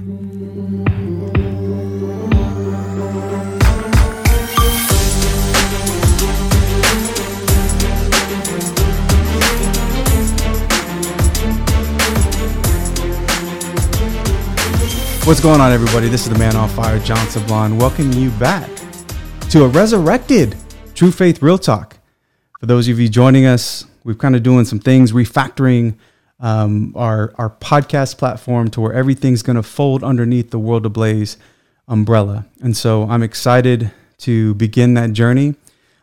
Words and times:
What's 0.00 0.08
going 15.42 15.60
on, 15.60 15.70
everybody? 15.70 16.08
This 16.08 16.22
is 16.22 16.30
the 16.30 16.38
man 16.38 16.56
on 16.56 16.70
fire, 16.70 16.98
John 17.00 17.18
Sablon, 17.26 17.78
welcoming 17.78 18.14
you 18.14 18.30
back 18.30 18.70
to 19.50 19.64
a 19.64 19.68
resurrected 19.68 20.56
True 20.94 21.12
Faith 21.12 21.42
Real 21.42 21.58
Talk. 21.58 21.98
For 22.58 22.64
those 22.64 22.88
of 22.88 22.98
you 22.98 23.10
joining 23.10 23.44
us, 23.44 23.84
we're 24.04 24.14
kind 24.14 24.34
of 24.34 24.42
doing 24.42 24.64
some 24.64 24.78
things, 24.78 25.12
refactoring 25.12 25.96
um, 26.40 26.92
our 26.96 27.32
our 27.36 27.50
podcast 27.50 28.18
platform 28.18 28.70
to 28.70 28.80
where 28.80 28.92
everything's 28.92 29.42
going 29.42 29.56
to 29.56 29.62
fold 29.62 30.02
underneath 30.02 30.50
the 30.50 30.58
World 30.58 30.86
Ablaze 30.86 31.36
umbrella. 31.88 32.46
And 32.62 32.76
so 32.76 33.08
I'm 33.08 33.22
excited 33.22 33.90
to 34.18 34.54
begin 34.54 34.94
that 34.94 35.12
journey. 35.12 35.54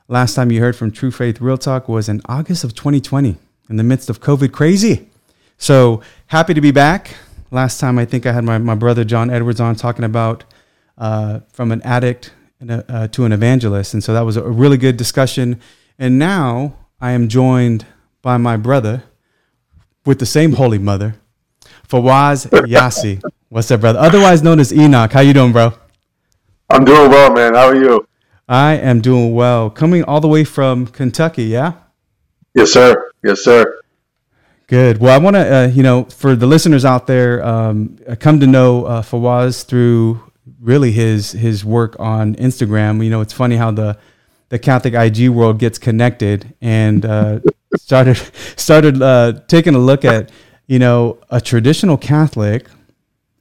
Last 0.07 0.35
time 0.35 0.51
you 0.51 0.61
heard 0.61 0.75
from 0.75 0.91
True 0.91 1.11
Faith 1.11 1.41
Real 1.41 1.57
Talk 1.57 1.89
was 1.89 2.07
in 2.07 2.21
August 2.25 2.63
of 2.63 2.73
2020, 2.75 3.35
in 3.69 3.75
the 3.75 3.83
midst 3.83 4.09
of 4.09 4.21
COVID 4.21 4.51
crazy. 4.51 5.09
So 5.57 6.01
happy 6.27 6.53
to 6.53 6.61
be 6.61 6.71
back 6.71 7.15
last 7.51 7.79
time 7.79 7.97
I 7.97 8.05
think 8.05 8.25
I 8.25 8.31
had 8.31 8.43
my, 8.43 8.57
my 8.57 8.75
brother 8.75 9.03
John 9.03 9.29
Edwards 9.29 9.59
on 9.59 9.75
talking 9.75 10.05
about 10.05 10.43
uh, 10.97 11.41
from 11.51 11.71
an 11.71 11.81
addict 11.83 12.33
a, 12.67 12.91
uh, 12.91 13.07
to 13.09 13.25
an 13.25 13.31
evangelist. 13.31 13.93
And 13.93 14.03
so 14.03 14.13
that 14.13 14.21
was 14.21 14.37
a 14.37 14.43
really 14.43 14.77
good 14.77 14.97
discussion. 14.97 15.59
And 15.99 16.19
now 16.19 16.75
I 16.99 17.11
am 17.11 17.27
joined 17.27 17.85
by 18.21 18.37
my 18.37 18.57
brother 18.57 19.03
with 20.07 20.19
the 20.19 20.25
same 20.25 20.53
Holy 20.53 20.79
Mother, 20.79 21.15
Fawaz 21.87 22.47
Yasi. 22.67 23.19
What's 23.49 23.69
up, 23.69 23.81
brother? 23.81 23.99
Otherwise 23.99 24.41
known 24.41 24.59
as 24.59 24.73
Enoch. 24.73 25.11
How 25.11 25.19
you 25.19 25.33
doing, 25.33 25.51
bro? 25.51 25.73
I'm 26.69 26.85
doing 26.85 27.11
well, 27.11 27.33
man. 27.33 27.53
How 27.53 27.67
are 27.67 27.75
you? 27.75 28.07
I 28.47 28.75
am 28.75 29.01
doing 29.01 29.35
well. 29.35 29.69
Coming 29.69 30.03
all 30.05 30.21
the 30.21 30.27
way 30.27 30.45
from 30.45 30.87
Kentucky, 30.87 31.43
yeah? 31.43 31.73
Yes, 32.55 32.71
sir. 32.71 33.11
Yes, 33.23 33.41
sir. 33.43 33.81
Good. 34.67 34.99
Well, 34.99 35.13
I 35.13 35.21
want 35.21 35.35
to, 35.35 35.55
uh, 35.55 35.67
you 35.67 35.83
know, 35.83 36.05
for 36.05 36.35
the 36.35 36.47
listeners 36.47 36.85
out 36.85 37.07
there, 37.07 37.45
um, 37.45 37.97
I 38.09 38.15
come 38.15 38.39
to 38.39 38.47
know 38.47 38.85
uh, 38.85 39.01
Fawaz 39.01 39.65
through 39.65 40.21
really 40.61 40.91
his 40.91 41.31
his 41.31 41.63
work 41.63 41.95
on 41.99 42.35
Instagram. 42.35 43.03
You 43.03 43.09
know, 43.09 43.21
it's 43.21 43.33
funny 43.33 43.57
how 43.57 43.71
the 43.71 43.97
the 44.49 44.59
Catholic 44.59 44.93
IG 44.93 45.29
world 45.29 45.59
gets 45.59 45.77
connected 45.77 46.53
and 46.61 47.05
uh, 47.05 47.39
started 47.87 48.17
started 48.57 49.01
uh, 49.01 49.33
taking 49.47 49.73
a 49.73 49.79
look 49.79 50.03
at 50.03 50.29
you 50.67 50.77
know 50.77 51.17
a 51.29 51.39
traditional 51.39 51.97
Catholic 51.97 52.67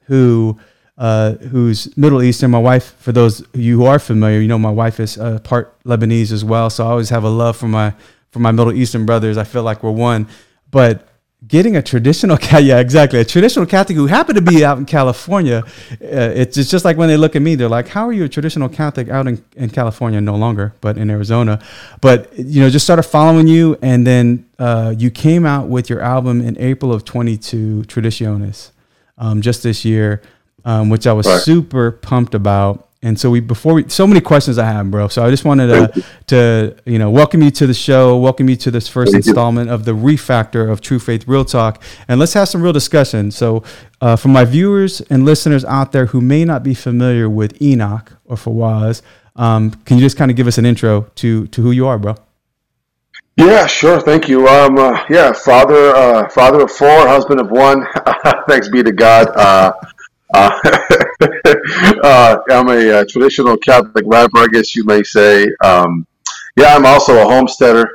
who 0.05 0.59
uh, 0.97 1.33
who's 1.33 1.95
Middle 1.97 2.23
Eastern. 2.23 2.53
My 2.53 2.59
wife, 2.59 2.95
for 2.99 3.13
those 3.13 3.41
of 3.41 3.57
you 3.57 3.79
who 3.79 3.87
are 3.87 3.99
familiar, 3.99 4.41
you 4.41 4.49
know 4.49 4.59
my 4.59 4.71
wife 4.71 5.01
is 5.01 5.19
uh, 5.19 5.41
part 5.41 5.77
Lebanese 5.83 6.33
as 6.33 6.45
well. 6.45 6.71
So 6.71 6.87
I 6.87 6.91
always 6.91 7.11
have 7.11 7.25
a 7.25 7.29
love 7.29 7.57
for 7.57 7.69
my 7.69 7.93
for 8.31 8.39
my 8.39 8.53
Middle 8.53 8.73
Eastern 8.73 9.05
brothers. 9.05 9.37
I 9.37 9.45
feel 9.45 9.65
like 9.65 9.83
we're 9.83 9.91
one. 9.91 10.29
But 10.71 11.09
getting 11.47 11.77
a 11.77 11.83
traditional 11.83 12.39
yeah 12.61 12.79
exactly. 12.79 13.21
A 13.21 13.25
traditional 13.25 13.67
catholic 13.67 13.97
who 13.97 14.07
happened 14.07 14.37
to 14.37 14.43
be 14.43 14.65
out 14.65 14.79
in 14.79 14.87
california 14.87 15.63
uh, 15.93 15.97
it's, 16.01 16.57
it's 16.57 16.71
just 16.71 16.85
like 16.85 16.97
when 16.97 17.09
they 17.09 17.17
look 17.17 17.37
at 17.37 17.43
me 17.43 17.55
they're 17.55 17.69
like 17.69 17.89
how 17.89 18.09
are 18.09 18.13
you 18.13 18.25
a 18.25 18.29
traditional 18.29 18.69
catholic 18.69 19.09
out 19.09 19.27
in, 19.27 19.45
in 19.55 19.71
california? 19.71 20.21
No 20.21 20.35
longer 20.35 20.75
but 20.81 20.97
in 20.97 21.11
arizona. 21.11 21.63
But 22.01 22.37
you 22.39 22.61
know 22.61 22.71
just 22.71 22.87
started 22.87 23.03
following 23.03 23.49
you 23.49 23.79
and 23.83 24.07
then 24.07 24.49
uh, 24.59 24.95
you 24.97 25.11
came 25.11 25.45
out 25.45 25.69
with 25.69 25.91
your 25.91 26.01
album 26.01 26.41
in 26.41 26.59
april 26.59 26.93
of 26.93 27.05
22 27.05 27.83
traditionis 27.87 28.71
um, 29.19 29.43
just 29.43 29.63
this 29.63 29.85
year 29.85 30.23
um, 30.65 30.89
which 30.89 31.07
i 31.07 31.13
was 31.13 31.27
right. 31.27 31.41
super 31.41 31.93
pumped 31.93 32.35
about 32.35 32.86
and 33.03 33.19
so 33.19 33.31
we 33.31 33.41
before 33.41 33.75
we 33.75 33.89
so 33.89 34.07
many 34.07 34.21
questions 34.21 34.59
I 34.59 34.65
have, 34.65 34.91
bro. 34.91 35.09
So 35.09 35.25
I 35.25 35.31
just 35.31 35.45
wanted 35.45 35.67
to 35.69 36.05
to 36.29 36.77
you 36.85 36.99
know 36.99 37.11
welcome 37.11 37.43
you 37.43 37.51
to 37.53 37.67
the 37.67 37.75
show, 37.75 38.17
welcome 38.17 38.49
you 38.49 38.57
to 38.57 38.71
this 38.71 38.89
first 38.89 39.13
Thank 39.13 39.27
installment 39.27 39.69
you. 39.69 39.75
of 39.75 39.85
the 39.85 39.93
refactor 39.93 40.71
of 40.71 40.81
True 40.81 40.99
Faith 40.99 41.29
Real 41.29 41.45
Talk, 41.45 41.83
and 42.09 42.19
let's 42.19 42.33
have 42.33 42.49
some 42.49 42.63
real 42.63 42.73
discussion. 42.73 43.31
So 43.31 43.63
uh, 44.01 44.17
for 44.17 44.29
my 44.29 44.45
viewers 44.45 45.01
and 45.03 45.25
listeners 45.25 45.65
out 45.65 45.93
there 45.93 46.07
who 46.07 46.21
may 46.21 46.45
not 46.45 46.63
be 46.63 46.75
familiar 46.75 47.29
with 47.29 47.61
Enoch 47.61 48.13
or 48.25 48.37
Fawaz, 48.37 49.03
um, 49.37 49.71
can 49.71 49.99
you 49.99 50.03
just 50.03 50.17
kind 50.17 50.31
of 50.31 50.37
give 50.37 50.47
us 50.47 50.59
an 50.59 50.67
intro 50.67 51.03
to 51.17 51.47
to 51.49 51.63
who 51.63 51.71
you 51.71 51.87
are, 51.87 51.99
bro? 51.99 52.17
Yeah, 53.37 53.67
sure. 53.67 54.01
Thank 54.01 54.29
you. 54.29 54.49
Um, 54.49 54.79
uh, 54.79 55.05
yeah, 55.11 55.33
father, 55.33 55.95
uh, 55.95 56.29
father 56.31 56.63
of 56.63 56.71
four, 56.71 56.89
husband 56.89 57.39
of 57.39 57.51
one. 57.51 57.87
Thanks 58.49 58.71
be 58.71 58.83
to 58.83 58.93
God. 58.93 59.29
Uh, 59.37 59.73
uh, 61.21 61.27
uh, 62.03 62.39
I'm 62.51 62.69
a, 62.69 62.91
uh, 62.91 63.05
traditional 63.09 63.57
Catholic 63.57 64.05
rapper, 64.07 64.39
I 64.39 64.47
guess 64.53 64.75
you 64.77 64.85
may 64.85 65.03
say. 65.03 65.49
Um, 65.65 66.07
yeah, 66.57 66.75
I'm 66.75 66.87
also 66.87 67.21
a 67.21 67.25
homesteader. 67.25 67.89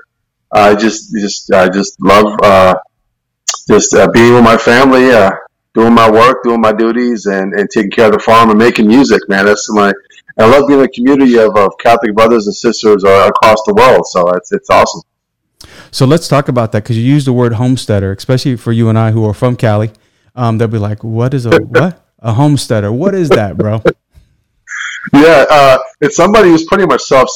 I 0.53 0.75
just, 0.75 1.13
just, 1.13 1.51
I 1.53 1.69
just 1.69 2.01
love 2.01 2.37
uh, 2.43 2.75
just 3.67 3.93
uh, 3.93 4.09
being 4.11 4.33
with 4.33 4.43
my 4.43 4.57
family, 4.57 5.11
uh, 5.11 5.31
doing 5.73 5.93
my 5.93 6.09
work, 6.09 6.43
doing 6.43 6.61
my 6.61 6.73
duties, 6.73 7.25
and, 7.25 7.53
and 7.53 7.69
taking 7.69 7.91
care 7.91 8.07
of 8.07 8.13
the 8.13 8.19
farm 8.19 8.49
and 8.49 8.59
making 8.59 8.87
music. 8.87 9.21
Man, 9.29 9.45
that's 9.45 9.71
my. 9.73 9.93
I 10.37 10.49
love 10.49 10.67
being 10.67 10.81
a 10.81 10.87
community 10.87 11.37
of, 11.37 11.55
of 11.55 11.73
Catholic 11.79 12.15
brothers 12.15 12.47
and 12.47 12.55
sisters 12.55 13.03
across 13.03 13.61
the 13.65 13.73
world. 13.73 14.07
So 14.07 14.29
it's 14.29 14.51
it's 14.51 14.69
awesome. 14.69 15.01
So 15.91 16.05
let's 16.05 16.27
talk 16.27 16.47
about 16.47 16.71
that 16.71 16.83
because 16.83 16.97
you 16.97 17.03
use 17.03 17.25
the 17.25 17.33
word 17.33 17.53
homesteader, 17.53 18.11
especially 18.13 18.55
for 18.55 18.71
you 18.71 18.89
and 18.89 18.97
I 18.97 19.11
who 19.11 19.25
are 19.25 19.33
from 19.33 19.55
Cali. 19.55 19.91
Um, 20.35 20.57
they'll 20.57 20.67
be 20.67 20.77
like, 20.77 21.03
"What 21.03 21.33
is 21.33 21.45
a 21.45 21.59
what?" 21.59 22.10
A 22.21 22.33
homesteader. 22.33 22.91
What 22.91 23.15
is 23.15 23.29
that, 23.29 23.57
bro? 23.57 23.81
yeah, 25.13 25.45
uh, 25.49 25.77
it's 26.01 26.15
somebody 26.15 26.49
who's 26.49 26.65
pretty 26.65 26.85
much 26.85 27.01
self 27.01 27.29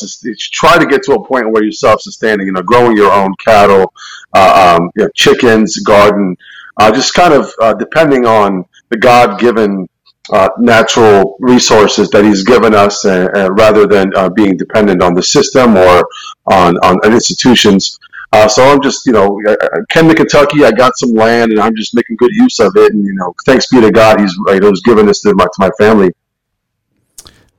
try 0.52 0.78
to 0.78 0.86
get 0.86 1.04
to 1.04 1.14
a 1.14 1.28
point 1.28 1.52
where 1.52 1.64
you're 1.64 1.72
self 1.72 2.02
sustaining. 2.02 2.48
You 2.48 2.54
know, 2.54 2.62
growing 2.62 2.96
your 2.96 3.12
own 3.12 3.34
cattle, 3.44 3.92
uh, 4.34 4.78
um, 4.78 4.90
you 4.96 5.04
know, 5.04 5.10
chickens, 5.16 5.80
garden, 5.80 6.36
uh, 6.78 6.92
just 6.92 7.14
kind 7.14 7.34
of 7.34 7.52
uh, 7.62 7.74
depending 7.74 8.26
on 8.26 8.66
the 8.90 8.98
God 8.98 9.40
given. 9.40 9.88
Uh, 10.34 10.50
natural 10.58 11.38
resources 11.40 12.10
that 12.10 12.26
he's 12.26 12.44
given 12.44 12.74
us, 12.74 13.06
uh, 13.06 13.48
rather 13.52 13.86
than 13.86 14.12
being 14.34 14.58
dependent 14.58 15.00
on 15.00 15.14
the 15.14 15.22
system 15.22 15.78
or 15.78 16.04
on, 16.48 16.76
on 16.78 16.98
institutions. 17.14 18.00
Uh, 18.36 18.50
so 18.50 18.64
I'm 18.66 18.82
just, 18.82 19.06
you 19.06 19.14
know, 19.14 19.42
I 19.48 19.80
came 19.88 20.10
to 20.10 20.14
Kentucky. 20.14 20.66
I 20.66 20.72
got 20.72 20.98
some 20.98 21.14
land, 21.14 21.52
and 21.52 21.62
I'm 21.62 21.74
just 21.74 21.96
making 21.96 22.18
good 22.18 22.32
use 22.34 22.60
of 22.60 22.74
it. 22.76 22.92
And 22.92 23.02
you 23.06 23.14
know, 23.14 23.34
thanks 23.46 23.68
be 23.68 23.80
to 23.80 23.90
God, 23.90 24.20
He's 24.20 24.36
you 24.36 24.60
know, 24.60 24.70
He's 24.70 24.82
given 24.82 25.06
this 25.06 25.22
to 25.22 25.34
my 25.34 25.46
to 25.46 25.58
my 25.58 25.70
family. 25.78 26.12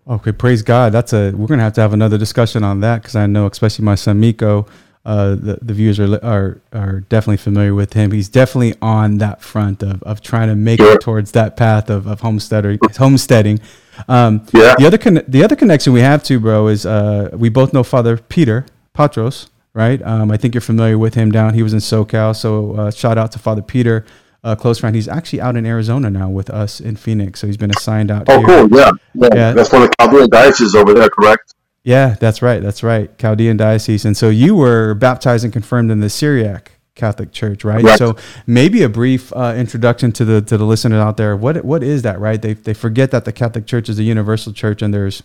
Okay, 0.06 0.32
praise 0.32 0.60
God. 0.60 0.92
That's 0.92 1.14
a 1.14 1.32
we're 1.32 1.46
gonna 1.46 1.62
have 1.62 1.72
to 1.74 1.80
have 1.80 1.94
another 1.94 2.18
discussion 2.18 2.62
on 2.62 2.80
that 2.80 3.00
because 3.00 3.16
I 3.16 3.24
know, 3.24 3.46
especially 3.46 3.86
my 3.86 3.94
son 3.94 4.20
Miko, 4.20 4.66
uh, 5.06 5.30
the 5.30 5.58
the 5.62 5.72
viewers 5.72 5.98
are 5.98 6.22
are 6.22 6.60
are 6.74 7.00
definitely 7.00 7.38
familiar 7.38 7.74
with 7.74 7.94
him. 7.94 8.10
He's 8.10 8.28
definitely 8.28 8.74
on 8.82 9.16
that 9.16 9.40
front 9.40 9.82
of, 9.82 10.02
of 10.02 10.20
trying 10.20 10.48
to 10.48 10.56
make 10.56 10.80
it 10.80 11.00
towards 11.00 11.32
that 11.32 11.56
path 11.56 11.88
of 11.88 12.06
of 12.06 12.20
homesteading. 12.20 12.80
Homesteading. 12.98 13.60
Um, 14.08 14.46
yeah. 14.52 14.74
The 14.76 14.86
other 14.86 14.98
con- 14.98 15.24
the 15.26 15.42
other 15.42 15.56
connection 15.56 15.94
we 15.94 16.00
have 16.00 16.22
too, 16.22 16.38
bro, 16.38 16.68
is 16.68 16.84
uh, 16.84 17.30
we 17.32 17.48
both 17.48 17.72
know 17.72 17.82
Father 17.82 18.18
Peter 18.18 18.66
Patros 18.94 19.48
right? 19.76 20.00
Um, 20.02 20.30
I 20.30 20.38
think 20.38 20.54
you're 20.54 20.62
familiar 20.62 20.98
with 20.98 21.14
him 21.14 21.30
down. 21.30 21.52
He 21.52 21.62
was 21.62 21.74
in 21.74 21.80
SoCal. 21.80 22.34
So 22.34 22.72
uh, 22.72 22.90
shout 22.90 23.18
out 23.18 23.30
to 23.32 23.38
Father 23.38 23.60
Peter, 23.60 24.06
a 24.42 24.56
close 24.56 24.78
friend. 24.78 24.96
He's 24.96 25.06
actually 25.06 25.42
out 25.42 25.54
in 25.54 25.66
Arizona 25.66 26.08
now 26.08 26.30
with 26.30 26.48
us 26.48 26.80
in 26.80 26.96
Phoenix. 26.96 27.40
So 27.40 27.46
he's 27.46 27.58
been 27.58 27.70
assigned 27.70 28.10
out. 28.10 28.24
Oh, 28.28 28.38
here. 28.38 28.66
cool. 28.66 28.78
Yeah. 28.78 28.90
yeah. 29.12 29.28
yeah. 29.34 29.52
That's 29.52 29.70
one 29.70 29.82
of 29.82 29.90
the 29.90 29.96
Chaldean 30.00 30.30
dioceses 30.30 30.74
over 30.74 30.94
there, 30.94 31.10
correct? 31.10 31.52
Yeah, 31.84 32.16
that's 32.18 32.40
right. 32.40 32.62
That's 32.62 32.82
right. 32.82 33.16
Chaldean 33.18 33.58
diocese. 33.58 34.06
And 34.06 34.16
so 34.16 34.30
you 34.30 34.56
were 34.56 34.94
baptized 34.94 35.44
and 35.44 35.52
confirmed 35.52 35.90
in 35.90 36.00
the 36.00 36.08
Syriac 36.08 36.72
Catholic 36.94 37.30
Church, 37.30 37.62
right? 37.62 37.84
right. 37.84 37.98
So 37.98 38.16
maybe 38.46 38.82
a 38.82 38.88
brief 38.88 39.30
uh, 39.34 39.54
introduction 39.56 40.10
to 40.12 40.24
the 40.24 40.40
to 40.40 40.56
the 40.56 40.64
listeners 40.64 40.98
out 40.98 41.18
there. 41.18 41.36
What 41.36 41.64
what 41.66 41.82
is 41.82 42.00
that, 42.02 42.18
right? 42.18 42.40
They 42.40 42.54
they 42.54 42.72
forget 42.72 43.10
that 43.10 43.26
the 43.26 43.32
Catholic 43.32 43.66
Church 43.66 43.90
is 43.90 43.98
a 43.98 44.02
universal 44.02 44.54
church, 44.54 44.80
and 44.80 44.92
there's 44.92 45.22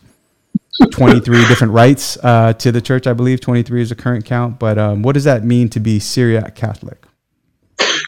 23 0.92 1.48
different 1.48 1.74
rites 1.74 2.18
uh, 2.24 2.54
to 2.54 2.72
the 2.72 2.82
church, 2.82 3.08
I 3.08 3.14
believe. 3.14 3.42
23 3.42 3.82
is 3.82 3.90
the 3.90 3.96
current 3.96 4.26
count. 4.26 4.60
But 4.60 4.78
um, 4.78 5.02
what 5.04 5.14
does 5.14 5.26
that 5.26 5.44
mean 5.44 5.70
to 5.70 5.80
be 5.80 6.00
Syriac 6.00 6.56
Catholic? 6.56 7.06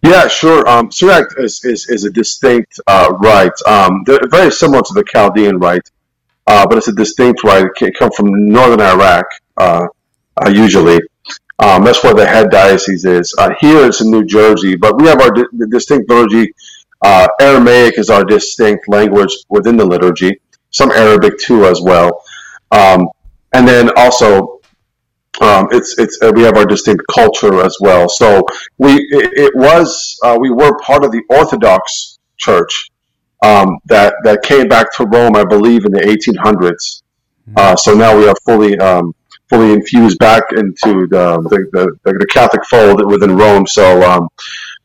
Yeah, 0.03 0.27
sure. 0.27 0.67
Um, 0.67 0.91
Syriac 0.91 1.27
is, 1.37 1.63
is, 1.63 1.89
is 1.89 2.03
a 2.03 2.09
distinct 2.09 2.79
uh, 2.87 3.13
rite. 3.19 3.59
Um, 3.65 4.03
they're 4.05 4.27
very 4.29 4.51
similar 4.51 4.81
to 4.81 4.93
the 4.93 5.03
Chaldean 5.03 5.59
rite, 5.59 5.89
uh, 6.47 6.67
but 6.67 6.77
it's 6.77 6.87
a 6.87 6.93
distinct 6.93 7.43
rite. 7.43 7.67
It 7.81 7.97
comes 7.97 8.15
from 8.15 8.49
northern 8.49 8.81
Iraq, 8.81 9.25
uh, 9.57 9.87
uh, 10.43 10.49
usually. 10.49 10.99
Um, 11.59 11.85
that's 11.85 12.03
where 12.03 12.13
the 12.13 12.25
head 12.25 12.49
diocese 12.49 13.05
is. 13.05 13.33
Uh, 13.37 13.53
here 13.59 13.85
it's 13.85 14.01
in 14.01 14.11
New 14.11 14.25
Jersey, 14.25 14.75
but 14.75 14.99
we 14.99 15.07
have 15.07 15.21
our 15.21 15.31
di- 15.31 15.43
distinct 15.69 16.09
liturgy. 16.09 16.51
Aramaic 17.39 17.97
is 17.97 18.09
our 18.09 18.23
distinct 18.23 18.87
language 18.87 19.33
within 19.49 19.77
the 19.77 19.85
liturgy, 19.85 20.39
some 20.71 20.91
Arabic 20.91 21.37
too 21.37 21.65
as 21.65 21.81
well. 21.81 22.23
Um, 22.73 23.07
and 23.53 23.67
then 23.67 23.91
also, 23.95 24.59
um, 25.41 25.67
it's 25.71 25.97
it's 25.97 26.19
uh, 26.21 26.31
we 26.35 26.41
have 26.43 26.57
our 26.57 26.65
distinct 26.65 27.03
culture 27.11 27.61
as 27.63 27.77
well. 27.79 28.09
So 28.09 28.43
we 28.77 28.93
it, 28.93 29.33
it 29.33 29.55
was 29.55 30.19
uh, 30.23 30.37
we 30.39 30.49
were 30.49 30.77
part 30.79 31.03
of 31.03 31.11
the 31.11 31.21
Orthodox 31.29 32.19
Church 32.37 32.89
um, 33.43 33.77
that 33.85 34.15
that 34.23 34.41
came 34.43 34.67
back 34.67 34.93
to 34.97 35.05
Rome, 35.05 35.35
I 35.35 35.43
believe, 35.43 35.85
in 35.85 35.91
the 35.91 36.01
1800s. 36.01 37.03
Hmm. 37.45 37.53
Uh, 37.55 37.75
so 37.75 37.93
now 37.93 38.17
we 38.17 38.27
are 38.27 38.35
fully 38.45 38.77
um, 38.79 39.13
fully 39.49 39.73
infused 39.73 40.17
back 40.19 40.43
into 40.51 41.07
the 41.07 41.41
the, 41.49 41.97
the, 42.03 42.13
the 42.13 42.27
Catholic 42.27 42.65
fold 42.65 43.05
within 43.05 43.35
Rome. 43.35 43.67
So 43.67 44.01
um, 44.03 44.27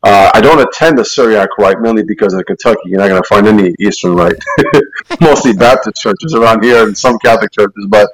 uh, 0.03 0.31
I 0.33 0.39
don't 0.39 0.65
attend 0.65 0.97
the 0.97 1.05
Syriac 1.05 1.49
Rite 1.57 1.81
mainly 1.81 2.03
because 2.03 2.33
in 2.33 2.43
Kentucky 2.43 2.81
you're 2.85 2.99
not 2.99 3.09
going 3.09 3.21
to 3.21 3.27
find 3.27 3.47
any 3.47 3.75
Eastern 3.79 4.15
Rite. 4.15 4.41
Mostly 5.21 5.53
Baptist 5.53 6.01
churches 6.01 6.33
around 6.33 6.63
here 6.63 6.87
and 6.87 6.97
some 6.97 7.17
Catholic 7.19 7.51
churches, 7.51 7.85
but 7.89 8.09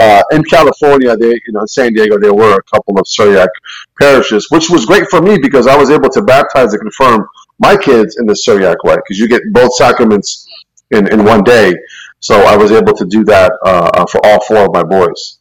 uh, 0.00 0.22
in 0.32 0.44
California, 0.44 1.16
they, 1.16 1.30
you 1.30 1.52
know, 1.52 1.60
in 1.60 1.66
San 1.66 1.92
Diego, 1.92 2.18
there 2.18 2.34
were 2.34 2.54
a 2.54 2.62
couple 2.62 2.98
of 2.98 3.06
Syriac 3.06 3.50
parishes, 4.00 4.46
which 4.50 4.70
was 4.70 4.86
great 4.86 5.08
for 5.08 5.20
me 5.20 5.38
because 5.38 5.66
I 5.66 5.76
was 5.76 5.90
able 5.90 6.08
to 6.10 6.22
baptize 6.22 6.72
and 6.72 6.80
confirm 6.80 7.28
my 7.58 7.76
kids 7.76 8.16
in 8.18 8.26
the 8.26 8.36
Syriac 8.36 8.76
rite 8.84 9.00
because 9.04 9.18
you 9.18 9.28
get 9.28 9.42
both 9.52 9.74
sacraments 9.74 10.46
in, 10.92 11.12
in 11.12 11.24
one 11.24 11.42
day. 11.42 11.74
So 12.20 12.40
I 12.42 12.56
was 12.56 12.70
able 12.70 12.94
to 12.94 13.04
do 13.06 13.24
that 13.24 13.52
uh, 13.64 13.90
uh 13.94 14.06
for 14.06 14.24
all 14.24 14.40
four 14.44 14.58
of 14.58 14.72
my 14.72 14.82
boys. 14.82 15.38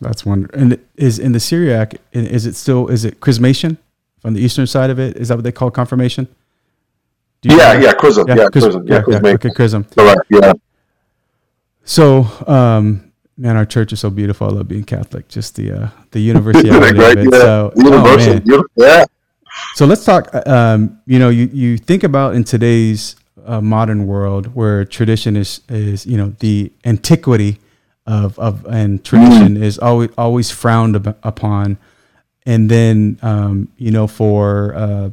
That's 0.00 0.24
wonderful. 0.24 0.58
And 0.58 0.78
is 0.96 1.18
in 1.18 1.32
the 1.32 1.40
Syriac, 1.40 1.96
is 2.12 2.46
it 2.46 2.54
still, 2.54 2.88
is 2.88 3.04
it 3.04 3.20
chrismation 3.20 3.78
from 4.20 4.34
the 4.34 4.40
Eastern 4.40 4.66
side 4.66 4.90
of 4.90 4.98
it? 4.98 5.16
Is 5.16 5.28
that 5.28 5.36
what 5.36 5.44
they 5.44 5.52
call 5.52 5.70
confirmation? 5.70 6.28
yeah, 7.42 7.78
yeah, 7.80 7.92
chrism. 7.94 8.28
Yeah, 8.28 8.34
yeah, 8.36 8.48
chrism. 8.48 8.86
Yeah, 8.86 9.02
yeah, 9.08 9.20
yeah, 9.22 9.30
okay, 9.32 9.50
chrism. 9.50 9.84
Correct. 9.84 10.20
Yeah. 10.30 10.52
So, 11.84 12.26
um, 12.46 13.10
Man, 13.40 13.56
our 13.56 13.64
church 13.64 13.90
is 13.90 14.00
so 14.00 14.10
beautiful. 14.10 14.48
I 14.48 14.50
love 14.50 14.68
being 14.68 14.84
Catholic. 14.84 15.26
Just 15.28 15.56
the 15.56 15.72
uh, 15.72 15.88
the 16.10 16.20
universality 16.32 16.90
of 16.90 17.16
it. 17.16 17.32
Yeah. 17.32 17.38
So, 17.38 17.72
oh, 17.74 18.60
yeah. 18.76 19.04
So 19.76 19.86
let's 19.86 20.04
talk. 20.04 20.28
Um, 20.46 21.00
you 21.06 21.18
know, 21.18 21.30
you, 21.30 21.48
you 21.50 21.78
think 21.78 22.04
about 22.04 22.34
in 22.34 22.44
today's 22.44 23.16
uh, 23.46 23.62
modern 23.62 24.06
world 24.06 24.54
where 24.54 24.84
tradition 24.84 25.38
is 25.38 25.62
is 25.70 26.06
you 26.06 26.18
know 26.18 26.34
the 26.40 26.70
antiquity 26.84 27.60
of 28.04 28.38
of 28.38 28.66
and 28.66 29.02
tradition 29.02 29.56
mm. 29.56 29.62
is 29.62 29.78
always 29.78 30.10
always 30.18 30.50
frowned 30.50 30.96
upon, 31.22 31.78
and 32.50 32.68
then 32.68 33.16
um, 33.22 33.68
you 33.76 33.92
know 33.92 34.08
for 34.08 34.74
uh, 34.74 35.10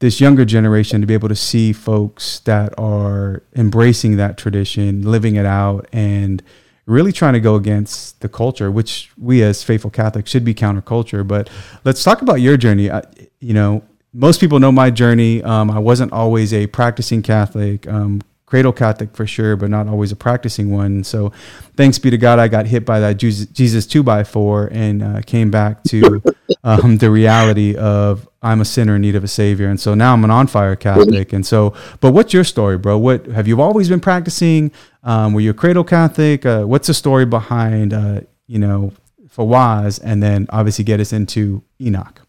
this 0.00 0.20
younger 0.20 0.44
generation 0.44 1.00
to 1.00 1.06
be 1.06 1.14
able 1.14 1.30
to 1.30 1.34
see 1.34 1.72
folks 1.72 2.40
that 2.40 2.74
are 2.78 3.42
embracing 3.56 4.18
that 4.18 4.36
tradition, 4.36 5.02
living 5.02 5.36
it 5.36 5.46
out, 5.46 5.86
and 5.90 6.42
really 6.84 7.12
trying 7.12 7.32
to 7.32 7.40
go 7.40 7.54
against 7.54 8.20
the 8.20 8.28
culture, 8.28 8.70
which 8.70 9.10
we 9.16 9.42
as 9.42 9.64
faithful 9.64 9.90
Catholics 9.90 10.30
should 10.30 10.44
be 10.44 10.52
counterculture. 10.52 11.26
But 11.26 11.48
let's 11.84 12.04
talk 12.04 12.20
about 12.20 12.42
your 12.42 12.58
journey. 12.58 12.90
I, 12.90 13.02
you 13.40 13.54
know, 13.54 13.82
most 14.12 14.38
people 14.38 14.60
know 14.60 14.72
my 14.72 14.90
journey. 14.90 15.42
Um, 15.42 15.70
I 15.70 15.78
wasn't 15.78 16.12
always 16.12 16.52
a 16.52 16.66
practicing 16.66 17.22
Catholic, 17.22 17.88
um, 17.88 18.20
cradle 18.52 18.70
Catholic 18.74 19.16
for 19.16 19.26
sure, 19.26 19.56
but 19.56 19.70
not 19.70 19.88
always 19.88 20.12
a 20.12 20.16
practicing 20.16 20.70
one. 20.70 21.02
So, 21.04 21.32
thanks 21.74 21.98
be 21.98 22.10
to 22.10 22.18
God, 22.18 22.38
I 22.38 22.48
got 22.48 22.66
hit 22.66 22.84
by 22.84 23.00
that 23.00 23.14
Jesus 23.14 23.86
two 23.86 24.02
by 24.02 24.24
four 24.24 24.68
and 24.70 25.02
uh, 25.02 25.22
came 25.22 25.50
back 25.50 25.82
to 25.84 26.22
um, 26.62 26.98
the 26.98 27.10
reality 27.10 27.74
of 27.74 28.28
I'm 28.42 28.60
a 28.60 28.66
sinner 28.66 28.96
in 28.96 29.00
need 29.00 29.16
of 29.16 29.24
a 29.24 29.28
savior. 29.28 29.70
And 29.70 29.80
so 29.80 29.94
now 29.94 30.12
I'm 30.12 30.22
an 30.22 30.30
on 30.30 30.48
fire 30.48 30.76
Catholic. 30.76 31.32
And 31.32 31.46
so, 31.46 31.72
but 32.00 32.12
what's 32.12 32.34
your 32.34 32.44
story, 32.44 32.76
bro? 32.76 32.98
What 32.98 33.24
have 33.24 33.48
you 33.48 33.62
always 33.62 33.88
been 33.88 34.00
practicing? 34.00 34.70
Um, 35.02 35.32
were 35.32 35.40
you 35.40 35.52
a 35.52 35.54
cradle 35.54 35.82
Catholic? 35.82 36.44
Uh, 36.44 36.64
what's 36.64 36.88
the 36.88 36.94
story 36.94 37.24
behind, 37.24 37.94
uh, 37.94 38.20
you 38.48 38.58
know, 38.58 38.92
Fawaz? 39.34 39.98
And 40.04 40.22
then 40.22 40.46
obviously 40.50 40.84
get 40.84 41.00
us 41.00 41.14
into 41.14 41.62
Enoch. 41.80 42.20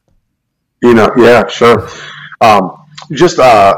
Enoch, 0.85 1.15
yeah, 1.17 1.47
sure. 1.47 1.89
Um, 2.39 2.82
just 3.11 3.39
uh, 3.39 3.77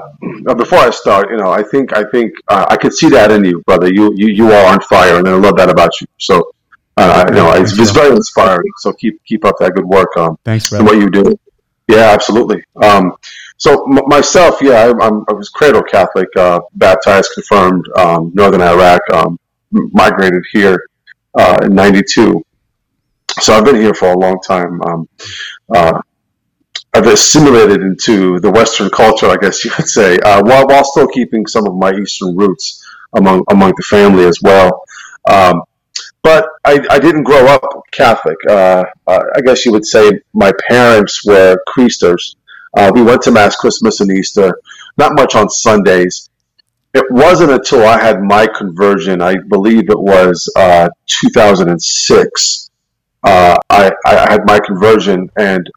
before 0.57 0.79
I 0.79 0.89
start, 0.89 1.29
you 1.29 1.38
know, 1.38 1.51
I 1.51 1.63
think 1.63 1.94
I 1.94 2.03
think 2.03 2.33
uh, 2.47 2.65
I 2.69 2.77
could 2.77 2.94
see 2.94 3.09
that 3.09 3.31
in 3.31 3.44
you, 3.44 3.62
brother. 3.65 3.91
You 3.91 4.13
you 4.15 4.27
you 4.27 4.51
are 4.51 4.73
on 4.73 4.79
fire, 4.81 5.17
and 5.17 5.27
I 5.27 5.33
love 5.35 5.57
that 5.57 5.69
about 5.69 6.00
you. 6.01 6.07
So, 6.19 6.51
uh, 6.97 7.25
you 7.29 7.35
know, 7.35 7.51
it's, 7.53 7.77
it's 7.77 7.91
very 7.91 8.15
inspiring. 8.15 8.71
So 8.77 8.94
keep 8.94 9.23
keep 9.25 9.45
up 9.45 9.56
that 9.59 9.73
good 9.73 9.85
work. 9.85 10.15
Um, 10.17 10.38
Thanks, 10.44 10.69
brother. 10.69 10.85
What 10.85 10.97
you 10.97 11.09
do. 11.09 11.38
Yeah, 11.88 12.12
absolutely. 12.12 12.63
Um, 12.81 13.13
so 13.57 13.85
m- 13.85 14.07
myself, 14.07 14.59
yeah, 14.62 14.73
I, 14.73 15.06
I'm, 15.06 15.23
i 15.29 15.33
was 15.33 15.50
cradle 15.50 15.83
Catholic, 15.83 16.27
uh, 16.35 16.62
baptized, 16.73 17.31
confirmed, 17.33 17.88
um, 17.97 18.31
Northern 18.33 18.62
Iraq, 18.62 19.01
um, 19.13 19.39
migrated 19.71 20.44
here 20.51 20.88
uh, 21.38 21.59
in 21.63 21.75
'92. 21.75 22.44
So 23.39 23.53
I've 23.53 23.65
been 23.65 23.75
here 23.75 23.94
for 23.94 24.12
a 24.13 24.17
long 24.17 24.39
time. 24.41 24.81
Um, 24.81 25.09
uh, 25.73 26.01
I've 26.95 27.07
assimilated 27.07 27.81
into 27.81 28.39
the 28.39 28.50
Western 28.50 28.89
culture, 28.89 29.27
I 29.27 29.36
guess 29.36 29.65
you 29.65 29.71
would 29.77 29.89
say, 29.89 30.18
uh, 30.19 30.42
while 30.42 30.65
while 30.65 30.86
still 30.86 31.07
keeping 31.09 31.45
some 31.45 31.68
of 31.68 31.75
my 31.75 31.92
Eastern 31.94 32.38
roots 32.38 32.81
among 33.18 33.44
among 33.50 33.74
the 33.75 33.83
family 33.83 34.24
as 34.24 34.39
well. 34.42 34.86
Um, 35.30 35.63
but 36.24 36.47
I, 36.63 36.80
I, 36.89 37.00
didn't 37.00 37.24
grow 37.24 37.47
up 37.47 37.62
Catholic. 37.92 38.38
Uh, 38.47 38.86
uh, 39.07 39.24
I 39.36 39.42
guess 39.42 39.65
you 39.65 39.74
would 39.74 39.86
say 39.86 40.09
my 40.33 40.53
parents 40.69 41.25
were 41.25 41.57
Creasters. 41.68 42.36
Uh, 42.77 42.92
we 42.95 43.01
went 43.01 43.21
to 43.24 43.31
Mass 43.31 43.57
Christmas 43.57 44.00
and 44.00 44.09
Easter, 44.12 44.57
not 44.98 45.15
much 45.15 45.36
on 45.36 45.50
Sundays. 45.50 46.30
It 46.94 47.06
wasn't 47.09 47.51
until 47.51 47.86
I 47.86 48.01
had 48.01 48.21
my 48.21 48.48
conversion, 48.48 49.21
I 49.21 49.36
believe 49.50 49.89
it 49.89 50.00
was 50.00 50.50
uh, 50.56 50.89
2006, 51.07 52.71
uh, 53.24 53.57
I, 53.69 53.91
I 54.06 54.31
had 54.31 54.45
my 54.45 54.59
conversion. 54.59 55.30
And 55.38 55.69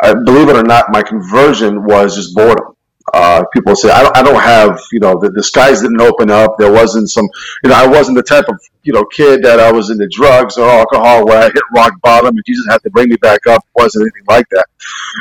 I, 0.00 0.14
believe 0.14 0.48
it 0.48 0.56
or 0.56 0.62
not, 0.62 0.90
my 0.90 1.02
conversion 1.02 1.84
was 1.84 2.16
just 2.16 2.34
boredom. 2.34 2.74
Uh, 3.14 3.44
people 3.52 3.76
say 3.76 3.88
I 3.88 4.02
don't, 4.02 4.16
I 4.16 4.22
don't 4.22 4.40
have 4.40 4.80
you 4.90 4.98
know 4.98 5.16
the, 5.18 5.30
the 5.30 5.42
skies 5.42 5.80
didn't 5.80 6.00
open 6.00 6.28
up. 6.28 6.58
There 6.58 6.72
wasn't 6.72 7.08
some 7.08 7.28
you 7.62 7.70
know 7.70 7.76
I 7.76 7.86
wasn't 7.86 8.16
the 8.16 8.22
type 8.22 8.46
of 8.48 8.58
you 8.82 8.92
know 8.92 9.04
kid 9.04 9.44
that 9.44 9.60
I 9.60 9.70
was 9.70 9.90
into 9.90 10.08
drugs 10.10 10.58
or 10.58 10.68
alcohol 10.68 11.24
where 11.24 11.38
I 11.38 11.44
hit 11.44 11.62
rock 11.74 11.92
bottom 12.02 12.36
and 12.36 12.42
Jesus 12.44 12.66
had 12.68 12.82
to 12.82 12.90
bring 12.90 13.08
me 13.08 13.16
back 13.16 13.46
up. 13.46 13.62
It 13.62 13.80
wasn't 13.80 14.02
anything 14.02 14.24
like 14.28 14.48
that. 14.50 14.66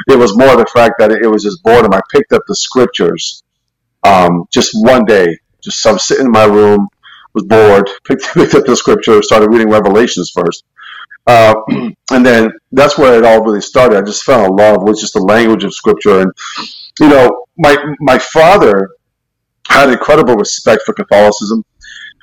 It 0.10 0.18
was 0.18 0.36
more 0.36 0.56
the 0.58 0.66
fact 0.74 0.96
that 0.98 1.12
it 1.12 1.28
was 1.28 1.44
just 1.44 1.62
boredom. 1.62 1.94
I 1.94 2.02
picked 2.12 2.34
up 2.34 2.42
the 2.48 2.56
scriptures 2.56 3.44
um, 4.04 4.46
just 4.52 4.72
one 4.74 5.06
day. 5.06 5.38
Just 5.62 5.86
I'm 5.86 6.00
sitting 6.00 6.26
in 6.26 6.32
my 6.32 6.46
room 6.46 6.88
was 7.34 7.44
bored 7.44 7.90
picked, 8.06 8.24
picked 8.34 8.56
up 8.56 8.66
the 8.66 8.76
scripture 8.76 9.22
started 9.22 9.50
reading 9.50 9.70
Revelations 9.70 10.32
first 10.32 10.64
uh, 11.28 11.56
and 12.12 12.26
then 12.26 12.52
that's 12.72 12.98
where 12.98 13.18
it 13.18 13.26
all 13.26 13.44
really 13.44 13.62
started 13.62 13.98
I 13.98 14.02
just 14.02 14.24
fell 14.24 14.46
in 14.46 14.56
love 14.56 14.84
with 14.84 15.00
just 15.00 15.14
the 15.14 15.22
language 15.22 15.64
of 15.64 15.74
scripture 15.74 16.22
and 16.22 16.32
you 17.00 17.10
know, 17.10 17.46
my 17.58 17.76
my 18.00 18.18
father 18.18 18.90
had 19.68 19.90
incredible 19.90 20.36
respect 20.36 20.84
for 20.84 20.94
Catholicism. 20.94 21.64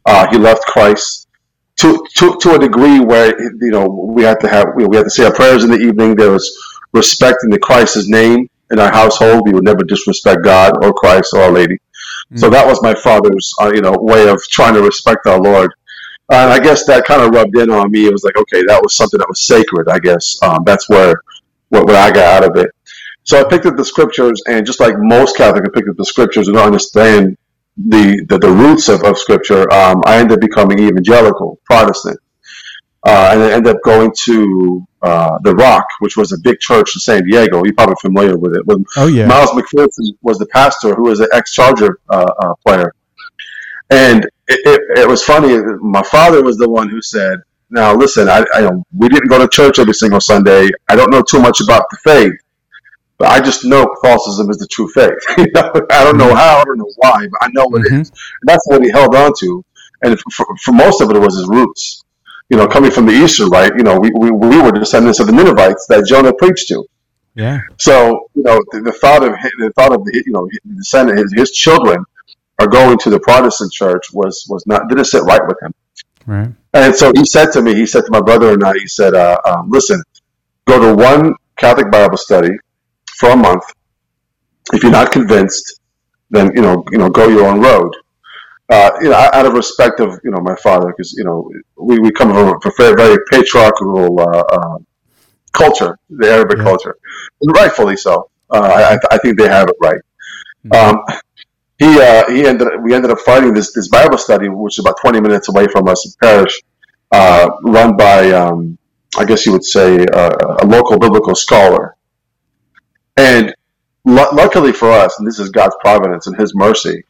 Uh, 0.07 0.27
he 0.31 0.39
loved 0.39 0.63
Christ 0.63 1.29
to, 1.77 2.05
to 2.17 2.37
to 2.41 2.55
a 2.55 2.59
degree 2.59 3.01
where 3.01 3.39
you 3.41 3.71
know 3.71 3.87
we 3.87 4.23
had 4.23 4.41
to 4.41 4.49
have 4.49 4.69
we 4.77 4.97
had 4.97 5.05
to 5.05 5.11
say 5.11 5.25
our 5.25 5.35
prayers 5.35 5.65
in 5.65 5.71
the 5.71 5.79
evening. 5.79 6.17
There 6.17 6.31
was 6.31 6.51
respect 6.93 7.39
in 7.45 7.51
the 7.51 7.59
Christ's 7.59 8.09
name 8.09 8.49
in 8.71 8.79
our 8.79 8.93
household. 8.93 9.43
We 9.45 9.53
would 9.53 9.65
never 9.65 9.85
disrespect 9.85 10.45
God 10.45 10.83
or 10.85 10.93
Christ 10.93 11.35
or 11.35 11.43
Our 11.43 11.53
Lady. 11.53 11.75
Mm-hmm. 11.75 12.39
So 12.39 12.51
that 12.51 12.67
was 12.67 12.83
my 12.83 12.95
father's 12.95 13.53
uh, 13.61 13.73
you 13.75 13.83
know 13.83 13.95
way 13.99 14.29
of 14.29 14.43
trying 14.49 14.75
to 14.75 14.83
respect 14.83 15.27
our 15.27 15.41
Lord. 15.41 15.73
And 16.33 16.51
I 16.51 16.59
guess 16.59 16.87
that 16.87 17.05
kind 17.05 17.21
of 17.21 17.31
rubbed 17.31 17.59
in 17.59 17.71
on 17.71 17.91
me. 17.91 18.07
It 18.07 18.13
was 18.13 18.25
like, 18.25 18.37
okay, 18.37 18.63
that 18.65 18.83
was 18.83 18.95
something 18.95 19.19
that 19.19 19.29
was 19.29 19.47
sacred. 19.47 19.91
I 19.91 19.99
guess 19.99 20.39
um, 20.43 20.65
that's 20.65 20.89
where 20.89 21.23
what, 21.69 21.85
what 21.85 21.95
I 21.95 22.11
got 22.11 22.43
out 22.43 22.51
of 22.51 22.57
it. 22.57 22.71
So 23.25 23.39
I 23.39 23.45
picked 23.45 23.67
up 23.67 23.77
the 23.77 23.85
scriptures, 23.85 24.43
and 24.49 24.65
just 24.65 24.81
like 24.81 24.95
most 24.99 25.37
Catholics, 25.37 25.69
I 25.69 25.71
picked 25.75 25.91
up 25.91 25.97
the 25.97 26.05
scriptures 26.05 26.49
and 26.49 26.57
understand 26.57 27.37
the 27.77 28.25
the, 28.29 28.39
the 28.39 28.51
roots 28.51 28.89
of, 28.89 29.05
of 29.05 29.19
scripture. 29.19 29.71
Um, 29.73 30.03
I 30.07 30.19
ended 30.21 30.39
up 30.39 30.41
becoming 30.41 30.79
evangelical, 30.79 31.61
Protestant, 31.65 32.19
uh, 33.07 33.31
and 33.33 33.43
I 33.43 33.53
ended 33.53 33.77
up 33.77 33.83
going 33.85 34.13
to 34.25 34.87
uh, 35.03 35.39
the 35.43 35.55
Rock, 35.55 35.87
which 36.01 36.17
was 36.17 36.33
a 36.33 36.39
big 36.39 36.59
church 36.61 36.97
in 36.97 37.01
San 37.01 37.25
Diego. 37.25 37.63
You're 37.65 37.75
probably 37.75 37.97
familiar 38.01 38.37
with 38.39 38.55
it. 38.57 38.67
With 38.67 38.85
oh 38.97 39.07
yeah, 39.07 39.27
Miles 39.27 39.51
McPherson 39.51 40.17
was 40.23 40.39
the 40.39 40.47
pastor, 40.47 40.95
who 40.95 41.05
was 41.05 41.21
an 41.21 41.29
ex-Charger 41.33 42.01
uh, 42.09 42.33
uh, 42.39 42.55
player, 42.67 42.95
and 43.93 44.25
it, 44.49 44.61
it, 44.65 44.99
it 45.01 45.09
was 45.09 45.23
funny. 45.23 45.59
My 45.81 46.03
father 46.03 46.43
was 46.43 46.57
the 46.57 46.69
one 46.69 46.89
who 46.89 47.03
said, 47.03 47.41
now 47.69 47.95
listen, 47.95 48.29
I, 48.29 48.45
I, 48.55 48.71
we 48.97 49.09
didn't 49.09 49.29
go 49.29 49.39
to 49.39 49.49
church 49.49 49.79
every 49.79 49.95
single 49.95 50.21
Sunday. 50.21 50.71
I 50.89 50.97
don't 50.97 51.11
know 51.11 51.23
too 51.23 51.41
much 51.41 51.61
about 51.61 51.85
the 51.91 51.99
faith, 52.03 52.33
but 53.19 53.29
I 53.29 53.41
just 53.41 53.65
know 53.65 53.87
Catholicism 53.87 54.51
is 54.51 54.59
the 54.59 54.67
true 54.69 54.89
faith. 54.89 55.13
I 55.91 56.05
don't 56.05 56.17
know 56.17 56.29
mm-hmm. 56.29 56.37
how, 56.37 56.59
I 56.59 56.65
don't 56.65 56.79
know 56.79 56.93
why, 56.97 57.27
but 57.31 57.43
I 57.43 57.49
know 57.53 57.65
it 57.77 57.87
mm-hmm. 57.87 58.01
is. 58.01 58.09
And 58.11 58.47
that's 58.47 58.67
what 58.67 58.83
he 58.83 58.91
held 58.91 59.15
on 59.15 59.33
to. 59.41 59.65
And 60.03 60.19
for, 60.33 60.47
for 60.63 60.73
most 60.73 61.01
of 61.01 61.11
it, 61.11 61.17
it 61.17 61.21
was 61.21 61.37
his 61.37 61.49
roots. 61.49 62.03
You 62.49 62.57
know, 62.57 62.67
coming 62.67 62.91
from 62.91 63.07
the 63.07 63.13
Eastern 63.13 63.49
right. 63.49 63.73
you 63.75 63.83
know, 63.83 63.99
we, 63.99 64.11
we, 64.11 64.31
we 64.31 64.61
were 64.61 64.73
descendants 64.73 65.21
of 65.21 65.27
the 65.27 65.33
Ninevites 65.33 65.87
that 65.87 66.07
Jonah 66.07 66.35
preached 66.35 66.69
to. 66.69 66.85
Yeah. 67.35 67.61
So, 67.79 68.29
you 68.35 68.43
know, 68.43 68.61
the, 68.73 68.83
the 68.83 68.93
thought 68.93 69.23
of 69.23 69.33
the 69.59 69.73
thought 69.75 69.93
of 69.93 70.05
the, 70.05 70.23
you 70.27 70.33
know, 70.33 70.47
the 70.65 70.75
descendant, 70.75 71.19
his, 71.19 71.33
his 71.33 71.51
children 71.53 72.05
are 72.63 72.69
going 72.69 72.99
to 72.99 73.11
the 73.11 73.21
Protestant 73.21 73.73
church 73.73 74.13
was 74.13 74.47
was 74.49 74.67
not 74.67 74.89
didn't 74.89 75.07
sit 75.07 75.23
right 75.25 75.47
with 75.47 75.57
him. 75.63 75.73
Right. 76.27 76.51
And 76.75 76.95
so 76.95 77.13
he 77.15 77.25
said 77.25 77.53
to 77.53 77.63
me, 77.63 77.75
he 77.75 77.87
said 77.87 78.05
to 78.07 78.13
my 78.13 78.21
brother 78.21 78.53
and 78.53 78.63
I, 78.65 78.73
he 78.75 78.87
said, 78.87 79.15
uh, 79.15 79.39
um, 79.45 79.71
"Listen, 79.71 80.03
go 80.67 80.79
to 80.81 80.95
one 80.95 81.35
Catholic 81.59 81.91
Bible 81.91 82.17
study 82.17 82.51
for 83.17 83.31
a 83.31 83.37
month. 83.37 83.65
If 84.73 84.83
you're 84.83 84.93
not 84.93 85.13
convinced, 85.13 85.81
then 86.31 86.53
you 86.55 86.63
know, 86.63 86.85
you 86.91 86.99
know, 86.99 87.11
go 87.11 87.29
your 87.29 87.47
own 87.47 87.61
road. 87.61 87.95
Uh, 88.71 88.91
you 89.03 89.11
know, 89.11 89.17
out 89.17 89.45
of 89.45 89.53
respect 89.53 90.01
of 90.01 90.19
you 90.25 90.31
know 90.31 90.41
my 90.41 90.57
father, 90.57 90.89
because 90.89 91.13
you 91.13 91.25
know 91.25 91.51
we, 91.77 91.99
we 91.99 92.11
come 92.11 92.33
from 92.33 92.49
a 92.49 92.73
very, 92.79 92.95
very 92.95 93.19
patriarchal 93.31 94.21
uh, 94.21 94.25
uh, 94.25 94.79
culture, 95.53 95.99
the 96.09 96.31
Arabic 96.31 96.59
yeah. 96.59 96.65
culture, 96.65 96.97
and 97.43 97.55
rightfully 97.57 97.97
so. 97.97 98.31
Uh, 98.51 98.97
I, 99.11 99.15
I, 99.15 99.19
think 99.19 99.39
they 99.39 99.49
have 99.49 99.69
it 99.69 99.77
right. 99.81 100.01
Mm-hmm. 100.67 100.97
Um, 100.97 101.05
he 101.83 102.01
uh, 102.01 102.31
he 102.31 102.47
ended 102.47 102.69
we 102.83 102.95
ended 102.95 103.11
up 103.11 103.19
finding 103.21 103.53
this 103.55 103.73
this 103.73 103.89
Bible 103.89 104.19
study, 104.19 104.49
which 104.49 104.79
is 104.79 104.85
about 104.85 104.97
twenty 105.01 105.21
minutes 105.21 105.49
away 105.49 105.67
from 105.67 105.89
us 105.89 106.07
in 106.07 106.13
parish, 106.23 106.63
uh, 107.11 107.51
run 107.65 107.97
by 107.97 108.31
um, 108.31 108.79
I 109.19 109.25
guess 109.25 109.45
you 109.45 109.53
would 109.53 109.65
say 109.65 110.07
a 110.13 110.67
local 110.67 110.99
biblical 110.99 111.35
scholar, 111.35 111.97
and 113.17 113.55
l- 114.07 114.31
luckily 114.33 114.73
for 114.73 114.91
us, 114.91 115.19
and 115.19 115.27
this 115.27 115.41
is 115.41 115.51
God's 115.51 115.75
providence 115.81 116.29
and 116.29 116.37
His 116.37 116.55
mercy, 116.55 117.03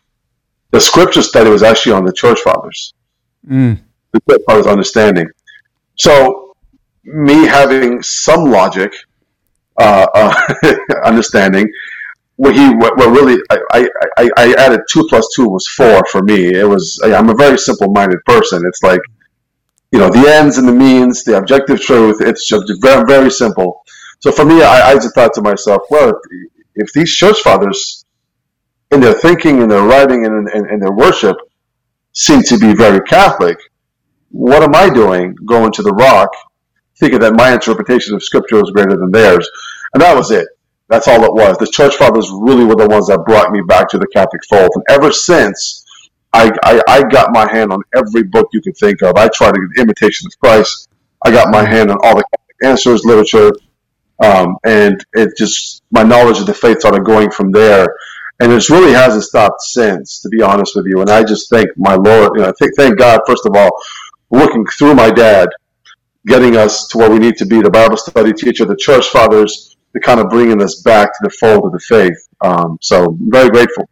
the 0.70 0.80
scripture 0.80 1.22
study 1.22 1.50
was 1.50 1.62
actually 1.62 1.92
on 1.92 2.04
the 2.04 2.12
church 2.12 2.40
fathers, 2.40 2.94
mm. 3.46 3.78
the 4.12 4.20
church 4.28 4.40
fathers' 4.48 4.66
understanding. 4.66 5.28
So, 5.96 6.56
me 7.04 7.46
having 7.46 8.02
some 8.02 8.44
logic, 8.44 8.94
uh, 9.76 10.06
uh, 10.14 10.74
understanding, 11.04 11.70
what 12.42 12.56
he 12.56 12.74
what, 12.74 12.96
really 12.96 13.40
I, 13.50 13.88
I, 14.18 14.30
I 14.36 14.54
added 14.58 14.80
two 14.90 15.06
plus 15.08 15.28
two 15.32 15.48
was 15.48 15.64
four 15.68 16.04
for 16.06 16.22
me. 16.22 16.52
It 16.52 16.68
was 16.68 17.00
I'm 17.04 17.28
a 17.28 17.34
very 17.34 17.56
simple 17.56 17.88
minded 17.92 18.18
person. 18.26 18.64
It's 18.66 18.82
like 18.82 19.00
you 19.92 20.00
know 20.00 20.10
the 20.10 20.28
ends 20.28 20.58
and 20.58 20.66
the 20.66 20.72
means, 20.72 21.22
the 21.22 21.38
objective 21.38 21.80
truth. 21.80 22.20
It's 22.20 22.48
just 22.48 22.64
very 22.80 23.04
very 23.06 23.30
simple. 23.30 23.84
So 24.18 24.32
for 24.32 24.44
me, 24.44 24.60
I, 24.60 24.90
I 24.90 24.94
just 24.94 25.14
thought 25.14 25.32
to 25.34 25.42
myself, 25.42 25.82
well, 25.88 26.12
if 26.74 26.92
these 26.92 27.14
church 27.14 27.38
fathers, 27.42 28.04
in 28.90 29.00
their 29.00 29.14
thinking, 29.14 29.62
in 29.62 29.68
their 29.68 29.82
writing, 29.82 30.26
and 30.26 30.48
in, 30.48 30.68
in 30.68 30.80
their 30.80 30.92
worship, 30.92 31.36
seem 32.12 32.42
to 32.42 32.58
be 32.58 32.74
very 32.74 33.00
Catholic, 33.02 33.58
what 34.30 34.64
am 34.64 34.74
I 34.74 34.90
doing 34.90 35.36
going 35.46 35.70
to 35.72 35.82
the 35.82 35.92
rock, 35.92 36.30
thinking 36.98 37.20
that 37.20 37.34
my 37.34 37.52
interpretation 37.52 38.16
of 38.16 38.22
Scripture 38.24 38.60
is 38.60 38.70
greater 38.70 38.96
than 38.96 39.12
theirs? 39.12 39.48
And 39.94 40.02
that 40.02 40.16
was 40.16 40.32
it. 40.32 40.48
That's 40.88 41.08
all 41.08 41.24
it 41.24 41.32
was. 41.32 41.56
The 41.58 41.66
church 41.66 41.96
fathers 41.96 42.30
really 42.30 42.64
were 42.64 42.76
the 42.76 42.88
ones 42.88 43.06
that 43.06 43.24
brought 43.24 43.50
me 43.50 43.62
back 43.66 43.88
to 43.90 43.98
the 43.98 44.06
Catholic 44.08 44.42
fold. 44.48 44.70
And 44.74 44.84
ever 44.88 45.10
since, 45.10 45.84
I, 46.32 46.50
I, 46.62 46.82
I 46.88 47.02
got 47.04 47.32
my 47.32 47.50
hand 47.50 47.72
on 47.72 47.82
every 47.94 48.22
book 48.22 48.48
you 48.52 48.60
can 48.60 48.72
think 48.74 49.02
of. 49.02 49.16
I 49.16 49.28
tried 49.28 49.52
to 49.52 49.68
get 49.74 49.82
Imitation 49.82 50.26
of 50.26 50.38
Christ. 50.38 50.88
I 51.24 51.30
got 51.30 51.50
my 51.50 51.64
hand 51.64 51.90
on 51.90 51.98
all 52.02 52.16
the 52.16 52.24
Catholic 52.24 52.56
answers, 52.64 53.04
literature, 53.04 53.52
um, 54.22 54.56
and 54.64 55.04
it 55.14 55.30
just 55.36 55.82
my 55.90 56.02
knowledge 56.02 56.38
of 56.38 56.46
the 56.46 56.54
faith 56.54 56.80
started 56.80 57.04
going 57.04 57.30
from 57.30 57.52
there. 57.52 57.86
And 58.40 58.50
it 58.50 58.68
really 58.70 58.92
hasn't 58.92 59.24
stopped 59.24 59.60
since, 59.60 60.20
to 60.22 60.28
be 60.28 60.42
honest 60.42 60.74
with 60.74 60.86
you. 60.86 61.00
And 61.00 61.10
I 61.10 61.22
just 61.22 61.48
thank 61.48 61.68
my 61.76 61.94
Lord. 61.94 62.32
You 62.34 62.42
know, 62.42 62.48
I 62.48 62.52
think 62.58 62.72
thank 62.76 62.98
God 62.98 63.20
first 63.26 63.46
of 63.46 63.54
all, 63.54 63.70
looking 64.30 64.64
through 64.66 64.94
my 64.94 65.10
dad, 65.10 65.48
getting 66.26 66.56
us 66.56 66.88
to 66.88 66.98
where 66.98 67.10
we 67.10 67.18
need 67.18 67.36
to 67.36 67.46
be. 67.46 67.60
The 67.60 67.70
Bible 67.70 67.96
study 67.96 68.32
teacher, 68.32 68.64
the 68.64 68.76
church 68.76 69.06
fathers 69.08 69.71
to 69.94 70.00
kind 70.00 70.20
of 70.20 70.28
bringing 70.28 70.62
us 70.62 70.82
back 70.82 71.12
to 71.12 71.18
the 71.22 71.30
fold 71.30 71.66
of 71.66 71.72
the 71.72 71.80
faith. 71.80 72.28
Um, 72.40 72.78
so 72.80 73.04
I'm 73.06 73.30
very 73.30 73.50
grateful. 73.50 73.88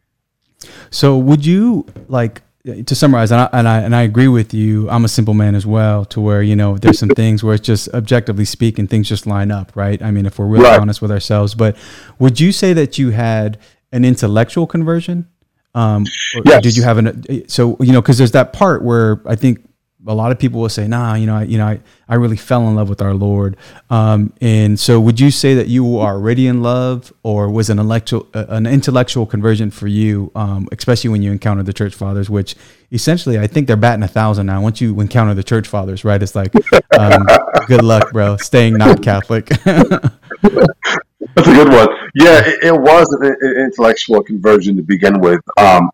So 0.91 1.17
would 1.19 1.45
you 1.45 1.87
like 2.09 2.43
to 2.65 2.95
summarize, 2.95 3.33
and 3.33 3.41
I, 3.41 3.49
and 3.53 3.69
I, 3.69 3.79
and 3.81 3.97
I 3.97 4.03
agree 4.03 4.29
with 4.29 4.53
you. 4.53 4.89
I'm 4.91 5.05
a 5.05 5.09
simple 5.09 5.35
man 5.35 5.55
as 5.55 5.65
well, 5.65 6.05
to 6.07 6.21
where 6.21 6.43
you 6.43 6.55
know 6.55 6.77
there's 6.77 6.99
some 6.99 7.09
things 7.09 7.43
where 7.43 7.55
it's 7.55 7.65
just 7.65 7.89
objectively 7.95 8.45
speaking, 8.45 8.87
things 8.87 9.09
just 9.09 9.27
line 9.27 9.51
up, 9.51 9.73
right? 9.75 10.01
I 10.03 10.11
mean, 10.11 10.27
if 10.27 10.39
we're 10.39 10.47
really 10.47 10.65
right. 10.65 10.81
honest 10.81 11.01
with 11.01 11.11
ourselves. 11.11 11.55
But 11.55 11.77
would 12.19 12.39
you 12.39 12.53
say 12.53 12.73
that 12.75 12.99
you 12.99 13.11
had 13.11 13.59
an 13.93 14.05
intellectual 14.05 14.67
conversion? 14.67 15.29
Um, 15.75 16.05
yes. 16.45 16.63
Did 16.63 16.77
you 16.77 16.83
have 16.83 16.99
an 16.99 17.49
so 17.49 17.77
you 17.81 17.93
know 17.93 18.03
because 18.03 18.19
there's 18.19 18.33
that 18.33 18.53
part 18.53 18.83
where 18.83 19.23
I 19.25 19.37
think 19.37 19.65
a 20.07 20.15
lot 20.15 20.33
of 20.33 20.39
people 20.39 20.61
will 20.61 20.69
say, 20.69 20.89
nah, 20.89 21.15
you 21.15 21.27
know, 21.27 21.37
I, 21.37 21.43
you 21.43 21.59
know, 21.59 21.67
I, 21.67 21.81
I 22.09 22.15
really 22.15 22.37
fell 22.37 22.67
in 22.69 22.75
love 22.75 22.89
with 22.89 23.03
our 23.03 23.13
Lord. 23.13 23.57
Um, 23.91 24.33
and 24.41 24.81
so 24.81 24.99
would 24.99 25.21
you 25.21 25.31
say 25.31 25.55
that 25.55 25.69
you 25.69 25.85
were 25.85 26.01
already 26.01 26.47
in 26.47 26.63
love 26.63 27.13
or 27.23 27.51
was 27.51 27.69
an 27.69 27.79
intellectual, 27.79 28.27
uh, 28.33 28.47
an 28.49 28.67
intellectual 28.67 29.27
conversion 29.27 29.71
for 29.71 29.87
you, 29.87 30.33
um, 30.35 30.69
especially 30.73 31.11
when 31.11 31.23
you 31.23 31.31
encountered 31.31 31.67
the 31.67 31.73
church 31.73 31.95
fathers, 31.95 32.31
which 32.31 32.57
essentially 32.93 33.39
I 33.39 33.47
think 33.47 33.67
they're 33.67 33.77
batting 33.77 34.03
a 34.03 34.09
thousand 34.09 34.47
now. 34.47 34.63
Once 34.63 34.81
you 34.81 34.99
encounter 35.01 35.35
the 35.35 35.45
church 35.45 35.69
fathers, 35.69 36.05
right? 36.05 36.23
It's 36.23 36.35
like, 36.35 36.53
um, 36.99 37.27
good 37.67 37.83
luck, 37.83 38.13
bro, 38.13 38.37
staying 38.39 38.79
not 38.79 39.03
Catholic. 39.03 39.49
That's 41.35 41.47
a 41.47 41.53
good 41.53 41.69
one. 41.69 41.89
Yeah, 42.15 42.43
it, 42.45 42.65
it 42.65 42.73
was 42.73 43.13
an, 43.21 43.37
intellectual 43.63 44.23
conversion 44.23 44.77
to 44.77 44.83
begin 44.83 45.21
with. 45.21 45.41
Um, 45.59 45.91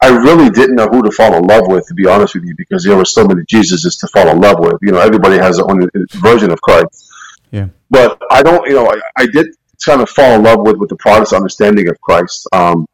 I 0.00 0.08
really 0.08 0.50
didn't 0.50 0.76
know 0.76 0.88
who 0.88 1.02
to 1.02 1.10
fall 1.10 1.34
in 1.34 1.44
love 1.44 1.66
with, 1.68 1.86
to 1.88 1.94
be 1.94 2.06
honest 2.06 2.34
with 2.34 2.44
you, 2.44 2.54
because 2.56 2.84
there 2.84 2.96
were 2.96 3.04
so 3.04 3.26
many 3.26 3.42
Jesuses 3.42 3.98
to 4.00 4.08
fall 4.08 4.28
in 4.28 4.40
love 4.40 4.58
with. 4.58 4.76
You 4.82 4.92
know, 4.92 4.98
everybody 4.98 5.36
has 5.38 5.56
their 5.56 5.70
own 5.70 5.88
version 6.12 6.50
of 6.50 6.60
Christ. 6.60 7.10
Yeah. 7.50 7.68
But 7.90 8.20
I 8.30 8.42
don't, 8.42 8.66
you 8.68 8.74
know, 8.74 8.86
I, 8.86 9.00
I 9.16 9.26
did 9.26 9.48
kind 9.84 10.00
of 10.00 10.10
fall 10.10 10.32
in 10.32 10.42
love 10.42 10.60
with 10.60 10.76
with 10.76 10.88
the 10.88 10.96
Protestant 10.96 11.40
understanding 11.40 11.88
of 11.88 12.00
Christ. 12.00 12.46
Um, 12.52 12.86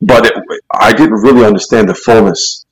but 0.00 0.26
it, 0.26 0.34
I 0.72 0.92
didn't 0.92 1.14
really 1.14 1.44
understand 1.44 1.88
the 1.88 1.94
fullness, 1.94 2.66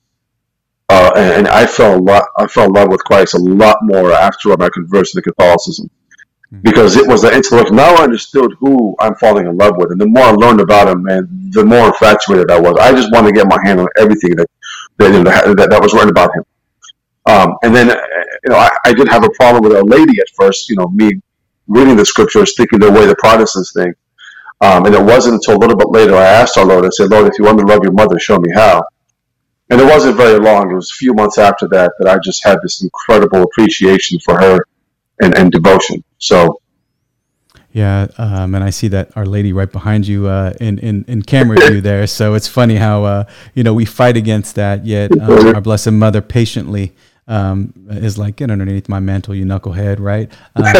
uh, 0.89 1.11
and, 1.15 1.33
and, 1.33 1.47
I 1.47 1.65
fell 1.65 1.97
a 1.97 2.01
lot. 2.01 2.25
I 2.37 2.45
fell 2.45 2.65
in 2.65 2.73
love 2.73 2.89
with 2.89 3.03
Christ 3.03 3.33
a 3.33 3.39
lot 3.39 3.77
more 3.81 4.11
after 4.11 4.55
my 4.57 4.69
conversion 4.71 5.21
to 5.21 5.31
Catholicism 5.31 5.89
because 6.61 6.95
it 6.97 7.07
was 7.07 7.21
the 7.21 7.33
intellect. 7.33 7.71
Now 7.71 7.95
I 7.95 8.03
understood 8.03 8.53
who 8.59 8.95
I'm 8.99 9.15
falling 9.15 9.47
in 9.47 9.57
love 9.57 9.75
with, 9.77 9.91
and 9.91 9.99
the 9.99 10.07
more 10.07 10.23
I 10.23 10.31
learned 10.31 10.61
about 10.61 10.87
him, 10.87 11.03
man, 11.03 11.27
the 11.51 11.65
more 11.65 11.87
infatuated 11.87 12.51
I 12.51 12.59
was. 12.59 12.77
I 12.79 12.91
just 12.91 13.11
wanted 13.11 13.29
to 13.29 13.33
get 13.33 13.47
my 13.47 13.59
hand 13.63 13.79
on 13.79 13.87
everything 13.97 14.35
that 14.35 14.47
that, 14.97 15.11
you 15.11 15.23
know, 15.23 15.53
that, 15.55 15.69
that 15.69 15.81
was 15.81 15.93
written 15.93 16.09
about 16.09 16.35
him. 16.35 16.43
Um, 17.25 17.55
and 17.63 17.75
then, 17.75 17.87
you 17.89 18.51
know, 18.51 18.57
I, 18.57 18.69
I, 18.85 18.93
did 18.93 19.09
have 19.09 19.25
a 19.25 19.29
problem 19.31 19.63
with 19.63 19.77
a 19.77 19.83
Lady 19.83 20.19
at 20.19 20.27
first. 20.35 20.69
You 20.69 20.75
know, 20.77 20.87
me 20.89 21.19
reading 21.67 21.95
the 21.95 22.05
scriptures, 22.05 22.53
thinking 22.55 22.79
the 22.79 22.91
way 22.91 23.05
the 23.05 23.15
Protestants 23.15 23.73
think. 23.73 23.95
Um, 24.61 24.85
and 24.85 24.95
it 24.95 25.03
wasn't 25.03 25.35
until 25.35 25.57
a 25.57 25.59
little 25.59 25.75
bit 25.75 25.89
later 25.89 26.15
I 26.15 26.25
asked 26.25 26.57
our 26.57 26.65
Lord. 26.65 26.85
I 26.85 26.89
said, 26.89 27.09
Lord, 27.09 27.27
if 27.27 27.37
you 27.37 27.45
want 27.45 27.59
to 27.59 27.65
love 27.65 27.83
your 27.83 27.91
mother, 27.91 28.19
show 28.19 28.37
me 28.37 28.49
how. 28.53 28.83
And 29.69 29.81
it 29.81 29.85
wasn't 29.85 30.15
very 30.15 30.39
long. 30.39 30.71
It 30.71 30.75
was 30.75 30.91
a 30.91 30.95
few 30.95 31.13
months 31.13 31.37
after 31.37 31.67
that 31.69 31.93
that 31.99 32.07
I 32.07 32.19
just 32.23 32.43
had 32.43 32.59
this 32.61 32.83
incredible 32.83 33.43
appreciation 33.43 34.19
for 34.19 34.39
her 34.39 34.59
and, 35.21 35.35
and 35.37 35.51
devotion. 35.51 36.03
So, 36.17 36.61
yeah, 37.71 38.07
um, 38.17 38.55
and 38.55 38.63
I 38.63 38.69
see 38.69 38.87
that 38.89 39.15
Our 39.17 39.25
Lady 39.25 39.51
right 39.51 39.69
behind 39.69 40.07
you 40.07 40.27
uh, 40.27 40.53
in, 40.61 40.79
in 40.79 41.03
in 41.07 41.21
camera 41.23 41.57
view 41.67 41.81
there. 41.81 42.07
So 42.15 42.33
it's 42.33 42.47
funny 42.47 42.75
how 42.75 43.03
uh, 43.03 43.23
you 43.53 43.63
know 43.63 43.73
we 43.73 43.83
fight 43.85 44.15
against 44.15 44.55
that, 44.55 44.85
yet 44.85 45.11
um, 45.19 45.55
our 45.55 45.61
Blessed 45.61 45.91
Mother 45.91 46.21
patiently 46.21 46.93
um, 47.27 47.73
is 47.89 48.17
like 48.17 48.37
get 48.37 48.51
underneath 48.51 48.87
my 48.87 48.99
mantle, 48.99 49.35
you 49.35 49.45
knucklehead, 49.45 49.99
right? 49.99 50.31
Um, 50.55 50.73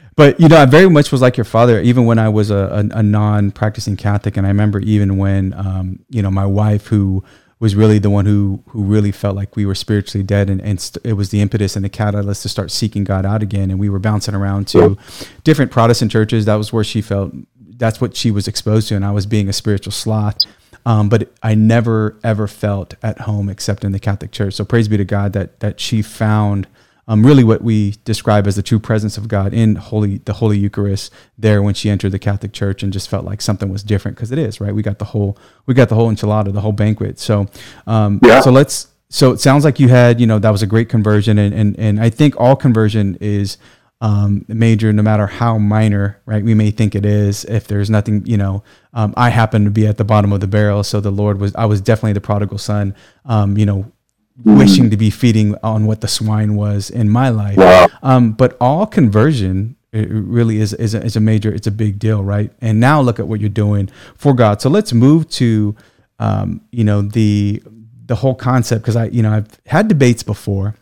but 0.16 0.40
you 0.40 0.48
know, 0.48 0.56
I 0.56 0.64
very 0.64 0.88
much 0.90 1.12
was 1.12 1.20
like 1.20 1.36
your 1.36 1.44
father, 1.44 1.80
even 1.80 2.04
when 2.04 2.18
I 2.18 2.28
was 2.28 2.50
a, 2.50 2.90
a, 2.92 2.98
a 2.98 3.02
non-practicing 3.02 3.96
Catholic, 3.96 4.36
and 4.36 4.46
I 4.46 4.50
remember 4.50 4.80
even 4.80 5.18
when 5.18 5.52
um, 5.54 6.00
you 6.10 6.22
know 6.22 6.30
my 6.30 6.46
wife 6.46 6.86
who 6.86 7.22
was 7.62 7.76
really 7.76 8.00
the 8.00 8.10
one 8.10 8.26
who 8.26 8.60
who 8.70 8.82
really 8.82 9.12
felt 9.12 9.36
like 9.36 9.54
we 9.54 9.64
were 9.64 9.74
spiritually 9.76 10.24
dead 10.24 10.50
and, 10.50 10.60
and 10.60 10.80
st- 10.80 11.06
it 11.06 11.12
was 11.12 11.28
the 11.28 11.40
impetus 11.40 11.76
and 11.76 11.84
the 11.84 11.88
catalyst 11.88 12.42
to 12.42 12.48
start 12.48 12.72
seeking 12.72 13.04
God 13.04 13.24
out 13.24 13.40
again. 13.40 13.70
And 13.70 13.78
we 13.78 13.88
were 13.88 14.00
bouncing 14.00 14.34
around 14.34 14.66
to 14.68 14.98
different 15.44 15.70
Protestant 15.70 16.10
churches. 16.10 16.44
That 16.44 16.56
was 16.56 16.72
where 16.72 16.82
she 16.82 17.00
felt 17.00 17.32
that's 17.76 18.00
what 18.00 18.16
she 18.16 18.32
was 18.32 18.48
exposed 18.48 18.88
to. 18.88 18.96
And 18.96 19.04
I 19.04 19.12
was 19.12 19.26
being 19.26 19.48
a 19.48 19.52
spiritual 19.52 19.92
sloth. 19.92 20.38
Um, 20.84 21.08
but 21.08 21.30
I 21.40 21.54
never 21.54 22.18
ever 22.24 22.48
felt 22.48 22.96
at 23.00 23.20
home 23.20 23.48
except 23.48 23.84
in 23.84 23.92
the 23.92 24.00
Catholic 24.00 24.32
Church. 24.32 24.54
So 24.54 24.64
praise 24.64 24.88
be 24.88 24.96
to 24.96 25.04
God 25.04 25.32
that 25.34 25.60
that 25.60 25.78
she 25.78 26.02
found 26.02 26.66
um, 27.08 27.26
really 27.26 27.42
what 27.42 27.62
we 27.62 27.96
describe 28.04 28.46
as 28.46 28.56
the 28.56 28.62
true 28.62 28.78
presence 28.78 29.18
of 29.18 29.26
God 29.26 29.52
in 29.52 29.74
holy 29.74 30.18
the 30.18 30.34
Holy 30.34 30.56
Eucharist 30.58 31.12
there 31.36 31.62
when 31.62 31.74
she 31.74 31.90
entered 31.90 32.12
the 32.12 32.18
Catholic 32.18 32.52
Church 32.52 32.82
and 32.82 32.92
just 32.92 33.08
felt 33.08 33.24
like 33.24 33.40
something 33.40 33.70
was 33.70 33.82
different 33.82 34.16
because 34.16 34.30
it 34.30 34.38
is 34.38 34.60
right. 34.60 34.74
We 34.74 34.82
got 34.82 34.98
the 34.98 35.06
whole 35.06 35.36
we 35.66 35.74
got 35.74 35.88
the 35.88 35.96
whole 35.96 36.10
enchilada, 36.10 36.52
the 36.52 36.60
whole 36.60 36.72
banquet. 36.72 37.18
So 37.18 37.46
um, 37.86 38.20
yeah. 38.22 38.40
So 38.40 38.50
let's. 38.50 38.88
So 39.08 39.32
it 39.32 39.40
sounds 39.40 39.62
like 39.62 39.78
you 39.78 39.88
had 39.88 40.20
you 40.20 40.26
know 40.26 40.38
that 40.38 40.50
was 40.50 40.62
a 40.62 40.66
great 40.66 40.88
conversion 40.88 41.38
and 41.38 41.52
and 41.52 41.78
and 41.78 42.00
I 42.00 42.08
think 42.08 42.38
all 42.38 42.56
conversion 42.56 43.16
is. 43.20 43.58
Um, 44.00 44.44
major, 44.48 44.92
no 44.92 45.00
matter 45.00 45.28
how 45.28 45.58
minor, 45.58 46.20
right? 46.26 46.42
We 46.42 46.54
may 46.54 46.72
think 46.72 46.96
it 46.96 47.06
is. 47.06 47.44
If 47.44 47.68
there's 47.68 47.88
nothing, 47.88 48.26
you 48.26 48.36
know, 48.36 48.64
um, 48.92 49.14
I 49.16 49.28
happen 49.28 49.64
to 49.64 49.70
be 49.70 49.86
at 49.86 49.96
the 49.96 50.02
bottom 50.02 50.32
of 50.32 50.40
the 50.40 50.48
barrel, 50.48 50.82
so 50.82 50.98
the 51.00 51.12
Lord 51.12 51.38
was. 51.38 51.54
I 51.54 51.66
was 51.66 51.80
definitely 51.80 52.14
the 52.14 52.20
prodigal 52.20 52.58
son. 52.58 52.96
Um, 53.24 53.56
you 53.56 53.64
know. 53.64 53.91
Wishing 54.44 54.90
to 54.90 54.96
be 54.96 55.10
feeding 55.10 55.54
on 55.62 55.86
what 55.86 56.00
the 56.00 56.08
swine 56.08 56.56
was 56.56 56.90
in 56.90 57.08
my 57.08 57.28
life. 57.28 57.56
Wow. 57.56 57.88
Um, 58.02 58.32
but 58.32 58.56
all 58.60 58.86
conversion 58.86 59.76
it 59.92 60.08
really 60.10 60.58
is 60.58 60.72
is 60.74 60.94
a, 60.94 61.02
is 61.02 61.16
a 61.16 61.20
major 61.20 61.52
it's 61.52 61.66
a 61.66 61.70
big 61.70 61.98
deal 61.98 62.24
right 62.24 62.50
and 62.60 62.80
now 62.80 63.00
look 63.00 63.18
at 63.18 63.28
what 63.28 63.40
you're 63.40 63.48
doing 63.48 63.88
for 64.16 64.34
god 64.34 64.60
so 64.60 64.68
let's 64.70 64.92
move 64.92 65.28
to 65.28 65.76
um, 66.18 66.60
you 66.70 66.84
know 66.84 67.02
the 67.02 67.62
the 68.06 68.14
whole 68.14 68.34
concept 68.34 68.82
because 68.82 68.96
i 68.96 69.06
you 69.06 69.22
know 69.22 69.32
i've 69.32 69.60
had 69.66 69.88
debates 69.88 70.22
before 70.22 70.74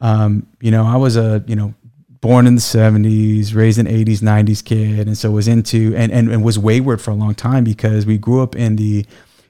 um, 0.00 0.46
you 0.60 0.70
know 0.70 0.84
i 0.84 0.96
was 0.96 1.16
a 1.16 1.44
you 1.46 1.56
know 1.56 1.74
born 2.20 2.46
in 2.46 2.56
the 2.56 2.60
70s 2.60 3.54
raised 3.54 3.78
in 3.78 3.86
80s 3.86 4.20
90s 4.20 4.64
kid 4.64 5.06
and 5.06 5.16
so 5.16 5.30
was 5.30 5.46
into 5.46 5.94
and, 5.94 6.10
and 6.10 6.30
and 6.30 6.42
was 6.42 6.58
wayward 6.58 7.00
for 7.00 7.10
a 7.10 7.14
long 7.14 7.34
time 7.34 7.64
because 7.64 8.06
we 8.06 8.18
grew 8.18 8.42
up 8.42 8.56
in 8.56 8.76
the 8.76 9.06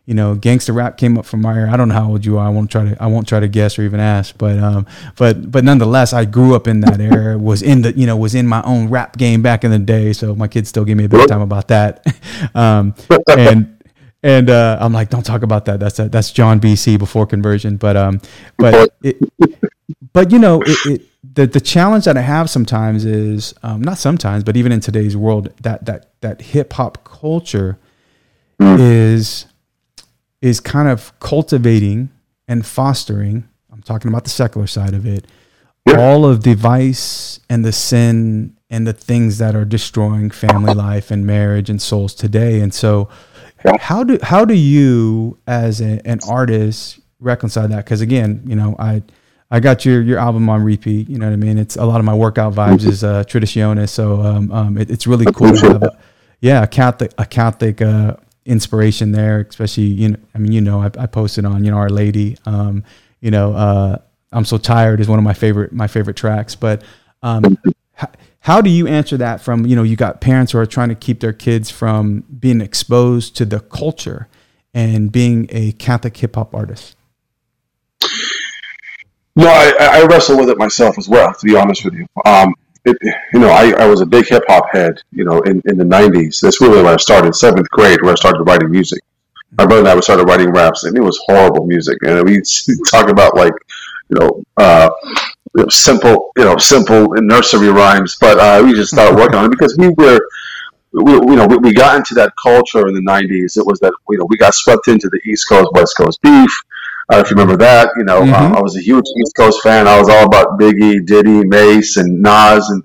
you 0.09 0.15
know, 0.15 0.35
gangster 0.35 0.73
rap 0.73 0.97
came 0.97 1.19
up 1.19 1.27
from 1.27 1.43
my 1.43 1.55
era. 1.55 1.71
I 1.71 1.77
don't 1.77 1.89
know 1.89 1.95
how 1.95 2.09
old 2.09 2.25
you 2.25 2.39
are. 2.39 2.47
I 2.47 2.49
won't 2.49 2.71
try 2.71 2.83
to 2.83 2.97
I 2.99 3.09
won't 3.09 3.29
try 3.29 3.41
to 3.41 3.47
guess 3.47 3.79
or 3.79 3.83
even 3.83 4.01
ask. 4.01 4.39
But 4.39 4.59
um, 4.59 4.87
but 5.17 5.53
but 5.53 5.65
nonetheless, 5.65 6.15
I 6.15 6.25
grew 6.25 6.55
up 6.55 6.67
in 6.67 6.81
that 6.81 6.99
era. 6.99 7.37
Was 7.37 7.61
in 7.61 7.83
the 7.83 7.93
you 7.93 8.07
know 8.07 8.17
was 8.17 8.35
in 8.35 8.47
my 8.47 8.63
own 8.63 8.89
rap 8.89 9.19
game 9.19 9.43
back 9.43 9.65
in 9.65 9.71
the 9.71 9.79
day. 9.79 10.15
So 10.15 10.35
my 10.35 10.49
kids 10.49 10.71
still 10.71 10.87
give 10.87 10.97
me 10.97 11.05
a 11.05 11.11
bit 11.11 11.21
of 11.21 11.27
time 11.29 11.43
about 11.43 11.69
that. 11.69 12.07
um, 12.55 12.95
and 13.29 13.85
and 14.23 14.49
uh, 14.49 14.79
I'm 14.81 14.95
like, 14.95 15.11
don't 15.11 15.27
talk 15.27 15.43
about 15.43 15.67
that. 15.67 15.79
That's 15.79 15.99
a, 15.99 16.09
that's 16.09 16.33
John 16.33 16.59
BC 16.59 16.99
before 16.99 17.27
conversion. 17.27 17.77
But 17.77 17.99
um, 17.99 18.23
but 18.57 18.95
it, 19.03 19.19
but 20.15 20.33
you 20.33 20.39
know, 20.39 20.63
it, 20.63 20.79
it, 20.87 21.03
the 21.35 21.47
the 21.47 21.61
challenge 21.61 22.07
that 22.07 22.17
I 22.17 22.23
have 22.23 22.49
sometimes 22.49 23.05
is 23.05 23.53
um, 23.63 23.83
not 23.83 23.99
sometimes, 23.99 24.43
but 24.43 24.57
even 24.57 24.73
in 24.73 24.81
today's 24.81 25.19
world, 25.19 25.53
that 25.61 25.85
that 25.85 26.13
that 26.23 26.41
hip 26.41 26.73
hop 26.73 27.05
culture 27.05 27.79
mm. 28.59 28.79
is 28.81 29.45
is 30.41 30.61
kind 30.61 30.89
of 30.89 31.19
cultivating 31.21 32.11
and 32.47 32.65
fostering. 32.65 33.49
I'm 33.73 33.83
talking 33.83 34.11
about 34.11 34.25
the 34.25 34.31
secular 34.31 34.67
side 34.67 34.95
of 34.95 35.07
it. 35.07 35.27
Yeah. 35.87 36.01
All 36.01 36.27
of 36.27 36.43
the 36.43 36.55
vice 36.55 37.41
and 37.49 37.65
the 37.65 37.73
sin 37.73 38.57
and 38.71 38.87
the 38.87 38.93
things 38.93 39.39
that 39.39 39.55
are 39.55 39.65
destroying 39.65 40.31
family 40.31 40.75
life 40.75 41.11
and 41.11 41.27
marriage 41.27 41.71
and 41.71 41.81
souls 41.81 42.15
today. 42.15 42.61
And 42.61 42.75
so, 42.75 43.09
yeah. 43.65 43.73
how 43.81 44.05
do 44.05 44.19
how 44.23 44.45
do 44.45 44.55
you, 44.55 45.39
as 45.47 45.81
a, 45.81 46.01
an 46.07 46.21
artist, 46.29 47.01
reconcile 47.21 47.69
that? 47.69 47.85
Because 47.85 48.01
again, 48.01 48.43
you 48.45 48.55
know, 48.55 48.77
I 48.79 49.03
I 49.51 49.61
got 49.61 49.85
your 49.85 50.03
your 50.03 50.19
album 50.19 50.49
on 50.51 50.63
repeat. 50.63 51.09
You 51.09 51.19
know 51.19 51.27
what 51.27 51.33
I 51.33 51.37
mean? 51.37 51.59
It's 51.59 51.77
a 51.77 51.85
lot 51.85 52.01
of 52.01 52.05
my 52.05 52.15
workout 52.15 52.53
vibes 52.53 52.85
is 52.85 53.03
uh, 53.03 53.25
Traditionis, 53.25 53.89
so 53.89 54.21
um, 54.21 54.53
um, 54.53 54.79
it, 54.79 54.91
it's 54.91 55.07
really 55.07 55.27
cool 55.33 55.53
to 55.55 55.69
have 55.73 55.83
a, 55.83 55.99
yeah 56.41 56.63
a 56.63 56.67
Catholic 56.67 57.13
a 57.17 57.25
Catholic 57.25 57.81
uh, 57.81 58.17
inspiration 58.49 59.13
there, 59.13 59.47
especially 59.49 59.85
you 59.85 60.09
know. 60.11 60.17
I 60.35 60.39
mean, 60.39 60.53
you 60.53 60.61
know, 60.61 60.83
I, 60.83 60.91
I 60.99 61.07
posted 61.07 61.45
on 61.45 61.65
you 61.65 61.71
know 61.71 61.77
Our 61.77 61.91
Lady. 61.91 62.37
Um, 62.47 62.83
you 63.21 63.31
know, 63.31 63.53
uh, 63.53 63.99
I'm 64.33 64.45
so 64.45 64.59
tired 64.59 65.01
is 65.01 65.09
one 65.09 65.19
of 65.19 65.25
my 65.25 65.35
favorite 65.35 65.73
my 65.73 65.87
favorite 65.87 66.17
tracks. 66.17 66.55
But 66.55 66.83
um, 67.23 67.59
how, 67.93 68.09
how 68.41 68.61
do 68.61 68.71
you 68.71 68.87
answer 68.89 69.17
that? 69.19 69.41
From 69.41 69.67
you 69.67 69.77
know, 69.77 69.83
you 69.83 69.97
got 69.97 70.21
parents 70.21 70.53
who 70.53 70.59
are 70.59 70.67
trying 70.67 70.89
to 70.89 70.95
keep 70.95 71.21
their 71.21 71.33
kids 71.33 71.71
from 71.71 72.25
being 72.41 72.61
exposed 72.61 73.37
to 73.37 73.45
the 73.45 73.61
culture 73.61 74.29
and 74.75 75.13
being 75.13 75.47
a 75.51 75.73
Catholic 75.73 76.17
hip 76.17 76.35
hop 76.35 76.55
artist. 76.55 76.97
No, 79.37 79.47
I, 79.47 79.73
I, 79.79 80.05
wrestle 80.07 80.37
with 80.37 80.51
it 80.51 80.59
myself 80.59 80.99
as 80.99 81.09
well. 81.09 81.33
To 81.33 81.47
be 81.47 81.55
honest 81.55 81.85
with 81.85 81.95
you, 81.95 82.07
um, 82.25 82.55
it, 82.85 82.97
you 83.33 83.41
know, 83.41 83.49
I, 83.49 83.73
I 83.79 83.87
was 83.87 84.01
a 84.01 84.07
big 84.07 84.27
hip 84.27 84.45
hop 84.49 84.67
head, 84.73 85.01
you 85.13 85.25
know, 85.25 85.41
in, 85.43 85.63
in 85.67 85.77
the 85.77 85.85
90s. 85.85 86.41
That's 86.41 86.61
really 86.61 86.83
when 86.83 86.93
I 86.93 86.97
started, 86.97 87.35
seventh 87.35 87.69
grade, 87.71 88.01
where 88.03 88.13
I 88.13 88.17
started 88.17 88.43
writing 88.45 88.71
music. 88.71 89.01
My 89.59 89.67
brother 89.67 89.81
and 89.81 89.89
I 89.89 90.01
started 90.01 90.27
writing 90.27 90.51
raps, 90.51 90.85
and 90.85 90.97
it 90.97 91.01
was 91.01 91.19
horrible 91.27 91.67
music. 91.67 91.99
And 92.03 92.25
we 92.25 92.43
talk 92.91 93.09
about, 93.09 93.37
like, 93.37 93.55
you 94.11 94.19
know, 94.19 94.43
uh, 94.57 94.91
simple, 95.69 96.33
you 96.37 96.45
know, 96.45 96.57
simple 96.57 97.09
nursery 97.15 97.69
rhymes, 97.69 98.17
but 98.21 98.39
uh, 98.39 98.63
we 98.65 98.75
just 98.75 98.93
started 98.93 99.17
working 99.17 99.37
on 99.37 99.47
it 99.47 99.51
because 99.51 99.77
we 99.79 99.89
were, 99.91 100.21
we, 100.93 101.13
you 101.13 101.37
know, 101.37 101.47
we, 101.47 101.57
we 101.59 101.73
got 101.73 101.97
into 101.97 102.15
that 102.15 102.33
culture 102.43 102.87
in 102.89 102.95
the 102.95 103.01
90s. 103.01 103.57
It 103.57 103.67
was 103.67 103.79
that, 103.81 103.93
you 104.11 104.19
know, 104.19 104.27
we 104.29 104.37
got 104.37 104.55
swept 104.55 104.89
into 104.89 105.09
the 105.09 105.21
East 105.25 105.49
Coast, 105.49 105.71
West 105.75 105.97
Coast 105.97 106.21
beef. 106.23 106.53
Uh, 107.11 107.21
if 107.21 107.31
you 107.31 107.37
remember 107.37 107.57
that, 107.57 107.91
you 107.97 108.05
know, 108.05 108.21
mm-hmm. 108.21 108.35
um, 108.35 108.55
I 108.55 108.61
was 108.61 108.77
a 108.77 108.83
huge 108.83 109.07
East 109.21 109.35
Coast 109.35 109.63
fan. 109.63 109.89
I 109.89 109.99
was 109.99 110.11
all 110.11 110.27
about 110.27 110.59
Biggie, 110.59 111.05
Diddy, 111.07 111.43
Mase, 111.43 111.97
and 111.97 112.21
Nas, 112.21 112.69
and 112.69 112.85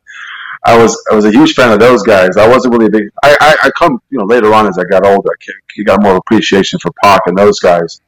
I 0.65 0.77
was 0.77 0.97
I 1.11 1.15
was 1.15 1.25
a 1.25 1.31
huge 1.31 1.53
fan 1.53 1.73
of 1.73 1.79
those 1.79 2.03
guys. 2.03 2.37
I 2.37 2.47
wasn't 2.47 2.73
really 2.73 2.85
a 2.85 2.89
big. 2.89 3.03
I, 3.21 3.35
I, 3.41 3.55
I 3.65 3.71
come 3.71 4.01
you 4.09 4.17
know 4.17 4.23
later 4.23 4.53
on 4.53 4.65
as 4.65 4.77
I 4.77 4.85
got 4.85 5.05
older, 5.05 5.29
I 5.29 5.83
got 5.83 6.01
more 6.01 6.15
appreciation 6.15 6.79
for 6.79 6.91
Pac 7.03 7.21
and 7.25 7.37
those 7.37 7.59
guys. 7.59 7.99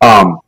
Um, 0.00 0.38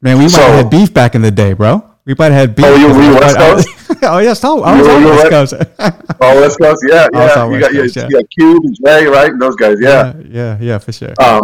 Man, 0.00 0.18
we 0.18 0.24
might 0.24 0.30
so, 0.32 0.42
have 0.42 0.64
had 0.64 0.70
beef 0.70 0.92
back 0.92 1.14
in 1.14 1.22
the 1.22 1.30
day, 1.30 1.52
bro. 1.52 1.88
We 2.04 2.14
might 2.14 2.32
have 2.32 2.48
had 2.48 2.56
beef. 2.56 2.66
Oh, 2.66 2.74
you 2.74 2.88
were 2.88 3.20
West 3.20 3.36
Coast? 3.38 3.68
oh, 4.02 4.18
yes. 4.18 4.42
Oh, 4.42 4.62
I 4.62 4.78
was 4.78 4.88
on 4.88 5.04
West 5.04 5.30
Coast. 5.30 5.54
oh, 6.20 6.40
West 6.40 6.58
Coast. 6.58 6.84
Yeah, 6.88 7.06
yeah. 7.12 7.48
You 7.48 7.60
got, 7.60 7.72
Coast, 7.72 7.96
yeah. 7.96 8.08
you 8.08 8.20
got 8.20 8.30
Cube 8.30 8.64
and 8.64 8.76
Jay, 8.84 9.06
right? 9.06 9.30
And 9.30 9.40
those 9.40 9.54
guys. 9.54 9.78
Yeah. 9.80 10.12
Yeah, 10.16 10.22
yeah, 10.28 10.58
yeah 10.60 10.78
for 10.78 10.90
sure. 10.90 11.14
Um, 11.20 11.42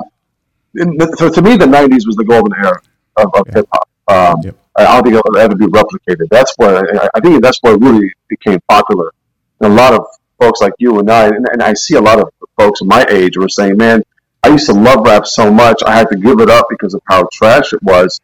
so 1.16 1.30
to 1.30 1.42
me, 1.42 1.56
the 1.56 1.66
'90s 1.66 2.04
was 2.04 2.16
the 2.16 2.24
golden 2.24 2.52
era 2.64 2.80
of, 3.16 3.30
of 3.34 3.46
yeah. 3.46 3.54
hip 3.54 3.68
hop. 3.72 3.88
Um, 4.08 4.42
yep. 4.42 4.56
I 4.76 4.84
don't 4.84 5.04
think 5.04 5.16
it'll 5.16 5.38
ever 5.38 5.54
be 5.54 5.66
replicated. 5.66 6.28
That's 6.30 6.52
where 6.56 7.10
I 7.14 7.20
think 7.20 7.42
that's 7.42 7.58
where 7.60 7.74
it 7.74 7.80
really 7.80 8.12
became 8.28 8.58
popular. 8.68 9.12
And 9.60 9.72
a 9.72 9.76
lot 9.76 9.94
of 9.94 10.06
folks 10.38 10.60
like 10.60 10.72
you 10.78 10.98
and 10.98 11.10
I, 11.10 11.26
and, 11.26 11.46
and 11.52 11.62
I 11.62 11.74
see 11.74 11.94
a 11.96 12.00
lot 12.00 12.18
of 12.18 12.30
folks 12.56 12.80
my 12.82 13.04
age 13.10 13.36
were 13.36 13.48
saying, 13.48 13.76
"Man, 13.76 14.02
I 14.42 14.48
used 14.48 14.66
to 14.66 14.72
love 14.72 15.04
rap 15.04 15.26
so 15.26 15.52
much, 15.52 15.82
I 15.84 15.94
had 15.94 16.08
to 16.10 16.16
give 16.16 16.40
it 16.40 16.50
up 16.50 16.66
because 16.70 16.94
of 16.94 17.02
how 17.06 17.28
trash 17.32 17.72
it 17.72 17.82
was." 17.82 18.20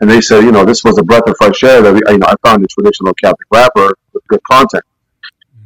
And 0.00 0.10
they 0.10 0.20
said, 0.20 0.42
you 0.42 0.50
know, 0.50 0.64
this 0.64 0.82
was 0.82 0.98
a 0.98 1.02
breath 1.02 1.28
of 1.28 1.36
fresh 1.38 1.62
air 1.62 1.80
that 1.80 1.94
we, 1.94 2.00
you 2.10 2.18
know, 2.18 2.26
I 2.26 2.34
found 2.44 2.64
a 2.64 2.66
traditional 2.66 3.14
Catholic 3.14 3.46
rapper 3.52 3.94
with 4.12 4.26
good 4.26 4.42
content. 4.42 4.82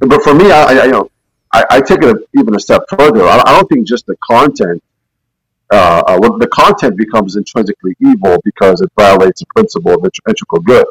But 0.01 0.23
for 0.23 0.35
me, 0.35 0.53
I, 0.53 0.65
I 0.65 0.85
you 0.85 0.93
know, 0.93 1.11
I, 1.53 1.65
I 1.71 1.81
take 1.81 2.03
it 2.03 2.17
even 2.39 2.55
a 2.55 2.61
step 2.61 2.83
further. 2.91 3.23
I, 3.25 3.43
I 3.47 3.57
don't 3.57 3.67
think 3.67 3.87
just 3.87 4.05
the 4.05 4.17
content 4.23 4.83
uh, 5.71 6.03
uh, 6.07 6.19
the 6.39 6.49
content 6.49 6.97
becomes 6.97 7.37
intrinsically 7.37 7.97
evil 8.01 8.37
because 8.45 8.81
it 8.81 8.91
violates 8.99 9.41
the 9.41 9.47
principle 9.55 9.95
of 9.95 10.05
integral 10.05 10.63
good. 10.63 10.87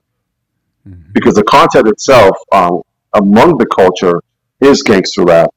Mm-hmm. 0.88 1.12
Because 1.14 1.36
the 1.36 1.44
content 1.44 1.88
itself, 1.88 2.36
um, 2.52 2.82
among 3.14 3.58
the 3.58 3.66
culture, 3.68 4.22
is 4.60 4.84
gangster 4.84 5.24
rap, 5.24 5.50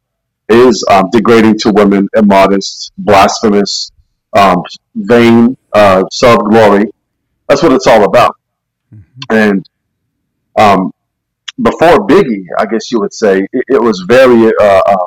is 0.48 0.84
um, 0.90 1.10
degrading 1.10 1.58
to 1.58 1.72
women, 1.72 2.08
immodest, 2.16 2.92
blasphemous, 2.98 3.90
um, 4.34 4.62
vain, 4.94 5.56
uh, 5.72 6.04
self 6.10 6.38
glory. 6.44 6.90
That's 7.48 7.62
what 7.62 7.72
it's 7.72 7.86
all 7.86 8.04
about. 8.04 8.36
Mm-hmm. 8.94 9.34
And 9.36 9.68
um, 10.58 10.92
before 11.60 12.06
Biggie, 12.06 12.44
I 12.58 12.66
guess 12.66 12.92
you 12.92 13.00
would 13.00 13.12
say, 13.12 13.40
it, 13.52 13.64
it 13.68 13.82
was 13.82 14.04
very. 14.06 14.46
Uh, 14.60 14.82
uh 14.86 15.06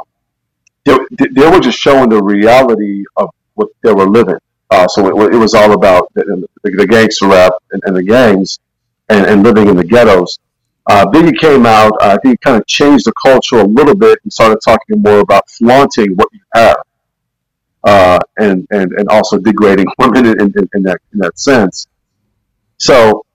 they, 0.84 0.98
they 1.36 1.48
were 1.48 1.60
just 1.60 1.78
showing 1.78 2.10
the 2.10 2.22
reality 2.22 3.04
of 3.16 3.30
what 3.56 3.70
they 3.84 3.94
were 3.94 4.08
living. 4.08 4.38
Uh, 4.72 4.88
so 4.88 5.06
it, 5.08 5.34
it, 5.34 5.38
was 5.38 5.54
all 5.54 5.74
about 5.74 6.12
the, 6.14 6.48
the, 6.64 6.72
the 6.72 6.88
gangster 6.88 7.28
rap 7.28 7.52
and, 7.72 7.82
and 7.86 7.96
the 7.96 8.04
gangs 8.04 8.60
and, 9.10 9.26
and, 9.26 9.44
living 9.44 9.68
in 9.68 9.76
the 9.76 9.84
ghettos. 9.84 10.40
Uh, 10.90 11.06
Biggie 11.08 11.38
came 11.38 11.66
out. 11.66 11.92
Uh, 12.02 12.16
I 12.16 12.18
think 12.20 12.40
kind 12.40 12.56
of 12.56 12.66
changed 12.68 13.06
the 13.06 13.14
culture 13.22 13.58
a 13.58 13.66
little 13.66 13.96
bit 13.96 14.20
and 14.24 14.32
started 14.32 14.60
talking 14.64 15.02
more 15.02 15.20
about 15.20 15.50
flaunting 15.50 16.16
what 16.16 16.30
you 16.32 16.40
have, 16.56 16.78
uh, 17.84 18.20
and 18.38 18.66
and 18.72 18.92
and 18.94 19.08
also 19.10 19.38
degrading 19.38 19.88
women 20.00 20.26
in, 20.26 20.40
in, 20.40 20.70
in, 20.74 20.84
that 20.84 21.00
in 21.14 21.20
that 21.20 21.38
sense. 21.38 21.88
So 22.78 23.26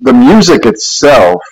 the 0.00 0.12
music 0.12 0.66
itself, 0.66 1.42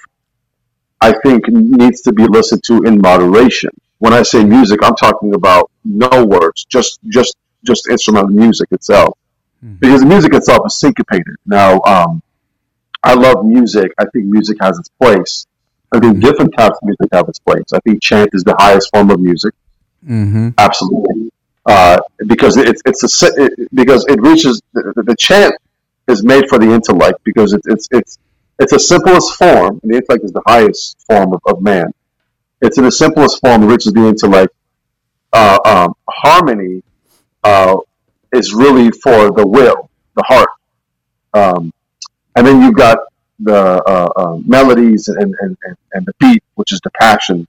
I 1.01 1.12
think, 1.25 1.49
needs 1.49 2.01
to 2.03 2.12
be 2.12 2.27
listened 2.27 2.62
to 2.64 2.83
in 2.85 3.01
moderation. 3.01 3.71
When 3.99 4.12
I 4.12 4.23
say 4.23 4.45
music, 4.45 4.81
I'm 4.83 4.97
talking 4.97 5.35
about 5.35 5.71
no 5.85 6.25
words, 6.25 6.64
just 6.64 7.01
just 7.09 7.37
just 7.64 7.88
instrumental 7.88 8.31
music 8.31 8.68
itself, 8.72 9.16
mm-hmm. 9.64 9.77
because 9.77 10.01
the 10.01 10.07
music 10.07 10.35
itself 10.35 10.61
is 10.66 10.79
syncopated. 10.79 11.37
Now, 11.46 11.81
um, 11.83 12.22
I 13.03 13.14
love 13.14 13.44
music. 13.44 13.92
I 13.98 14.05
think 14.12 14.27
music 14.27 14.59
has 14.61 14.79
its 14.79 14.88
place. 15.01 15.46
I 15.92 15.98
think 15.98 16.14
mm-hmm. 16.14 16.20
different 16.20 16.55
types 16.57 16.79
of 16.81 16.87
music 16.87 17.09
have 17.12 17.29
its 17.29 17.38
place. 17.38 17.64
I 17.75 17.81
think 17.81 18.03
chant 18.03 18.31
is 18.33 18.44
the 18.44 18.57
highest 18.59 18.90
form 18.94 19.11
of 19.11 19.20
music. 19.20 19.55
Mm-hmm. 20.07 20.51
Absolutely, 20.59 21.31
uh, 21.66 21.98
because 22.27 22.57
it's 22.57 22.83
it's 22.85 23.22
a 23.22 23.27
it, 23.37 23.68
because 23.75 24.05
it 24.07 24.20
reaches 24.20 24.61
the, 24.72 25.03
the, 25.05 25.14
chant 25.16 25.55
is 26.09 26.25
made 26.25 26.48
for 26.48 26.59
the 26.59 26.72
intellect 26.72 27.22
because 27.25 27.53
it's 27.53 27.66
it's 27.68 27.88
it's 27.92 28.18
it's 28.59 28.72
the 28.72 28.81
simplest 28.81 29.35
form. 29.35 29.81
And 29.83 29.92
the 29.92 29.96
intellect 29.96 30.25
is 30.25 30.33
the 30.33 30.42
highest 30.46 30.96
form 31.07 31.35
of, 31.35 31.40
of 31.46 31.62
man. 31.62 31.92
It's 32.62 32.79
in 32.79 32.85
the 32.85 32.92
simplest 32.92 33.40
form, 33.40 33.64
it 33.64 33.66
reaches 33.66 33.92
the 33.92 34.07
intellect. 34.07 34.55
Uh, 35.33 35.59
um, 35.64 35.94
harmony 36.09 36.83
uh, 37.44 37.76
is 38.33 38.52
really 38.55 38.90
for 38.90 39.31
the 39.31 39.46
will, 39.46 39.90
the 40.16 40.24
heart. 40.26 40.48
Um, 41.35 41.72
and 42.37 42.46
then 42.46 42.62
you've 42.62 42.76
got 42.76 42.98
the 43.40 43.83
uh, 43.87 44.09
uh, 44.16 44.37
melodies 44.46 45.09
and, 45.09 45.35
and, 45.40 45.57
and, 45.92 46.07
the 46.07 46.12
beat, 46.20 46.42
which 46.55 46.72
is 46.72 46.81
the 46.83 46.90
passion. 47.00 47.46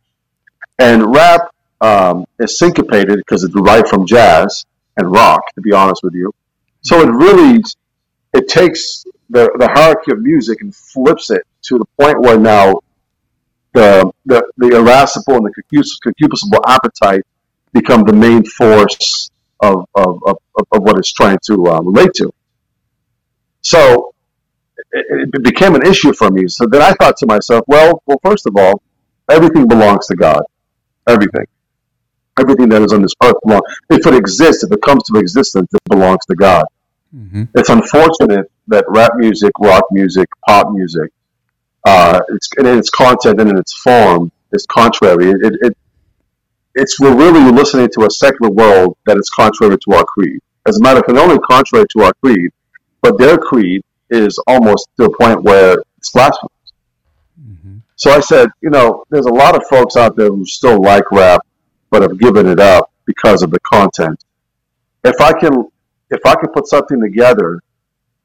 And 0.80 1.14
rap 1.14 1.54
um, 1.82 2.26
is 2.40 2.58
syncopated 2.58 3.18
because 3.18 3.44
it's 3.44 3.54
derived 3.54 3.90
from 3.90 4.06
jazz 4.06 4.66
and 4.98 5.12
rock, 5.12 5.42
to 5.56 5.62
be 5.62 5.72
honest 5.72 6.02
with 6.04 6.14
you. 6.14 6.34
So 6.82 7.02
it 7.02 7.10
really 7.10 7.62
it 8.34 8.48
takes 8.48 9.06
the, 9.30 9.50
the 9.60 9.70
hierarchy 9.74 10.12
of 10.12 10.22
music 10.22 10.62
and 10.62 10.76
flips 10.76 11.30
it 11.30 11.44
to 11.64 11.78
the 11.78 11.86
point 12.00 12.20
where 12.20 12.38
now 12.38 12.80
the 13.74 14.12
the, 14.26 14.44
the 14.58 14.78
irascible 14.78 15.36
and 15.36 15.46
the 15.46 15.92
concupiscible 16.04 16.62
appetite 16.68 17.24
become 17.74 18.04
the 18.04 18.14
main 18.14 18.44
force 18.46 19.30
of, 19.64 19.86
of, 19.96 20.20
of, 20.26 20.38
of 20.72 20.84
what 20.84 20.98
it's 20.98 21.14
trying 21.14 21.40
to 21.48 21.68
uh, 21.68 21.82
relate 21.82 22.14
to. 22.16 22.32
So 23.62 24.14
it, 24.92 25.30
it, 25.34 25.44
became 25.44 25.76
an 25.76 25.86
issue 25.86 26.14
for 26.14 26.30
me. 26.30 26.48
So 26.48 26.66
then 26.68 26.82
I 26.82 26.92
thought 26.94 27.18
to 27.18 27.26
myself, 27.26 27.64
well, 27.68 28.04
well, 28.06 28.20
first 28.24 28.46
of 28.46 28.58
all, 28.58 28.82
everything 29.32 29.68
belongs 29.68 30.08
to 30.08 30.16
God. 30.16 30.44
Everything. 31.08 31.46
Everything 32.40 32.68
that 32.70 32.82
is 32.82 32.94
on 32.94 33.02
this 33.02 33.14
earth 33.24 33.36
belongs. 33.44 33.64
If 33.90 34.06
it 34.06 34.14
exists, 34.14 34.64
if 34.64 34.72
it 34.72 34.82
comes 34.82 35.04
to 35.04 35.20
existence, 35.20 35.70
it 35.74 35.90
belongs 35.90 36.26
to 36.26 36.36
God. 36.36 36.66
Mm-hmm. 37.16 37.44
It's 37.56 37.70
unfortunate 37.70 38.52
that 38.68 38.86
rap 38.88 39.14
music, 39.16 39.52
rock 39.60 39.86
music, 39.92 40.28
pop 40.48 40.72
music, 40.72 41.12
uh, 41.86 42.22
it's 42.30 42.50
in 42.58 42.66
its 42.66 42.90
content 42.90 43.40
and 43.40 43.50
in 43.52 43.58
its 43.58 43.74
form 43.74 44.32
is 44.52 44.66
contrary. 44.66 45.32
It, 45.32 45.54
it, 45.62 45.78
it's 46.76 47.00
we're 47.00 47.16
really 47.16 47.52
listening 47.52 47.90
to 47.94 48.06
a 48.06 48.10
secular 48.10 48.52
world 48.52 48.98
that 49.06 49.18
is 49.18 49.30
contrary 49.30 49.78
to 49.78 49.96
our 49.96 50.04
creed. 50.06 50.40
As 50.68 50.78
a 50.78 50.82
matter 50.82 51.00
of 51.00 51.06
fact, 51.06 51.16
not 51.16 51.30
only 51.30 51.40
contrary 51.40 51.86
to 51.92 52.04
our 52.04 52.14
creed, 52.24 52.50
but 53.02 53.18
their 53.18 53.38
creed 53.38 53.84
is 54.10 54.38
almost 54.48 54.90
to 54.98 55.06
a 55.06 55.18
point 55.18 55.44
where 55.44 55.78
it's 55.98 56.12
blasphemous. 56.12 56.52
Mm-hmm. 57.40 57.78
So 57.96 58.12
I 58.12 58.20
said, 58.22 58.50
you 58.62 58.70
know, 58.70 59.04
there's 59.10 59.26
a 59.26 59.34
lot 59.34 59.56
of 59.56 59.64
folks 59.68 59.96
out 59.96 60.16
there 60.16 60.30
who 60.30 60.46
still 60.46 60.82
like 60.82 61.12
rap, 61.12 61.46
but 61.90 62.02
have 62.02 62.18
given 62.20 62.48
it 62.48 62.60
up 62.60 62.92
because 63.06 63.44
of 63.44 63.52
the 63.52 63.60
content. 63.62 64.24
If 65.04 65.20
I 65.20 65.34
can, 65.34 65.70
if 66.10 66.26
I 66.26 66.36
can 66.36 66.50
put 66.54 66.68
something 66.68 67.02
together 67.02 67.62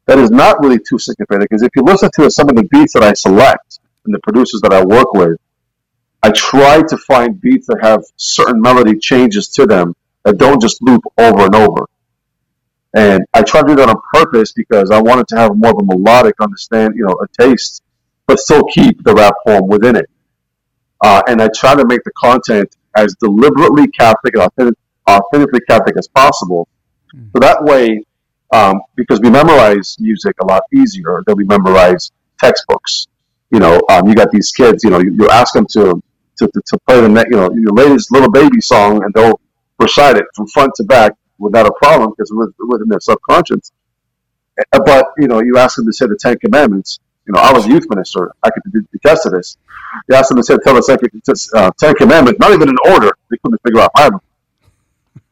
that 0.06 0.18
is 0.18 0.30
not 0.30 0.60
really 0.60 0.78
too 0.78 0.98
syncopated, 0.98 1.48
because 1.50 1.62
if 1.62 1.70
you 1.76 1.82
listen 1.82 2.10
to 2.14 2.30
some 2.30 2.48
of 2.48 2.56
the 2.56 2.64
beats 2.70 2.94
that 2.94 3.02
I 3.02 3.12
select 3.12 3.80
and 4.04 4.14
the 4.14 4.20
producers 4.20 4.60
that 4.62 4.72
I 4.72 4.84
work 4.84 5.12
with, 5.12 5.38
I 6.22 6.30
try 6.30 6.82
to 6.82 6.96
find 7.06 7.40
beats 7.40 7.66
that 7.68 7.78
have 7.82 8.02
certain 8.16 8.60
melody 8.60 8.98
changes 8.98 9.48
to 9.50 9.66
them 9.66 9.94
that 10.24 10.38
don't 10.38 10.60
just 10.60 10.82
loop 10.82 11.02
over 11.16 11.44
and 11.44 11.54
over. 11.54 11.86
And 12.94 13.24
I 13.34 13.42
try 13.42 13.60
to 13.60 13.66
do 13.66 13.76
that 13.76 13.88
on 13.88 14.00
purpose 14.12 14.52
because 14.52 14.90
I 14.90 15.00
wanted 15.00 15.28
to 15.28 15.36
have 15.36 15.56
more 15.56 15.70
of 15.70 15.78
a 15.78 15.84
melodic 15.84 16.34
understand, 16.40 16.94
you 16.96 17.04
know, 17.06 17.14
a 17.22 17.28
taste, 17.40 17.82
but 18.26 18.38
still 18.38 18.64
keep 18.64 19.02
the 19.04 19.14
rap 19.14 19.34
form 19.46 19.68
within 19.68 19.94
it. 19.96 20.10
Uh, 21.04 21.22
and 21.28 21.40
I 21.40 21.48
try 21.54 21.74
to 21.74 21.86
make 21.86 22.02
the 22.04 22.10
content 22.16 22.76
as 22.96 23.14
deliberately 23.20 23.86
Catholic 23.88 24.34
and 24.34 24.42
authentic, 24.42 24.78
authentically 25.08 25.60
Catholic 25.68 25.96
as 25.96 26.08
possible. 26.08 26.66
Mm. 27.14 27.30
So 27.32 27.38
that 27.40 27.62
way, 27.62 28.04
um, 28.52 28.80
because 28.96 29.20
we 29.20 29.30
memorize 29.30 29.96
music 30.00 30.34
a 30.40 30.46
lot 30.46 30.62
easier 30.74 31.22
than 31.26 31.36
we 31.36 31.44
memorize 31.44 32.10
textbooks. 32.40 33.06
You 33.50 33.60
know, 33.60 33.80
um, 33.90 34.08
you 34.08 34.14
got 34.14 34.30
these 34.30 34.50
kids. 34.50 34.82
You 34.82 34.90
know, 34.90 34.98
you, 35.00 35.14
you 35.14 35.28
ask 35.28 35.52
them 35.54 35.66
to, 35.72 36.02
to 36.38 36.48
to 36.48 36.78
play 36.86 37.00
the 37.00 37.26
you 37.30 37.36
know 37.36 37.50
your 37.54 37.72
latest 37.72 38.12
little 38.12 38.30
baby 38.30 38.60
song, 38.60 39.02
and 39.04 39.12
they'll 39.14 39.40
recite 39.78 40.16
it 40.16 40.24
from 40.34 40.46
front 40.48 40.72
to 40.76 40.84
back 40.84 41.12
without 41.38 41.66
a 41.66 41.72
problem 41.72 42.10
because 42.10 42.32
within 42.32 42.88
their 42.88 43.00
subconscious. 43.00 43.72
Uh, 44.72 44.80
but 44.84 45.06
you 45.18 45.28
know, 45.28 45.40
you 45.40 45.56
ask 45.56 45.76
them 45.76 45.86
to 45.86 45.92
say 45.92 46.06
the 46.06 46.16
Ten 46.16 46.38
Commandments. 46.38 46.98
You 47.26 47.34
know, 47.34 47.40
I 47.40 47.52
was 47.52 47.66
a 47.66 47.68
youth 47.68 47.84
minister. 47.90 48.32
I 48.42 48.50
could 48.50 48.62
attest 48.94 49.24
to 49.24 49.30
this. 49.30 49.58
You 50.08 50.16
ask 50.16 50.28
them 50.28 50.38
to 50.38 50.42
say, 50.42 50.56
tell 50.64 50.76
us 50.76 50.88
uh, 51.54 51.70
Ten 51.78 51.94
Commandments, 51.94 52.40
not 52.40 52.52
even 52.52 52.70
in 52.70 52.76
order. 52.90 53.10
They 53.30 53.36
couldn't 53.42 53.60
figure 53.62 53.80
out 53.80 53.90
five 53.96 54.12
of 54.14 54.20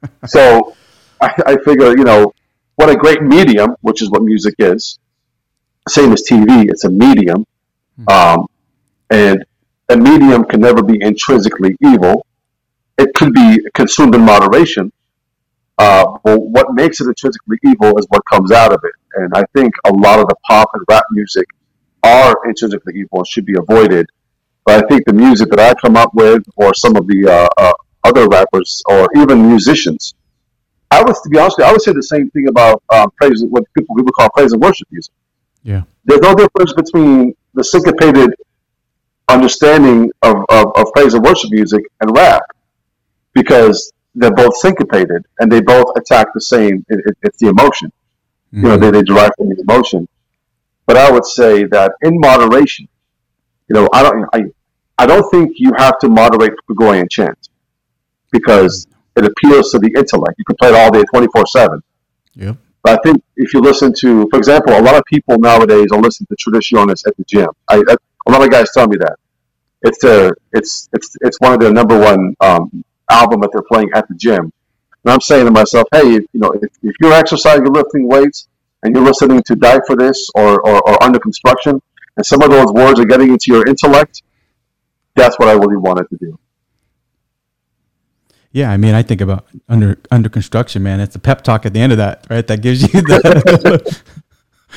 them. 0.01 0.11
so 0.27 0.77
I, 1.23 1.31
I 1.47 1.57
figure, 1.65 1.97
you 1.97 2.05
know, 2.05 2.35
what 2.77 2.91
a 2.91 2.97
great 2.97 3.23
medium, 3.23 3.77
which 3.81 4.03
is 4.03 4.11
what 4.11 4.23
music 4.23 4.55
is. 4.59 4.99
Same 5.89 6.13
as 6.13 6.23
TV, 6.29 6.69
it's 6.69 6.85
a 6.85 6.91
medium. 6.91 7.47
Hmm. 7.97 8.09
Um, 8.09 8.47
and 9.11 9.45
a 9.89 9.97
medium 9.97 10.45
can 10.45 10.61
never 10.61 10.83
be 10.83 10.99
intrinsically 11.01 11.77
evil. 11.85 12.27
It 12.99 13.15
could 13.15 13.33
be 13.33 13.61
consumed 13.75 14.15
in 14.15 14.23
moderation. 14.23 14.93
Uh, 15.79 16.17
but 16.25 16.41
what 16.41 16.73
makes 16.73 17.01
it 17.01 17.07
intrinsically 17.07 17.59
evil 17.65 17.99
is 17.99 18.07
what 18.09 18.25
comes 18.25 18.51
out 18.51 18.73
of 18.73 18.81
it. 18.83 18.93
And 19.15 19.33
I 19.35 19.45
think 19.55 19.75
a 19.85 19.93
lot 19.93 20.19
of 20.19 20.27
the 20.29 20.35
pop 20.47 20.71
and 20.75 20.83
rap 20.89 21.05
music 21.11 21.47
are 22.03 22.35
intrinsically 22.47 22.95
evil 22.97 23.19
and 23.19 23.27
should 23.27 23.45
be 23.45 23.55
avoided. 23.59 24.07
But 24.65 24.85
I 24.85 24.89
think 24.89 25.05
the 25.07 25.13
music 25.13 25.51
that 25.51 25.61
I 25.61 25.75
come 25.81 25.97
up 25.97 26.13
with, 26.15 26.43
or 26.57 26.75
some 26.75 26.97
of 26.97 27.07
the 27.07 27.29
uh, 27.29 27.49
uh, 27.63 27.73
other 28.05 28.27
rappers, 28.29 28.83
or 28.87 29.09
even 29.17 29.49
musicians, 29.49 30.15
I 30.91 31.03
would, 31.03 31.15
to 31.15 31.29
be 31.29 31.39
honest, 31.39 31.59
you, 31.59 31.65
I 31.65 31.73
would 31.73 31.83
say 31.83 31.93
the 31.93 32.03
same 32.03 32.31
thing 32.31 32.49
about 32.49 32.83
um, 32.93 33.11
praise, 33.17 33.45
what 33.49 33.65
people 33.77 33.95
people 33.97 34.13
call 34.13 34.29
praise 34.31 34.53
and 34.53 34.63
worship 34.63 34.89
music. 34.91 35.13
Yeah, 35.63 35.83
there's 36.05 36.21
no 36.21 36.35
difference 36.35 36.73
between 36.73 37.35
the 37.55 37.63
syncopated 37.63 38.35
understanding 39.29 40.11
of, 40.23 40.37
of, 40.49 40.73
of 40.77 40.93
praise 40.95 41.15
and 41.15 41.25
worship 41.25 41.51
music 41.51 41.83
and 42.01 42.17
rap 42.17 42.43
because 43.35 43.93
they're 44.15 44.35
both 44.35 44.57
syncopated 44.57 45.25
and 45.41 45.51
they 45.51 45.61
both 45.61 45.97
attack 45.97 46.29
the 46.35 46.41
same. 46.41 46.85
It, 46.89 47.01
it, 47.07 47.19
it's 47.23 47.39
the 47.39 47.49
emotion. 47.49 47.93
Mm-hmm. 48.55 48.65
You 48.65 48.69
know, 48.69 48.77
they, 48.77 48.91
they 48.91 49.03
derive 49.03 49.31
from 49.37 49.49
the 49.49 49.65
emotion. 49.69 50.09
But 50.87 50.97
I 50.97 51.11
would 51.11 51.25
say 51.25 51.65
that 51.65 51.93
in 52.03 52.19
moderation, 52.21 52.89
you 53.69 53.75
know, 53.75 53.89
I 53.93 54.03
don't, 54.03 54.25
I, 54.33 54.45
I 54.99 55.07
don't 55.07 55.29
think 55.31 55.53
you 55.57 55.73
have 55.77 55.99
to 55.99 56.09
moderate 56.09 56.53
Gregorian 56.67 57.09
chant 57.11 57.49
because 58.31 58.87
it 59.17 59.25
appeals 59.25 59.73
to 59.73 59.79
the 59.79 59.93
intellect. 59.97 60.35
You 60.39 60.45
can 60.45 60.57
play 60.57 60.69
it 60.69 60.75
all 60.75 60.91
day, 60.91 61.03
twenty 61.13 61.27
four 61.35 61.45
seven. 61.47 61.83
Yeah. 62.35 62.55
But 62.83 63.01
I 63.01 63.03
think 63.03 63.23
if 63.37 63.53
you 63.53 63.61
listen 63.61 63.93
to, 64.01 64.29
for 64.31 64.39
example, 64.39 64.73
a 64.79 64.81
lot 64.81 64.95
of 64.95 65.03
people 65.07 65.39
nowadays 65.39 65.89
are 65.93 66.01
listening 66.01 66.29
to 66.31 66.37
Traditionis 66.37 67.07
at 67.07 67.17
the 67.17 67.25
gym. 67.25 67.49
I, 67.69 67.83
I, 67.89 67.97
a 68.27 68.31
lot 68.31 68.43
of 68.43 68.51
guys 68.51 68.71
tell 68.73 68.87
me 68.89 68.97
that 68.99 69.17
it's 69.83 70.05
a, 70.05 70.33
it's 70.53 70.89
it's 70.93 71.17
it's 71.21 71.41
one 71.41 71.53
of 71.53 71.61
their 71.61 71.73
number 71.73 71.99
one 71.99 72.35
um, 72.41 72.85
album 73.11 73.41
that 73.41 73.51
they're 73.53 73.63
playing 73.63 73.91
at 73.95 74.09
the 74.09 74.15
gym. 74.15 74.53
And 75.05 75.13
I'm 75.13 75.21
saying 75.21 75.45
to 75.45 75.53
myself, 75.53 75.87
hey, 75.93 76.05
you 76.13 76.27
know, 76.35 76.51
if, 76.61 76.71
if 76.83 76.97
you're 77.01 77.13
exercising, 77.13 77.65
you're 77.65 77.73
lifting 77.73 78.09
weights, 78.09 78.49
and 78.83 78.95
you're 78.95 79.05
listening 79.05 79.43
to 79.45 79.55
Die 79.55 79.81
for 79.87 79.97
This 79.97 80.29
or, 80.35 80.61
or, 80.67 80.89
or 80.89 81.03
Under 81.03 81.19
Construction, 81.19 81.81
and 82.17 82.27
some 82.27 82.43
of 82.43 82.51
those 82.51 82.73
words 82.73 82.99
are 82.99 83.05
getting 83.05 83.29
into 83.29 83.53
your 83.53 83.67
intellect, 83.67 84.23
that's 85.15 85.39
what 85.39 85.49
I 85.49 85.53
really 85.53 85.77
wanted 85.77 86.09
to 86.11 86.17
do. 86.17 86.39
Yeah, 88.53 88.71
I 88.71 88.79
mean, 88.79 88.95
I 88.95 89.03
think 89.03 89.21
about 89.21 89.47
under 89.69 89.99
under 90.11 90.31
construction, 90.31 90.83
man. 90.83 90.99
It's 90.99 91.15
a 91.15 91.19
pep 91.19 91.43
talk 91.43 91.67
at 91.67 91.75
the 91.75 91.81
end 91.81 91.93
of 91.93 91.99
that, 91.99 92.27
right? 92.31 92.47
That 92.47 92.63
gives 92.63 92.83
you 92.83 93.03
the, 93.03 94.03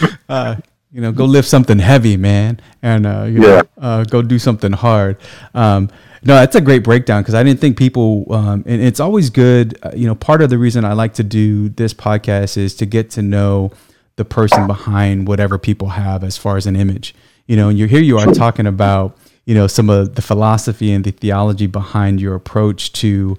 uh, 0.29 0.57
you 0.91 1.01
know, 1.01 1.11
go 1.11 1.25
lift 1.25 1.47
something 1.47 1.79
heavy, 1.79 2.17
man, 2.17 2.59
and 2.81 3.05
uh, 3.05 3.23
you 3.23 3.41
yeah. 3.41 3.47
know, 3.47 3.63
uh, 3.77 4.03
go 4.05 4.21
do 4.21 4.39
something 4.39 4.71
hard. 4.71 5.17
Um, 5.53 5.89
no, 6.23 6.35
that's 6.35 6.55
a 6.55 6.61
great 6.61 6.83
breakdown 6.83 7.21
because 7.21 7.35
I 7.35 7.43
didn't 7.43 7.61
think 7.61 7.77
people, 7.77 8.25
um, 8.33 8.63
and 8.65 8.81
it's 8.81 8.99
always 8.99 9.29
good. 9.29 9.77
Uh, 9.83 9.91
you 9.95 10.07
know, 10.07 10.15
part 10.15 10.41
of 10.41 10.49
the 10.49 10.57
reason 10.57 10.83
I 10.85 10.93
like 10.93 11.13
to 11.15 11.23
do 11.23 11.69
this 11.69 11.93
podcast 11.93 12.57
is 12.57 12.75
to 12.75 12.85
get 12.85 13.11
to 13.11 13.21
know 13.21 13.71
the 14.15 14.25
person 14.25 14.67
behind 14.67 15.27
whatever 15.27 15.57
people 15.57 15.89
have 15.89 16.23
as 16.23 16.37
far 16.37 16.57
as 16.57 16.65
an 16.65 16.75
image. 16.75 17.15
You 17.45 17.55
know, 17.55 17.69
and 17.69 17.77
you're 17.79 17.87
here, 17.87 18.01
you 18.01 18.17
are 18.17 18.33
talking 18.33 18.67
about, 18.67 19.17
you 19.45 19.55
know, 19.55 19.67
some 19.67 19.89
of 19.89 20.15
the 20.15 20.21
philosophy 20.21 20.91
and 20.91 21.03
the 21.03 21.11
theology 21.11 21.67
behind 21.67 22.19
your 22.19 22.35
approach 22.35 22.91
to 22.93 23.37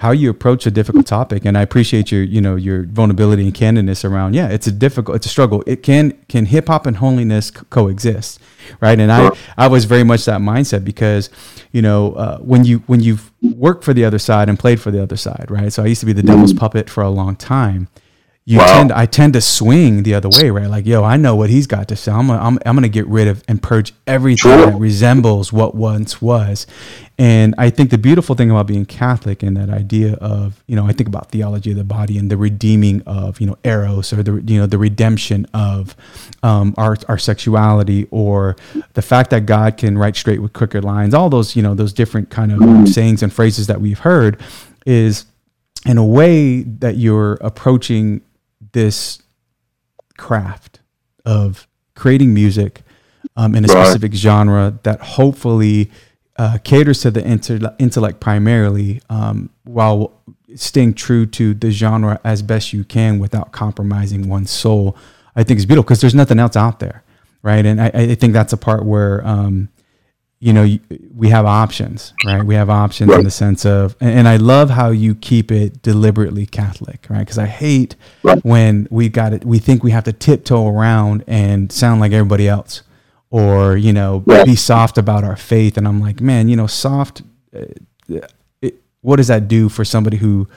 how 0.00 0.10
you 0.10 0.30
approach 0.30 0.66
a 0.66 0.70
difficult 0.70 1.06
topic 1.06 1.44
and 1.44 1.56
i 1.56 1.62
appreciate 1.62 2.10
your 2.10 2.22
you 2.22 2.40
know 2.40 2.56
your 2.56 2.84
vulnerability 2.84 3.44
and 3.44 3.54
candidness 3.54 4.04
around 4.08 4.34
yeah 4.34 4.48
it's 4.48 4.66
a 4.66 4.72
difficult 4.72 5.16
it's 5.16 5.26
a 5.26 5.28
struggle. 5.28 5.62
It 5.66 5.82
can 5.82 6.12
can 6.28 6.46
hip-hop 6.46 6.86
and 6.86 6.96
holiness 6.96 7.50
co- 7.50 7.64
coexist 7.70 8.40
right? 8.80 8.98
And 8.98 9.12
i 9.12 9.30
i 9.56 9.66
was 9.68 9.84
very 9.84 10.04
much 10.04 10.24
that 10.24 10.40
mindset 10.40 10.84
because 10.84 11.30
you 11.72 11.82
know 11.82 12.14
uh, 12.14 12.38
when 12.38 12.64
you 12.64 12.78
when 12.86 13.00
you've 13.00 13.30
worked 13.42 13.84
for 13.84 13.94
the 13.94 14.04
other 14.04 14.18
side 14.18 14.48
and 14.48 14.58
played 14.58 14.80
for 14.80 14.90
the 14.90 15.02
other 15.02 15.16
side 15.16 15.46
right? 15.50 15.72
So 15.72 15.82
i 15.82 15.86
used 15.86 16.00
to 16.00 16.06
be 16.06 16.12
the 16.12 16.22
devil's 16.22 16.52
puppet 16.52 16.88
for 16.90 17.02
a 17.02 17.10
long 17.10 17.36
time 17.36 17.88
you 18.46 18.58
wow. 18.58 18.66
tend 18.66 18.92
I 18.92 19.06
tend 19.06 19.34
to 19.34 19.40
swing 19.40 20.02
the 20.02 20.14
other 20.14 20.28
way, 20.28 20.50
right? 20.50 20.66
Like, 20.66 20.86
yo, 20.86 21.04
I 21.04 21.16
know 21.16 21.36
what 21.36 21.50
he's 21.50 21.66
got 21.66 21.88
to 21.88 21.96
say. 21.96 22.10
I'm 22.10 22.26
gonna, 22.26 22.42
I'm, 22.42 22.58
I'm 22.64 22.74
gonna 22.74 22.88
get 22.88 23.06
rid 23.06 23.28
of 23.28 23.44
and 23.46 23.62
purge 23.62 23.92
everything 24.06 24.50
sure. 24.50 24.66
that 24.66 24.78
resembles 24.78 25.52
what 25.52 25.74
once 25.74 26.20
was. 26.22 26.66
And 27.18 27.54
I 27.58 27.68
think 27.68 27.90
the 27.90 27.98
beautiful 27.98 28.34
thing 28.34 28.50
about 28.50 28.66
being 28.66 28.86
Catholic 28.86 29.42
and 29.42 29.54
that 29.58 29.68
idea 29.68 30.14
of, 30.14 30.64
you 30.66 30.74
know, 30.74 30.86
I 30.86 30.92
think 30.92 31.06
about 31.06 31.30
theology 31.30 31.70
of 31.70 31.76
the 31.76 31.84
body 31.84 32.16
and 32.16 32.30
the 32.30 32.38
redeeming 32.38 33.02
of, 33.02 33.42
you 33.42 33.46
know, 33.46 33.58
eros 33.62 34.10
or 34.10 34.22
the, 34.22 34.42
you 34.50 34.58
know, 34.58 34.64
the 34.64 34.78
redemption 34.78 35.46
of 35.52 35.94
um, 36.42 36.74
our, 36.78 36.96
our 37.08 37.18
sexuality 37.18 38.08
or 38.10 38.56
the 38.94 39.02
fact 39.02 39.28
that 39.30 39.44
God 39.44 39.76
can 39.76 39.98
write 39.98 40.16
straight 40.16 40.40
with 40.40 40.54
crooked 40.54 40.82
lines, 40.82 41.12
all 41.12 41.28
those, 41.28 41.54
you 41.54 41.62
know, 41.62 41.74
those 41.74 41.92
different 41.92 42.30
kind 42.30 42.52
of 42.52 42.58
mm. 42.58 42.88
sayings 42.88 43.22
and 43.22 43.30
phrases 43.30 43.66
that 43.66 43.82
we've 43.82 43.98
heard 43.98 44.40
is 44.86 45.26
in 45.84 45.98
a 45.98 46.04
way 46.04 46.62
that 46.62 46.96
you're 46.96 47.34
approaching 47.42 48.22
this 48.72 49.22
craft 50.16 50.80
of 51.24 51.66
creating 51.94 52.32
music 52.34 52.82
um, 53.36 53.54
in 53.54 53.64
a 53.64 53.68
right. 53.68 53.86
specific 53.86 54.14
genre 54.14 54.78
that 54.82 55.00
hopefully 55.00 55.90
uh, 56.36 56.58
caters 56.64 57.02
to 57.02 57.10
the 57.10 57.24
inter- 57.26 57.74
intellect 57.78 58.20
primarily 58.20 59.02
um, 59.10 59.50
while 59.64 60.12
staying 60.54 60.94
true 60.94 61.26
to 61.26 61.54
the 61.54 61.70
genre 61.70 62.20
as 62.24 62.42
best 62.42 62.72
you 62.72 62.84
can 62.84 63.18
without 63.18 63.52
compromising 63.52 64.28
one's 64.28 64.50
soul 64.50 64.96
i 65.36 65.44
think 65.44 65.58
is 65.58 65.66
beautiful 65.66 65.84
because 65.84 66.00
there's 66.00 66.14
nothing 66.14 66.38
else 66.38 66.56
out 66.56 66.80
there 66.80 67.04
right 67.42 67.64
and 67.66 67.80
i, 67.80 67.90
I 67.94 68.14
think 68.14 68.32
that's 68.32 68.52
a 68.52 68.56
part 68.56 68.84
where 68.84 69.24
um, 69.26 69.68
you 70.42 70.54
know, 70.54 70.78
we 71.14 71.28
have 71.28 71.44
options, 71.44 72.14
right? 72.24 72.42
We 72.42 72.54
have 72.54 72.70
options 72.70 73.10
right. 73.10 73.18
in 73.18 73.24
the 73.24 73.30
sense 73.30 73.66
of, 73.66 73.94
and 74.00 74.26
I 74.26 74.36
love 74.36 74.70
how 74.70 74.88
you 74.88 75.14
keep 75.14 75.52
it 75.52 75.82
deliberately 75.82 76.46
Catholic, 76.46 77.06
right? 77.10 77.18
Because 77.18 77.36
I 77.36 77.46
hate 77.46 77.94
right. 78.22 78.42
when 78.42 78.88
we 78.90 79.10
got 79.10 79.34
it, 79.34 79.44
we 79.44 79.58
think 79.58 79.84
we 79.84 79.90
have 79.90 80.04
to 80.04 80.14
tiptoe 80.14 80.66
around 80.66 81.24
and 81.26 81.70
sound 81.70 82.00
like 82.00 82.12
everybody 82.12 82.48
else, 82.48 82.82
or 83.28 83.76
you 83.76 83.92
know, 83.92 84.24
right. 84.26 84.46
be 84.46 84.56
soft 84.56 84.96
about 84.96 85.24
our 85.24 85.36
faith. 85.36 85.76
And 85.76 85.86
I'm 85.86 86.00
like, 86.00 86.22
man, 86.22 86.48
you 86.48 86.56
know, 86.56 86.66
soft. 86.66 87.20
Uh, 87.54 87.66
it, 88.62 88.80
what 89.02 89.16
does 89.16 89.28
that 89.28 89.46
do 89.46 89.68
for 89.68 89.84
somebody 89.84 90.16
who 90.16 90.48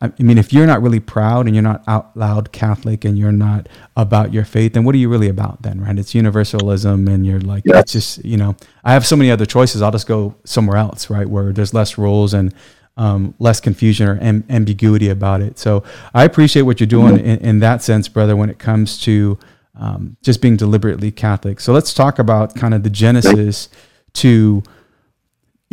I 0.00 0.12
mean, 0.20 0.38
if 0.38 0.52
you're 0.52 0.66
not 0.66 0.80
really 0.80 1.00
proud 1.00 1.46
and 1.46 1.56
you're 1.56 1.62
not 1.62 1.82
out 1.88 2.16
loud 2.16 2.52
Catholic 2.52 3.04
and 3.04 3.18
you're 3.18 3.32
not 3.32 3.68
about 3.96 4.32
your 4.32 4.44
faith, 4.44 4.74
then 4.74 4.84
what 4.84 4.94
are 4.94 4.98
you 4.98 5.08
really 5.08 5.28
about 5.28 5.62
then, 5.62 5.80
right? 5.80 5.98
It's 5.98 6.14
universalism 6.14 7.08
and 7.08 7.26
you're 7.26 7.40
like, 7.40 7.64
yeah. 7.66 7.80
it's 7.80 7.92
just, 7.92 8.24
you 8.24 8.36
know, 8.36 8.54
I 8.84 8.92
have 8.92 9.04
so 9.04 9.16
many 9.16 9.30
other 9.32 9.44
choices. 9.44 9.82
I'll 9.82 9.90
just 9.90 10.06
go 10.06 10.36
somewhere 10.44 10.76
else, 10.76 11.10
right? 11.10 11.28
Where 11.28 11.52
there's 11.52 11.74
less 11.74 11.98
rules 11.98 12.32
and 12.32 12.54
um, 12.96 13.34
less 13.40 13.60
confusion 13.60 14.08
or 14.08 14.18
am- 14.20 14.44
ambiguity 14.48 15.08
about 15.08 15.40
it. 15.40 15.58
So 15.58 15.82
I 16.14 16.24
appreciate 16.24 16.62
what 16.62 16.78
you're 16.78 16.86
doing 16.86 17.16
mm-hmm. 17.16 17.26
in, 17.26 17.38
in, 17.38 17.58
that 17.60 17.82
sense, 17.82 18.08
brother, 18.08 18.36
when 18.36 18.50
it 18.50 18.58
comes 18.60 19.00
to 19.00 19.36
um, 19.74 20.16
just 20.22 20.40
being 20.40 20.56
deliberately 20.56 21.10
Catholic. 21.10 21.58
So 21.58 21.72
let's 21.72 21.92
talk 21.92 22.20
about 22.20 22.54
kind 22.54 22.74
of 22.74 22.84
the 22.84 22.90
genesis 22.90 23.68
to 24.14 24.62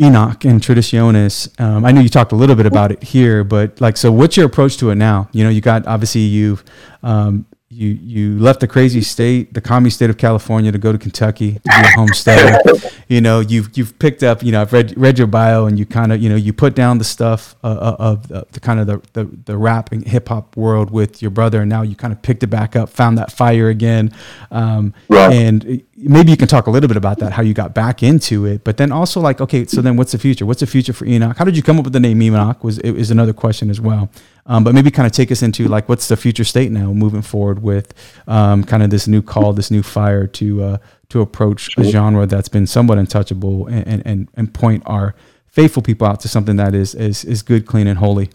Enoch 0.00 0.44
and 0.44 0.60
Traditionis. 0.60 1.58
Um, 1.60 1.84
I 1.84 1.92
know 1.92 2.00
you 2.00 2.08
talked 2.08 2.32
a 2.32 2.36
little 2.36 2.56
bit 2.56 2.66
about 2.66 2.92
it 2.92 3.02
here, 3.02 3.44
but 3.44 3.80
like, 3.80 3.96
so 3.96 4.12
what's 4.12 4.36
your 4.36 4.46
approach 4.46 4.76
to 4.78 4.90
it 4.90 4.96
now? 4.96 5.28
You 5.32 5.44
know, 5.44 5.50
you 5.50 5.60
got 5.60 5.86
obviously 5.86 6.22
you've 6.22 6.62
um, 7.02 7.46
you 7.68 7.88
you 7.88 8.38
left 8.38 8.60
the 8.60 8.68
crazy 8.68 9.00
state, 9.00 9.52
the 9.52 9.60
communist 9.60 9.96
state 9.96 10.08
of 10.08 10.16
California, 10.16 10.70
to 10.70 10.78
go 10.78 10.92
to 10.92 10.98
Kentucky 10.98 11.54
to 11.54 11.60
be 11.60 11.70
a 11.70 11.90
homesteader. 11.96 12.56
you 13.08 13.20
know, 13.20 13.40
you've 13.40 13.76
you've 13.76 13.98
picked 13.98 14.22
up. 14.22 14.44
You 14.44 14.52
know, 14.52 14.60
I've 14.60 14.72
read 14.72 14.96
read 14.96 15.18
your 15.18 15.26
bio, 15.26 15.66
and 15.66 15.76
you 15.76 15.84
kind 15.84 16.12
of 16.12 16.22
you 16.22 16.28
know 16.28 16.36
you 16.36 16.52
put 16.52 16.76
down 16.76 16.98
the 16.98 17.04
stuff 17.04 17.56
uh, 17.64 17.66
uh 17.66 17.96
of 17.98 18.28
the, 18.28 18.46
the, 18.52 18.60
kind 18.60 18.78
of 18.78 18.86
the 18.86 19.02
the, 19.14 19.24
the 19.46 19.56
rap 19.56 19.90
and 19.90 20.06
hip 20.06 20.28
hop 20.28 20.56
world 20.56 20.92
with 20.92 21.20
your 21.20 21.32
brother, 21.32 21.62
and 21.62 21.68
now 21.68 21.82
you 21.82 21.96
kind 21.96 22.12
of 22.12 22.22
picked 22.22 22.44
it 22.44 22.48
back 22.48 22.76
up, 22.76 22.88
found 22.88 23.18
that 23.18 23.32
fire 23.32 23.68
again. 23.68 24.12
Um, 24.52 24.94
right. 25.08 25.32
And 25.32 25.82
maybe 25.96 26.30
you 26.30 26.36
can 26.36 26.46
talk 26.46 26.68
a 26.68 26.70
little 26.70 26.88
bit 26.88 26.96
about 26.96 27.18
that, 27.18 27.32
how 27.32 27.42
you 27.42 27.52
got 27.52 27.74
back 27.74 28.00
into 28.00 28.46
it, 28.46 28.62
but 28.62 28.76
then 28.76 28.92
also 28.92 29.20
like, 29.20 29.40
okay, 29.40 29.64
so 29.64 29.82
then 29.82 29.96
what's 29.96 30.12
the 30.12 30.18
future? 30.18 30.46
What's 30.46 30.60
the 30.60 30.66
future 30.68 30.92
for 30.92 31.04
Enoch? 31.04 31.36
How 31.36 31.44
did 31.44 31.56
you 31.56 31.64
come 31.64 31.78
up 31.78 31.84
with 31.84 31.94
the 31.94 32.00
name 32.00 32.22
Enoch? 32.22 32.62
Was 32.62 32.78
is 32.78 33.10
another 33.10 33.32
question 33.32 33.70
as 33.70 33.80
well. 33.80 34.08
Um, 34.48 34.62
but 34.62 34.74
maybe 34.74 34.92
kind 34.92 35.06
of 35.06 35.12
take 35.12 35.32
us 35.32 35.42
into 35.42 35.66
like 35.66 35.88
what's 35.88 36.06
the 36.06 36.16
future 36.16 36.44
state 36.44 36.70
now 36.70 36.92
moving 36.92 37.22
forward 37.22 37.62
with 37.62 37.92
um, 38.28 38.62
kind 38.62 38.82
of 38.82 38.90
this 38.90 39.08
new 39.08 39.20
call, 39.20 39.52
this 39.52 39.72
new 39.72 39.82
fire 39.82 40.26
to 40.28 40.62
uh, 40.62 40.78
to 41.08 41.20
approach 41.20 41.76
a 41.78 41.84
genre 41.84 42.26
that's 42.26 42.48
been 42.48 42.66
somewhat 42.66 42.98
untouchable 42.98 43.66
and, 43.66 44.04
and, 44.06 44.28
and 44.34 44.52
point 44.52 44.82
our 44.86 45.14
faithful 45.46 45.82
people 45.82 46.06
out 46.06 46.20
to 46.20 46.28
something 46.28 46.56
that 46.56 46.74
is, 46.74 46.94
is, 46.94 47.24
is 47.24 47.42
good, 47.42 47.66
clean, 47.66 47.86
and 47.86 47.98
holy. 47.98 48.30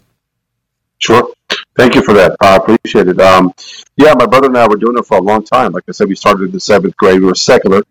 Sure. 0.98 1.32
Thank 1.76 1.94
you 1.94 2.02
for 2.02 2.14
that. 2.14 2.36
I 2.40 2.56
appreciate 2.56 3.08
it. 3.08 3.20
Um, 3.20 3.52
yeah, 3.96 4.14
my 4.14 4.26
brother 4.26 4.48
and 4.48 4.56
I 4.56 4.66
were 4.66 4.76
doing 4.76 4.96
it 4.98 5.06
for 5.06 5.18
a 5.18 5.22
long 5.22 5.44
time. 5.44 5.72
Like 5.72 5.84
I 5.88 5.92
said, 5.92 6.08
we 6.08 6.14
started 6.14 6.44
in 6.44 6.50
the 6.52 6.60
seventh 6.60 6.96
grade. 6.96 7.20
We 7.20 7.26
were 7.26 7.34
secular, 7.34 7.82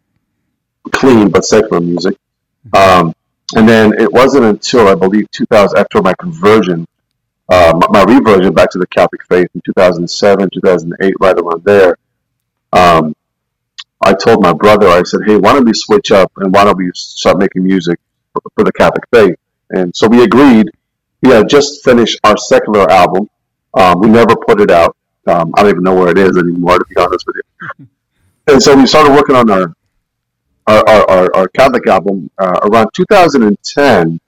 clean 0.91 1.29
but 1.29 1.45
secular 1.45 1.81
music. 1.81 2.17
Um, 2.73 3.13
and 3.55 3.67
then 3.67 3.93
it 3.99 4.11
wasn't 4.11 4.45
until 4.45 4.87
I 4.87 4.95
believe 4.95 5.29
2000, 5.31 5.77
after 5.77 6.01
my 6.01 6.13
conversion, 6.19 6.87
uh, 7.51 7.73
my, 7.75 8.05
my, 8.05 8.13
reversion 8.13 8.53
back 8.53 8.69
to 8.71 8.79
the 8.79 8.87
Catholic 8.87 9.21
faith 9.27 9.49
in 9.53 9.61
2007, 9.65 10.49
2008, 10.53 11.13
right 11.19 11.37
around 11.37 11.63
there. 11.65 11.97
Um, 12.71 13.13
I 14.03 14.13
told 14.13 14.41
my 14.41 14.53
brother, 14.53 14.87
I 14.87 15.03
said, 15.03 15.21
hey, 15.25 15.35
why 15.35 15.53
don't 15.53 15.65
we 15.65 15.73
switch 15.73 16.11
up 16.11 16.31
and 16.37 16.53
why 16.53 16.63
don't 16.63 16.77
we 16.77 16.89
start 16.95 17.37
making 17.37 17.63
music 17.63 17.99
for, 18.33 18.41
for 18.55 18.63
the 18.63 18.71
Catholic 18.71 19.03
faith? 19.13 19.35
And 19.69 19.93
so 19.95 20.07
we 20.07 20.23
agreed. 20.23 20.71
We 21.21 21.31
had 21.31 21.49
just 21.49 21.83
finished 21.83 22.19
our 22.23 22.37
secular 22.37 22.89
album. 22.89 23.29
Um, 23.73 23.99
we 23.99 24.07
never 24.07 24.35
put 24.35 24.61
it 24.61 24.71
out. 24.71 24.95
Um, 25.27 25.53
I 25.55 25.61
don't 25.61 25.71
even 25.71 25.83
know 25.83 25.93
where 25.93 26.09
it 26.09 26.17
is 26.17 26.37
anymore, 26.37 26.79
to 26.79 26.85
be 26.85 26.95
honest 26.97 27.25
with 27.27 27.35
you. 27.35 27.87
And 28.47 28.61
so 28.61 28.75
we 28.75 28.87
started 28.87 29.13
working 29.13 29.35
on 29.35 29.49
our 29.51 29.73
our, 30.67 31.09
our, 31.09 31.35
our 31.35 31.47
Catholic 31.49 31.87
album 31.87 32.29
uh, 32.39 32.59
around 32.63 32.89
2010. 32.95 34.19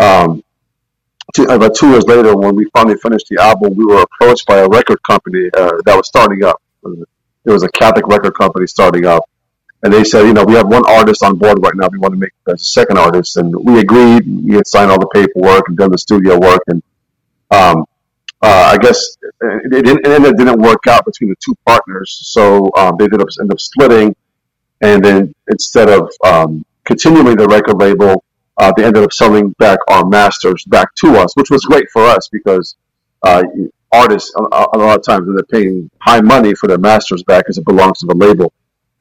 Um, 0.00 0.42
about 1.38 1.74
two 1.74 1.90
years 1.90 2.04
later, 2.04 2.36
when 2.36 2.54
we 2.54 2.66
finally 2.72 2.96
finished 2.96 3.26
the 3.28 3.42
album, 3.42 3.74
we 3.76 3.84
were 3.84 4.02
approached 4.02 4.46
by 4.46 4.58
a 4.58 4.68
record 4.68 5.02
company 5.02 5.48
uh, 5.56 5.72
that 5.84 5.96
was 5.96 6.06
starting 6.06 6.44
up. 6.44 6.60
It 6.84 7.50
was 7.50 7.62
a 7.62 7.68
Catholic 7.70 8.06
record 8.06 8.32
company 8.34 8.66
starting 8.66 9.06
up. 9.06 9.28
And 9.82 9.92
they 9.92 10.04
said, 10.04 10.26
you 10.26 10.34
know, 10.34 10.44
we 10.44 10.54
have 10.54 10.68
one 10.68 10.84
artist 10.86 11.22
on 11.22 11.36
board 11.36 11.58
right 11.62 11.74
now. 11.74 11.88
We 11.90 11.98
want 11.98 12.12
to 12.12 12.20
make 12.20 12.32
as 12.48 12.60
a 12.60 12.64
second 12.64 12.98
artist. 12.98 13.38
And 13.38 13.54
we 13.64 13.80
agreed. 13.80 14.24
We 14.26 14.54
had 14.54 14.66
signed 14.66 14.90
all 14.90 14.98
the 14.98 15.08
paperwork 15.08 15.68
and 15.68 15.76
done 15.76 15.90
the 15.90 15.98
studio 15.98 16.38
work. 16.38 16.62
And 16.66 16.82
um, 17.50 17.86
uh, 18.42 18.72
I 18.74 18.78
guess 18.78 19.16
it, 19.22 19.72
it, 19.72 19.86
it, 19.88 20.06
it, 20.06 20.36
didn't 20.36 20.60
work 20.60 20.86
out 20.86 21.06
between 21.06 21.30
the 21.30 21.36
two 21.42 21.54
partners. 21.66 22.20
So 22.24 22.70
um, 22.76 22.96
they 22.98 23.04
ended 23.04 23.22
up, 23.22 23.28
up 23.50 23.60
splitting. 23.60 24.14
And 24.82 25.02
then 25.02 25.34
instead 25.48 25.88
of 25.88 26.10
um, 26.24 26.64
continuing 26.84 27.36
the 27.36 27.46
record 27.46 27.78
label, 27.78 28.22
uh, 28.60 28.70
they 28.76 28.84
ended 28.84 29.02
up 29.02 29.12
selling 29.12 29.50
back 29.58 29.78
our 29.88 30.04
masters 30.06 30.64
back 30.66 30.94
to 30.96 31.16
us, 31.16 31.34
which 31.34 31.50
was 31.50 31.64
great 31.64 31.86
for 31.90 32.02
us 32.02 32.28
because 32.28 32.76
uh, 33.22 33.42
artists 33.90 34.32
a, 34.36 34.42
a, 34.42 34.78
lot 34.78 34.98
of 34.98 35.02
times 35.02 35.26
when 35.26 35.34
they're 35.34 35.44
paying 35.44 35.90
high 36.02 36.20
money 36.20 36.54
for 36.54 36.66
their 36.66 36.78
masters 36.78 37.22
back 37.22 37.44
because 37.44 37.56
it 37.56 37.64
belongs 37.64 37.98
to 38.00 38.06
the 38.06 38.14
label. 38.14 38.52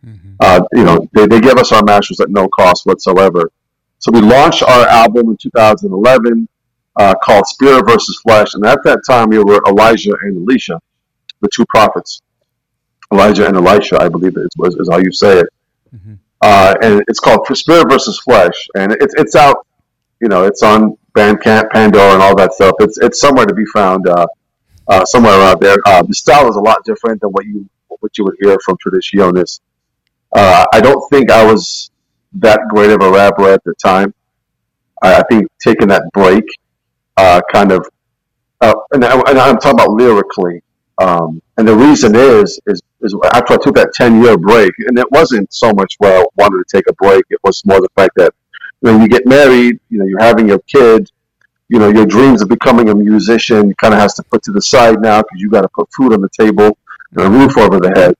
Mm-hmm. 0.05 0.35
Uh, 0.39 0.61
you 0.73 0.85
know, 0.85 1.05
they, 1.13 1.27
they 1.27 1.41
give 1.41 1.57
us 1.57 1.73
our 1.73 1.83
masters 1.83 2.21
at 2.21 2.29
no 2.29 2.47
cost 2.47 2.85
whatsoever. 2.85 3.51
So 3.97 4.13
we 4.13 4.21
launched 4.21 4.63
our 4.63 4.87
album 4.87 5.29
in 5.29 5.37
2011 5.37 6.47
uh, 6.95 7.15
called 7.21 7.45
Spirit 7.45 7.85
versus 7.85 8.17
Flesh, 8.23 8.53
and 8.53 8.65
at 8.65 8.79
that 8.85 9.01
time 9.05 9.27
we 9.27 9.39
were 9.39 9.61
Elijah 9.67 10.15
and 10.21 10.37
Elisha, 10.37 10.79
the 11.41 11.49
two 11.53 11.65
prophets. 11.65 12.21
Elijah 13.11 13.45
and 13.45 13.57
Elisha, 13.57 14.01
I 14.01 14.07
believe 14.07 14.37
is, 14.37 14.75
is 14.75 14.89
how 14.89 14.99
you 14.99 15.11
say 15.11 15.39
it. 15.39 15.47
Mm-hmm 15.93 16.13
uh, 16.41 16.75
and 16.81 17.01
it's 17.07 17.19
called 17.19 17.45
Spirit 17.55 17.89
versus 17.89 18.19
Flesh, 18.19 18.67
and 18.75 18.93
it's 18.93 19.13
it's 19.17 19.35
out. 19.35 19.65
You 20.21 20.27
know, 20.27 20.45
it's 20.45 20.63
on 20.63 20.97
Bandcamp, 21.15 21.69
Pandora, 21.71 22.13
and 22.13 22.21
all 22.21 22.35
that 22.37 22.53
stuff. 22.53 22.75
It's 22.79 22.97
it's 22.99 23.19
somewhere 23.19 23.45
to 23.45 23.53
be 23.53 23.65
found, 23.73 24.07
uh, 24.07 24.27
uh, 24.87 25.05
somewhere 25.05 25.37
around 25.37 25.59
there. 25.61 25.77
Uh, 25.85 26.01
the 26.03 26.13
style 26.13 26.49
is 26.49 26.55
a 26.55 26.61
lot 26.61 26.83
different 26.85 27.21
than 27.21 27.31
what 27.31 27.45
you 27.45 27.69
what 27.87 28.17
you 28.17 28.23
would 28.25 28.35
hear 28.41 28.57
from 28.63 28.77
Traditionis. 28.77 29.59
Uh, 30.35 30.65
I 30.71 30.79
don't 30.79 31.01
think 31.09 31.31
I 31.31 31.45
was 31.45 31.91
that 32.33 32.61
great 32.69 32.91
of 32.91 33.01
a 33.01 33.11
rapper 33.11 33.49
at 33.49 33.63
the 33.63 33.73
time. 33.83 34.13
I, 35.01 35.15
I 35.15 35.23
think 35.29 35.47
taking 35.59 35.87
that 35.89 36.03
break, 36.13 36.43
uh, 37.17 37.41
kind 37.51 37.71
of, 37.71 37.85
and, 38.61 39.03
I, 39.03 39.19
I'm 39.25 39.57
talking 39.57 39.71
about 39.71 39.91
lyrically. 39.91 40.61
Um, 40.99 41.41
and 41.59 41.67
the 41.67 41.75
reason 41.75 42.15
is, 42.15 42.57
is, 42.67 42.81
is 43.01 43.13
after 43.33 43.55
I 43.55 43.57
took 43.57 43.75
that 43.75 43.91
10 43.93 44.23
year 44.23 44.37
break, 44.37 44.71
and 44.87 44.97
it 44.97 45.11
wasn't 45.11 45.53
so 45.53 45.73
much 45.73 45.95
where 45.97 46.21
I 46.21 46.25
wanted 46.37 46.65
to 46.65 46.77
take 46.77 46.85
a 46.89 46.93
break. 46.93 47.25
It 47.29 47.39
was 47.43 47.65
more 47.65 47.81
the 47.81 47.89
fact 47.97 48.11
that 48.15 48.33
when 48.79 49.01
you 49.01 49.09
get 49.09 49.27
married, 49.27 49.77
you 49.89 49.99
know, 49.99 50.05
you're 50.05 50.23
having 50.23 50.47
your 50.47 50.59
kid, 50.59 51.11
you 51.67 51.77
know, 51.77 51.89
your 51.89 52.05
dreams 52.05 52.41
of 52.41 52.47
becoming 52.47 52.87
a 52.87 52.95
musician 52.95 53.73
kind 53.75 53.93
of 53.93 53.99
has 53.99 54.13
to 54.13 54.23
put 54.23 54.41
to 54.43 54.53
the 54.53 54.61
side 54.61 55.01
now 55.01 55.21
because 55.21 55.41
you 55.41 55.49
got 55.49 55.63
to 55.63 55.69
put 55.75 55.89
food 55.91 56.13
on 56.13 56.21
the 56.21 56.29
table 56.29 56.77
and 57.11 57.25
a 57.25 57.29
roof 57.29 57.57
over 57.57 57.77
the 57.77 57.91
head. 57.93 58.15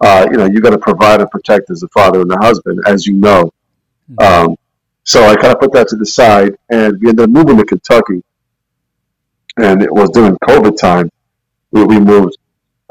Uh, 0.00 0.28
you 0.30 0.36
know, 0.36 0.44
you 0.44 0.60
got 0.60 0.70
to 0.70 0.78
provide 0.78 1.20
and 1.20 1.28
protect 1.28 1.70
as 1.70 1.82
a 1.82 1.88
father 1.88 2.20
and 2.20 2.30
a 2.30 2.38
husband, 2.38 2.78
as 2.86 3.04
you 3.04 3.14
know. 3.14 3.52
Um, 4.20 4.54
so 5.02 5.24
I 5.24 5.34
kind 5.34 5.52
of 5.52 5.58
put 5.58 5.72
that 5.72 5.88
to 5.88 5.96
the 5.96 6.06
side, 6.06 6.52
and 6.70 7.00
we 7.00 7.08
ended 7.08 7.24
up 7.24 7.30
moving 7.30 7.56
to 7.56 7.64
Kentucky, 7.64 8.22
and 9.56 9.82
it 9.82 9.92
was 9.92 10.10
during 10.10 10.36
COVID 10.36 10.76
time 10.78 11.10
we, 11.72 11.82
we 11.84 11.98
moved. 11.98 12.36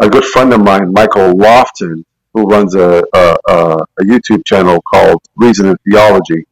A 0.02 0.10
good 0.10 0.24
friend 0.24 0.54
of 0.54 0.62
mine, 0.62 0.94
Michael 0.94 1.34
Lofton, 1.34 2.04
who 2.34 2.44
runs 2.44 2.76
a, 2.76 3.04
a, 3.14 3.38
a 3.50 4.04
YouTube 4.04 4.46
channel 4.46 4.82
called 4.82 5.22
Reason 5.36 5.68
and 5.68 5.78
Theology. 5.90 6.46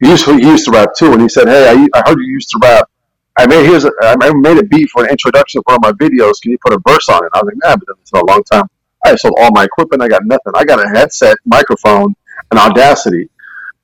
He 0.00 0.10
used, 0.10 0.24
to, 0.26 0.36
he 0.36 0.46
used 0.46 0.66
to 0.66 0.70
rap 0.70 0.90
too, 0.96 1.12
and 1.12 1.22
he 1.22 1.28
said, 1.28 1.48
"Hey, 1.48 1.68
I, 1.68 1.86
I 1.98 2.02
heard 2.08 2.18
you 2.18 2.26
used 2.26 2.50
to 2.50 2.60
rap. 2.62 2.88
I 3.36 3.46
made 3.46 3.66
here's 3.66 3.84
a, 3.84 3.90
I 4.02 4.32
made 4.34 4.58
a 4.58 4.62
beat 4.62 4.88
for 4.90 5.04
an 5.04 5.10
introduction 5.10 5.62
for 5.62 5.74
one 5.74 5.84
of 5.84 5.98
my 5.98 6.06
videos. 6.06 6.40
Can 6.40 6.52
you 6.52 6.58
put 6.64 6.72
a 6.74 6.80
verse 6.86 7.08
on 7.08 7.24
it?" 7.24 7.30
I 7.32 7.38
was 7.38 7.46
like, 7.46 7.56
"Man, 7.64 7.78
but 7.78 7.96
it's 8.00 8.10
been 8.10 8.20
a 8.20 8.26
long 8.26 8.44
time. 8.44 8.66
I 9.04 9.16
sold 9.16 9.34
all 9.38 9.50
my 9.52 9.64
equipment. 9.64 10.02
I 10.02 10.08
got 10.08 10.24
nothing. 10.24 10.52
I 10.54 10.64
got 10.64 10.84
a 10.84 10.88
headset, 10.88 11.36
microphone, 11.46 12.14
and 12.50 12.60
Audacity." 12.60 13.28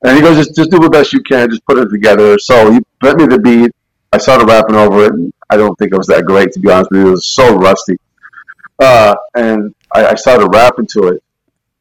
And 0.05 0.17
he 0.17 0.23
goes, 0.23 0.37
"Just 0.37 0.55
just 0.55 0.71
do 0.71 0.79
the 0.79 0.91
best 0.91 1.13
you 1.13 1.23
can. 1.23 1.51
Just 1.51 1.65
put 1.65 1.79
it 1.79 1.89
together." 1.89 2.39
So 2.39 2.71
he 2.71 2.81
lent 3.03 3.19
me 3.19 3.27
the 3.27 3.39
beat. 3.39 3.73
I 4.13 4.19
started 4.19 4.47
rapping 4.47 4.77
over 4.77 5.07
it. 5.07 5.35
I 5.49 5.57
don't 5.57 5.77
think 5.79 5.93
it 5.93 5.97
was 5.97 6.07
that 6.09 6.25
great, 6.25 6.53
to 6.53 6.61
be 6.61 6.71
honest 6.71 6.91
with 6.91 7.01
you. 7.01 7.09
It 7.09 7.11
was 7.13 7.27
so 7.27 7.57
rusty. 7.57 7.97
Uh, 8.81 9.15
and 9.35 9.75
I, 9.95 10.07
I, 10.07 10.15
started 10.15 10.49
rapping 10.49 10.87
to 10.93 11.09
it. 11.09 11.23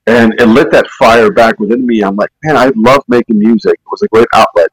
And 0.05 0.33
it 0.39 0.47
lit 0.47 0.69
that 0.71 0.87
fire 0.87 1.31
back 1.31 1.57
within 1.59 1.85
me. 1.85 2.01
I'm 2.01 2.17
like, 2.17 2.29
man, 2.43 2.57
I 2.57 2.71
love 2.75 3.03
making 3.07 3.39
music. 3.39 3.73
It 3.73 3.89
was 3.89 4.01
a 4.01 4.07
great 4.09 4.27
outlet. 4.33 4.69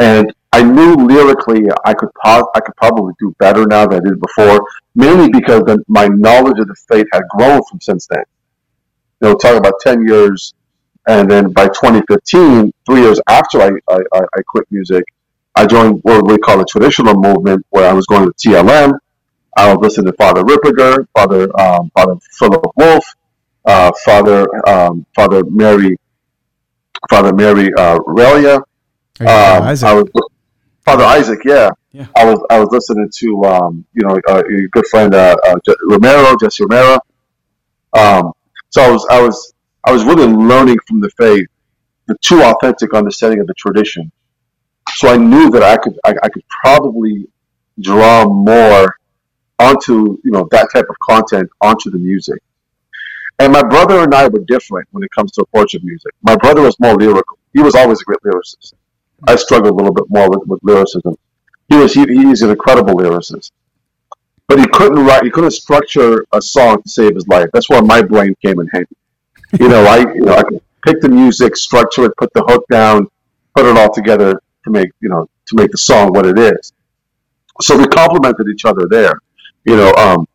And 0.00 0.34
I 0.52 0.62
knew 0.62 0.94
lyrically 0.94 1.66
I 1.84 1.94
could 1.94 2.08
po- 2.24 2.50
I 2.54 2.60
could 2.60 2.74
probably 2.76 3.12
do 3.20 3.34
better 3.38 3.66
now 3.66 3.86
than 3.86 4.00
I 4.00 4.08
did 4.08 4.20
before, 4.20 4.66
mainly 4.94 5.28
because 5.30 5.60
the, 5.62 5.82
my 5.86 6.06
knowledge 6.08 6.58
of 6.58 6.66
the 6.66 6.74
faith 6.90 7.06
had 7.12 7.22
grown 7.36 7.62
from 7.68 7.80
since 7.80 8.06
then. 8.06 8.24
You 9.20 9.28
know, 9.28 9.34
talking 9.34 9.58
about 9.58 9.74
10 9.80 10.06
years, 10.06 10.54
and 11.08 11.30
then 11.30 11.52
by 11.52 11.66
2015, 11.66 12.72
three 12.84 13.00
years 13.00 13.20
after 13.28 13.60
I, 13.60 13.70
I, 13.90 14.00
I 14.14 14.42
quit 14.48 14.66
music, 14.70 15.04
I 15.54 15.66
joined 15.66 16.00
what 16.02 16.26
we 16.26 16.36
call 16.38 16.60
a 16.60 16.64
traditional 16.64 17.14
movement, 17.14 17.64
where 17.70 17.88
I 17.88 17.92
was 17.92 18.06
going 18.06 18.24
to 18.24 18.32
TLM. 18.32 18.98
I 19.56 19.72
was 19.72 19.82
listening 19.82 20.06
to 20.06 20.12
Father 20.14 20.42
Ripperger, 20.42 21.06
Father 21.14 21.48
um, 21.60 21.90
Father 21.96 22.14
Philip 22.38 22.64
Wolf, 22.76 23.04
uh, 23.64 23.90
Father 24.04 24.68
um, 24.68 25.06
Father 25.14 25.42
Mary, 25.44 25.96
Father 27.08 27.32
Mary 27.32 27.70
uh, 27.76 27.98
Relyea. 28.00 28.56
Um, 29.20 29.26
I 29.28 29.70
was 29.70 29.80
Father 30.84 31.04
Isaac, 31.04 31.40
yeah. 31.44 31.70
Yeah. 31.92 32.06
I 32.14 32.26
was 32.26 32.44
I 32.50 32.60
was 32.60 32.68
listening 32.70 33.08
to 33.20 33.44
um, 33.44 33.86
you 33.94 34.06
know 34.06 34.18
uh, 34.28 34.42
your 34.48 34.68
good 34.68 34.86
friend 34.86 35.14
uh, 35.14 35.34
uh, 35.46 35.56
Romero, 35.88 36.36
Jesse 36.38 36.64
Romero. 36.64 36.98
Um, 37.94 38.32
so 38.68 38.82
I 38.82 38.90
was 38.90 39.06
I 39.10 39.22
was 39.22 39.54
I 39.84 39.92
was 39.92 40.04
really 40.04 40.26
learning 40.26 40.76
from 40.86 41.00
the 41.00 41.10
faith 41.16 41.46
the 42.06 42.16
true 42.22 42.42
authentic 42.42 42.94
understanding 42.94 43.40
of 43.40 43.46
the 43.46 43.54
tradition. 43.54 44.10
So 44.94 45.08
I 45.08 45.16
knew 45.16 45.50
that 45.50 45.62
I 45.62 45.76
could 45.76 45.98
I, 46.04 46.14
I 46.22 46.28
could 46.28 46.44
probably 46.62 47.26
draw 47.80 48.26
more 48.28 48.96
onto 49.58 50.18
you 50.22 50.30
know 50.30 50.48
that 50.50 50.68
type 50.72 50.86
of 50.88 50.98
content 51.00 51.48
onto 51.60 51.90
the 51.90 51.98
music. 51.98 52.42
And 53.38 53.52
my 53.52 53.62
brother 53.62 54.02
and 54.02 54.14
I 54.14 54.28
were 54.28 54.40
different 54.46 54.88
when 54.92 55.02
it 55.02 55.10
comes 55.14 55.32
to 55.32 55.42
approach 55.42 55.74
of 55.74 55.84
music. 55.84 56.12
My 56.22 56.36
brother 56.36 56.62
was 56.62 56.78
more 56.80 56.94
lyrical. 56.94 57.38
He 57.52 57.62
was 57.62 57.74
always 57.74 58.00
a 58.00 58.04
great 58.04 58.20
lyricist. 58.24 58.72
I 59.26 59.36
struggled 59.36 59.72
a 59.72 59.76
little 59.76 59.92
bit 59.92 60.04
more 60.08 60.30
with, 60.30 60.46
with 60.46 60.60
lyricism. 60.62 61.16
He 61.68 61.76
was 61.76 61.92
he, 61.92 62.04
he's 62.06 62.42
an 62.42 62.50
incredible 62.50 62.94
lyricist, 62.94 63.50
but 64.46 64.58
he 64.58 64.66
couldn't 64.66 65.04
write. 65.04 65.24
He 65.24 65.30
couldn't 65.30 65.50
structure 65.50 66.24
a 66.32 66.40
song 66.40 66.82
to 66.82 66.88
save 66.88 67.14
his 67.14 67.26
life. 67.28 67.48
That's 67.52 67.68
where 67.68 67.82
my 67.82 68.02
brain 68.02 68.34
came 68.42 68.60
in 68.60 68.68
handy. 68.68 68.96
You 69.58 69.68
know, 69.68 69.84
I 69.84 69.98
you 70.14 70.22
know 70.22 70.34
I 70.34 70.42
could 70.42 70.60
pick 70.84 71.00
the 71.00 71.08
music, 71.08 71.56
structure 71.56 72.04
it, 72.04 72.12
put 72.16 72.32
the 72.34 72.42
hook 72.42 72.64
down, 72.70 73.08
put 73.54 73.66
it 73.66 73.76
all 73.76 73.92
together 73.92 74.40
to 74.64 74.70
make 74.70 74.90
you 75.00 75.08
know 75.08 75.28
to 75.46 75.56
make 75.56 75.70
the 75.70 75.78
song 75.78 76.12
what 76.12 76.26
it 76.26 76.38
is. 76.38 76.72
So 77.62 77.76
we 77.76 77.86
complemented 77.86 78.46
each 78.52 78.64
other 78.64 78.86
there. 78.88 79.18
You 79.66 79.76
know, 79.76 79.92
um, 79.94 80.26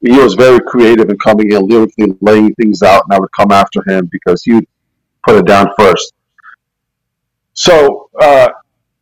he 0.00 0.12
was 0.18 0.34
very 0.34 0.60
creative 0.66 1.10
in 1.10 1.18
coming 1.18 1.52
in 1.52 1.66
lyrically 1.68 2.14
laying 2.20 2.54
things 2.54 2.82
out, 2.82 3.04
and 3.04 3.14
I 3.14 3.20
would 3.20 3.32
come 3.32 3.52
after 3.52 3.82
him 3.88 4.08
because 4.12 4.42
he 4.44 4.54
would 4.54 4.66
put 5.26 5.36
it 5.36 5.46
down 5.46 5.68
first. 5.78 6.14
So 7.54 8.10
uh, 8.20 8.48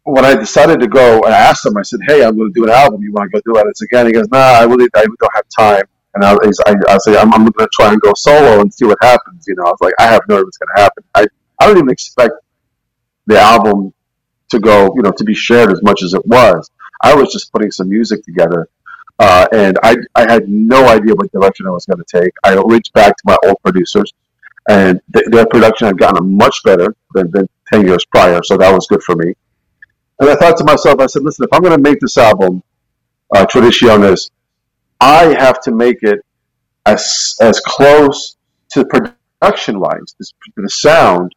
when 0.05 0.25
I 0.25 0.35
decided 0.35 0.81
to 0.81 0.89
go, 0.89 1.23
and 1.23 1.35
I 1.35 1.39
asked 1.39 1.67
him, 1.67 1.77
I 1.77 1.83
said, 1.83 2.01
"Hey, 2.07 2.25
I'm 2.25 2.37
going 2.37 2.53
to 2.53 2.61
do 2.61 2.65
an 2.65 2.71
album. 2.71 3.03
You 3.03 3.13
want 3.13 3.31
to 3.33 3.41
go 3.41 3.55
do 3.55 3.61
it 3.61 3.69
It's 3.69 3.83
again?" 3.83 4.07
He 4.07 4.13
goes, 4.13 4.29
"Nah, 4.31 4.39
I 4.39 4.65
really, 4.65 4.89
I 4.97 5.05
don't 5.05 5.35
have 5.35 5.47
time." 5.57 5.85
And 6.15 6.25
I, 6.25 6.33
I, 6.33 6.75
I 6.89 6.99
like, 7.07 7.19
"I'm, 7.23 7.35
I'm 7.35 7.43
going 7.45 7.53
to 7.53 7.69
try 7.73 7.93
and 7.93 8.01
go 8.01 8.13
solo 8.17 8.61
and 8.61 8.73
see 8.73 8.87
what 8.87 8.99
happens." 9.03 9.47
You 9.49 9.57
know, 9.57 9.65
I 9.67 9.71
was 9.71 9.79
like, 9.83 9.95
"I 10.01 10.05
have 10.07 10.23
no 10.29 10.37
idea 10.37 10.45
what's 10.45 10.59
going 10.59 10.77
to 10.77 10.83
happen." 10.83 11.05
I, 11.15 11.27
I 11.61 11.67
don't 11.67 11.79
even 11.79 11.91
expect 11.91 12.33
the 13.27 13.39
album 13.41 13.93
to 14.51 14.61
go, 14.61 14.93
you 14.97 15.03
know, 15.03 15.13
to 15.13 15.25
be 15.25 15.35
shared 15.35 15.73
as 15.73 15.83
much 15.83 16.03
as 16.03 16.15
it 16.15 16.25
was. 16.27 16.71
I 17.03 17.15
was 17.15 17.33
just 17.33 17.53
putting 17.53 17.71
some 17.71 17.89
music 17.91 18.25
together, 18.25 18.69
uh, 19.19 19.47
and 19.53 19.79
I, 19.83 19.97
I 20.15 20.31
had 20.31 20.49
no 20.49 20.87
idea 20.89 21.15
what 21.15 21.31
direction 21.33 21.67
I 21.67 21.71
was 21.71 21.87
going 21.87 22.03
to 22.05 22.21
take. 22.21 22.33
I 22.43 22.61
reached 22.67 22.93
back 22.93 23.17
to 23.17 23.23
my 23.25 23.37
old 23.47 23.61
producers, 23.63 24.13
and 24.69 25.01
th- 25.15 25.27
their 25.31 25.47
production 25.47 25.87
had 25.87 25.99
gotten 25.99 26.37
much 26.37 26.63
better 26.65 26.95
than, 27.15 27.31
than 27.31 27.49
10 27.73 27.87
years 27.87 28.05
prior, 28.07 28.43
so 28.43 28.57
that 28.57 28.73
was 28.73 28.87
good 28.89 29.03
for 29.03 29.15
me. 29.17 29.35
And 30.21 30.31
I 30.31 30.35
thought 30.35 30.57
to 30.59 30.65
myself, 30.65 31.01
I 31.01 31.07
said, 31.07 31.23
listen, 31.23 31.45
if 31.45 31.53
I'm 31.53 31.63
going 31.63 31.77
to 31.77 31.83
make 31.83 32.01
this 32.01 32.17
album, 32.17 32.63
uh, 33.35 33.47
Traditionis, 33.47 34.31
I 35.01 35.35
have 35.39 35.61
to 35.63 35.73
make 35.73 36.03
it 36.03 36.21
as, 36.87 37.37
as 37.41 37.61
close 37.61 38.37
to 38.73 38.85
production 38.85 39.81
wise, 39.81 40.15
the 40.57 40.69
sound, 40.69 41.35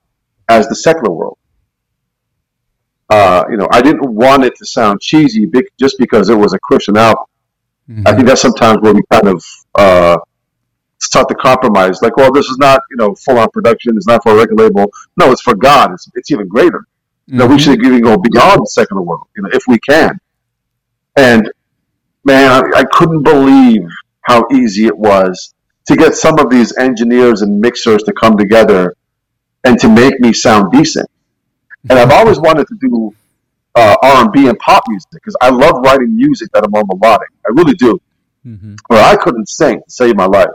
as 0.50 0.68
the 0.68 0.76
secular 0.76 1.12
world. 1.12 1.38
Uh, 3.10 3.44
you 3.50 3.58
know, 3.58 3.68
I 3.72 3.82
didn't 3.82 4.12
want 4.12 4.44
it 4.44 4.56
to 4.58 4.66
sound 4.66 5.00
cheesy 5.00 5.50
just 5.80 5.98
because 5.98 6.30
it 6.30 6.36
was 6.36 6.54
a 6.54 6.60
Christian 6.60 6.98
album. 6.98 7.26
Mm-hmm. 7.89 8.08
I 8.08 8.13
think 8.13 8.28
that's 8.28 8.41
sometimes 8.41 8.80
where 8.82 8.93
we 8.93 9.02
kind 9.12 9.28
of 9.28 9.45
uh, 9.76 10.17
start 11.00 11.30
to 11.30 11.36
compromise. 11.36 12.02
Like, 12.02 12.17
well, 12.17 12.32
this 12.32 12.47
is 12.47 12.58
not 12.58 12.82
you 12.91 12.97
know 12.97 13.15
full 13.15 13.38
on 13.39 13.50
production. 13.52 13.95
It's 13.95 14.08
not 14.08 14.23
for 14.23 14.34
a 14.34 14.36
record 14.36 14.60
label. 14.60 14.91
No, 15.15 15.32
it's 15.32 15.41
for 15.41 15.56
God. 15.56 15.93
It's, 15.93 16.10
it's 16.15 16.32
even 16.32 16.47
greater. 16.47 16.86
Mm-hmm. 17.30 17.41
You 17.41 17.47
we 17.47 17.60
should 17.60 17.86
even 17.86 18.02
go 18.02 18.17
beyond 18.17 18.62
the 18.62 18.69
secular 18.69 19.02
world. 19.02 19.28
You 19.36 19.43
know, 19.43 19.50
if 19.54 19.63
we 19.67 19.80
can. 19.80 20.19
And 21.15 21.52
man, 22.23 22.52
I, 22.52 22.80
I 22.80 22.84
couldn't 22.84 23.23
believe 23.23 23.88
how 24.21 24.45
easy 24.54 24.86
it 24.86 24.97
was 24.97 25.54
to 25.88 25.95
get 25.95 26.15
some 26.15 26.38
of 26.38 26.50
these 26.50 26.78
engineers 26.78 27.41
and 27.41 27.60
mixers 27.60 28.04
to 28.04 28.13
come 28.13 28.38
together 28.38 28.95
and 29.63 29.80
to 29.80 29.89
make 29.89 30.19
me 30.19 30.34
sound 30.34 30.71
decent. 30.71 31.10
And 31.89 31.97
I've 31.97 32.12
always 32.12 32.39
wanted 32.39 32.67
to 32.67 32.76
do 32.82 33.15
uh, 33.78 33.96
R&B 34.02 34.48
and 34.48 34.58
pop 34.60 34.84
music 34.88 35.12
because 35.12 35.36
I 35.42 35.50
love 35.50 35.76
writing 35.84 36.16
music 36.16 36.50
that 36.54 36.66
are 36.66 36.70
more 36.70 36.84
melodic. 36.86 37.30
I 37.46 37.52
really 37.52 37.76
do. 37.76 38.00
Mm-hmm. 38.46 38.76
Where 38.88 39.04
I 39.04 39.16
couldn't 39.16 39.48
sing 39.50 39.78
to 39.78 39.92
save 39.92 40.16
my 40.16 40.26
life, 40.26 40.50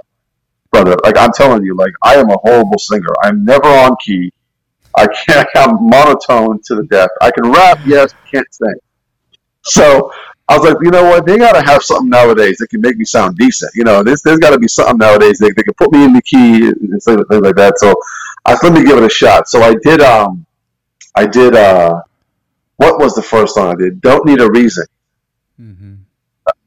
brother. 0.71 0.97
Like 1.05 1.17
I'm 1.19 1.33
telling 1.33 1.63
you, 1.63 1.77
like 1.77 1.93
I 2.03 2.15
am 2.15 2.31
a 2.31 2.37
horrible 2.39 2.79
singer. 2.79 3.13
I'm 3.23 3.45
never 3.45 3.67
on 3.67 3.97
key. 4.05 4.33
I 4.97 5.07
can't. 5.07 5.49
I'm 5.57 5.77
monotone 5.89 6.61
to 6.67 6.75
the 6.75 6.85
death. 6.85 7.11
I 7.21 7.31
can 7.31 7.51
rap, 7.51 7.81
yes, 7.87 8.15
can't 8.31 8.47
sing. 8.53 8.75
So 9.65 10.11
I 10.49 10.59
was 10.59 10.69
like, 10.69 10.79
you 10.83 10.91
know 10.91 11.05
what? 11.05 11.27
They 11.27 11.39
got 11.39 11.53
to 11.53 11.63
have 11.63 11.83
something 11.83 12.09
nowadays 12.09 12.59
that 12.59 12.69
can 12.69 12.81
make 12.81 12.97
me 12.97 13.05
sound 13.05 13.37
decent. 13.37 13.73
You 13.75 13.85
know, 13.85 14.03
there's, 14.03 14.23
there's 14.23 14.39
got 14.39 14.51
to 14.51 14.59
be 14.59 14.69
something 14.69 14.99
nowadays 14.99 15.39
that 15.39 15.55
they 15.57 15.63
can 15.63 15.75
put 15.75 15.93
me 15.93 16.05
in 16.05 16.13
the 16.13 16.23
key 16.23 16.69
and 16.69 17.03
things 17.03 17.07
like 17.07 17.55
that. 17.57 17.79
So 17.79 17.95
I 18.45 18.59
let 18.63 18.73
me 18.73 18.85
give 18.85 18.99
it 18.99 19.05
a 19.05 19.09
shot. 19.09 19.49
So 19.49 19.63
I 19.63 19.75
did. 19.83 20.01
Um, 20.01 20.45
I 21.15 21.27
did. 21.27 21.55
Uh, 21.55 22.01
what 22.83 22.99
was 22.99 23.15
the 23.15 23.23
first 23.23 23.55
song 23.55 23.73
I 23.73 23.75
did? 23.77 24.01
Don't 24.01 24.27
need 24.27 24.41
a 24.41 24.51
reason. 24.51 24.85
Mm-hmm. 25.61 25.95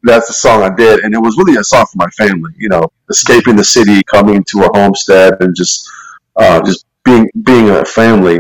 That's 0.03 0.27
the 0.27 0.33
song 0.33 0.63
I 0.63 0.73
did, 0.73 1.01
and 1.01 1.13
it 1.13 1.19
was 1.19 1.37
really 1.37 1.57
a 1.59 1.63
song 1.63 1.85
for 1.91 1.97
my 1.97 2.09
family. 2.11 2.51
You 2.57 2.69
know, 2.69 2.87
escaping 3.09 3.55
the 3.55 3.63
city, 3.63 4.01
coming 4.03 4.43
to 4.45 4.63
a 4.63 4.77
homestead, 4.77 5.33
and 5.41 5.55
just, 5.55 5.89
uh, 6.37 6.63
just 6.63 6.85
being 7.03 7.29
being 7.43 7.69
a 7.69 7.83
family. 7.83 8.39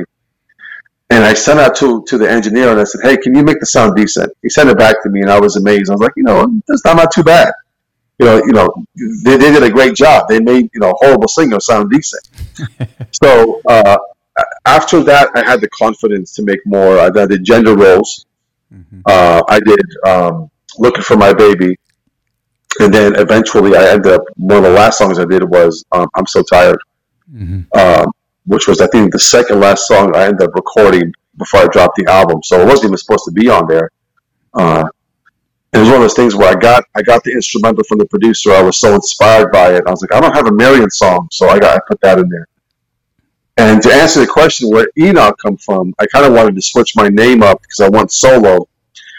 And 1.09 1.23
I 1.23 1.33
sent 1.33 1.59
out 1.59 1.75
to 1.77 2.03
to 2.03 2.17
the 2.17 2.29
engineer, 2.29 2.69
and 2.69 2.79
I 2.79 2.85
said, 2.85 3.01
"Hey, 3.03 3.17
can 3.17 3.35
you 3.35 3.43
make 3.43 3.59
the 3.59 3.65
sound 3.65 3.95
decent?" 3.95 4.31
He 4.41 4.49
sent 4.49 4.69
it 4.69 4.77
back 4.77 5.03
to 5.03 5.09
me, 5.09 5.21
and 5.21 5.29
I 5.29 5.39
was 5.39 5.57
amazed. 5.57 5.89
I 5.89 5.93
was 5.95 6.01
like, 6.01 6.13
"You 6.15 6.23
know, 6.23 6.61
that's 6.67 6.85
not, 6.85 6.95
not 6.95 7.11
too 7.11 7.23
bad." 7.23 7.51
You 8.19 8.25
know, 8.27 8.37
you 8.37 8.53
know, 8.53 8.69
they, 9.25 9.35
they 9.35 9.51
did 9.51 9.63
a 9.63 9.69
great 9.69 9.95
job. 9.95 10.29
They 10.29 10.39
made 10.39 10.69
you 10.73 10.79
know 10.79 10.93
horrible 10.99 11.27
singer 11.27 11.59
sound 11.59 11.91
decent. 11.91 12.29
so 13.11 13.61
uh, 13.67 13.97
after 14.65 15.03
that, 15.03 15.29
I 15.35 15.43
had 15.43 15.61
the 15.61 15.69
confidence 15.69 16.33
to 16.35 16.43
make 16.43 16.59
more. 16.65 16.99
I 16.99 17.09
did 17.09 17.43
gender 17.43 17.75
roles. 17.75 18.25
Mm-hmm. 18.73 19.01
Uh, 19.05 19.41
I 19.47 19.59
did 19.59 19.85
um, 20.07 20.49
looking 20.77 21.03
for 21.03 21.15
my 21.15 21.33
baby, 21.33 21.77
and 22.79 22.93
then 22.93 23.15
eventually 23.15 23.75
I 23.75 23.91
ended 23.91 24.13
up. 24.13 24.23
One 24.35 24.57
of 24.57 24.63
the 24.63 24.71
last 24.71 24.97
songs 24.97 25.19
I 25.19 25.25
did 25.25 25.43
was 25.43 25.85
um, 25.91 26.07
"I'm 26.15 26.25
So 26.25 26.41
Tired," 26.41 26.79
mm-hmm. 27.31 27.77
um, 27.77 28.11
which 28.45 28.67
was 28.67 28.81
I 28.81 28.87
think 28.87 29.11
the 29.11 29.19
second 29.19 29.59
last 29.59 29.87
song 29.87 30.15
I 30.15 30.25
ended 30.25 30.41
up 30.41 30.55
recording 30.55 31.13
before 31.37 31.61
I 31.61 31.67
dropped 31.67 31.97
the 31.97 32.09
album. 32.11 32.41
So 32.43 32.59
it 32.59 32.65
wasn't 32.65 32.85
even 32.85 32.97
supposed 32.97 33.25
to 33.25 33.31
be 33.31 33.49
on 33.49 33.67
there. 33.67 33.91
Uh, 34.53 34.87
it 35.73 35.79
was 35.79 35.89
one 35.89 35.97
of 35.97 36.03
those 36.03 36.13
things 36.13 36.35
where 36.35 36.49
I 36.49 36.55
got 36.55 36.83
I 36.95 37.01
got 37.01 37.23
the 37.23 37.33
instrumental 37.33 37.83
from 37.83 37.99
the 37.99 38.05
producer. 38.05 38.51
I 38.51 38.61
was 38.61 38.79
so 38.79 38.95
inspired 38.95 39.51
by 39.51 39.75
it. 39.75 39.83
I 39.85 39.91
was 39.91 40.01
like, 40.01 40.13
I 40.13 40.19
don't 40.19 40.35
have 40.35 40.47
a 40.47 40.51
Marian 40.51 40.89
song, 40.89 41.27
so 41.31 41.49
I 41.49 41.59
got 41.59 41.75
I 41.75 41.79
put 41.87 42.01
that 42.01 42.17
in 42.17 42.29
there. 42.29 42.47
And 43.57 43.81
to 43.83 43.93
answer 43.93 44.19
the 44.19 44.27
question 44.27 44.69
where 44.69 44.87
Enoch 44.97 45.37
come 45.41 45.57
from, 45.57 45.93
I 45.99 46.05
kind 46.07 46.25
of 46.25 46.33
wanted 46.33 46.55
to 46.55 46.61
switch 46.61 46.95
my 46.95 47.07
name 47.07 47.41
up 47.41 47.61
because 47.61 47.79
I 47.79 47.89
went 47.89 48.11
solo. 48.11 48.67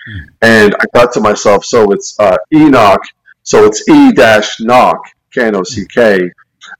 Hmm. 0.06 0.18
And 0.42 0.76
I 0.78 0.84
thought 0.94 1.12
to 1.14 1.20
myself, 1.20 1.64
so 1.64 1.90
it's 1.92 2.18
uh, 2.20 2.36
Enoch, 2.52 3.00
so 3.42 3.64
it's 3.64 3.88
E 3.88 4.12
dash 4.12 4.60
knock, 4.60 4.98
K 5.32 5.46
N 5.46 5.56
O 5.56 5.62
C 5.62 5.86
K. 5.86 6.30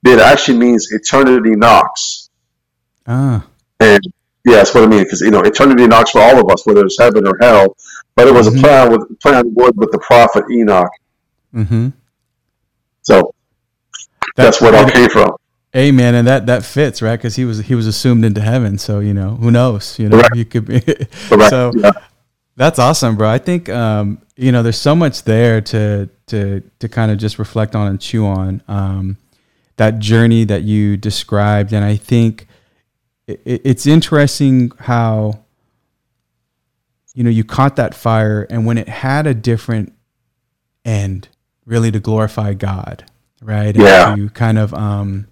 It 0.05 0.19
actually 0.19 0.59
means 0.59 0.93
eternity 0.93 1.57
knocks. 1.57 2.31
Ah. 3.07 3.47
And 3.81 4.03
yeah, 4.45 4.57
that's 4.57 4.75
what 4.75 4.85
I 4.85 4.87
mean 4.87 5.05
because 5.05 5.21
you 5.21 5.31
know 5.31 5.41
eternity 5.41 5.87
knocks 5.87 6.11
for 6.11 6.21
all 6.21 6.39
of 6.39 6.51
us, 6.51 6.67
whether 6.67 6.85
it's 6.85 6.99
heaven 6.99 7.27
or 7.27 7.37
hell. 7.41 7.77
But 8.15 8.29
it 8.29 8.35
was 8.35 8.49
mm-hmm. 8.49 8.59
a 8.59 8.63
plan 8.63 8.93
with 8.93 9.21
plan 9.21 9.55
word 9.55 9.77
with 9.77 9.91
the 9.93 9.99
prophet 9.99 10.45
Enoch. 10.51 10.91
Mm-hmm. 11.55 11.89
So 13.03 13.35
that's, 14.37 14.59
that's 14.59 14.61
where 14.61 14.75
it 14.75 14.77
all 14.77 14.91
came 14.91 15.09
from. 15.09 15.37
Amen, 15.77 16.15
and 16.15 16.27
that 16.27 16.47
that 16.47 16.65
fits 16.65 17.03
right 17.03 17.17
because 17.17 17.37
he 17.37 17.45
was 17.45 17.59
he 17.59 17.75
was 17.75 17.87
assumed 17.87 18.25
into 18.25 18.41
heaven. 18.41 18.79
So 18.79 19.01
you 19.01 19.13
know 19.13 19.37
who 19.37 19.51
knows? 19.51 19.99
You 19.99 20.09
know 20.09 20.19
Correct. 20.19 20.37
you 20.37 20.45
could 20.47 20.65
be. 20.65 20.81
so 21.51 21.71
yeah. 21.77 21.91
that's 22.57 22.79
awesome, 22.79 23.17
bro. 23.17 23.29
I 23.29 23.37
think 23.37 23.69
um, 23.69 24.23
you 24.37 24.53
know 24.53 24.63
there's 24.63 24.81
so 24.81 24.95
much 24.95 25.25
there 25.25 25.61
to 25.61 26.09
to 26.29 26.63
to 26.79 26.89
kind 26.89 27.13
of 27.13 27.19
just 27.19 27.39
reflect 27.39 27.75
on 27.75 27.89
and 27.89 28.01
chew 28.01 28.25
on 28.25 28.63
um, 28.69 29.19
that 29.77 29.99
journey 29.99 30.45
that 30.45 30.63
you 30.63 30.97
described, 30.97 31.75
and 31.75 31.85
I 31.85 31.97
think 31.97 32.47
it, 33.27 33.41
it's 33.45 33.87
interesting 33.87 34.73
how 34.79 35.41
you 37.15 37.23
know 37.23 37.31
you 37.31 37.45
caught 37.45 37.77
that 37.77 37.95
fire, 37.95 38.47
and 38.49 38.65
when 38.65 38.79
it 38.79 38.89
had 38.89 39.27
a 39.27 39.35
different 39.35 39.93
end, 40.87 41.29
really 41.67 41.91
to 41.91 42.01
glorify 42.01 42.55
God, 42.55 43.05
right? 43.43 43.77
Yeah. 43.77 44.15
And 44.15 44.29
to 44.29 44.35
kind 44.35 44.57
of 44.57 44.73
um, 44.73 45.27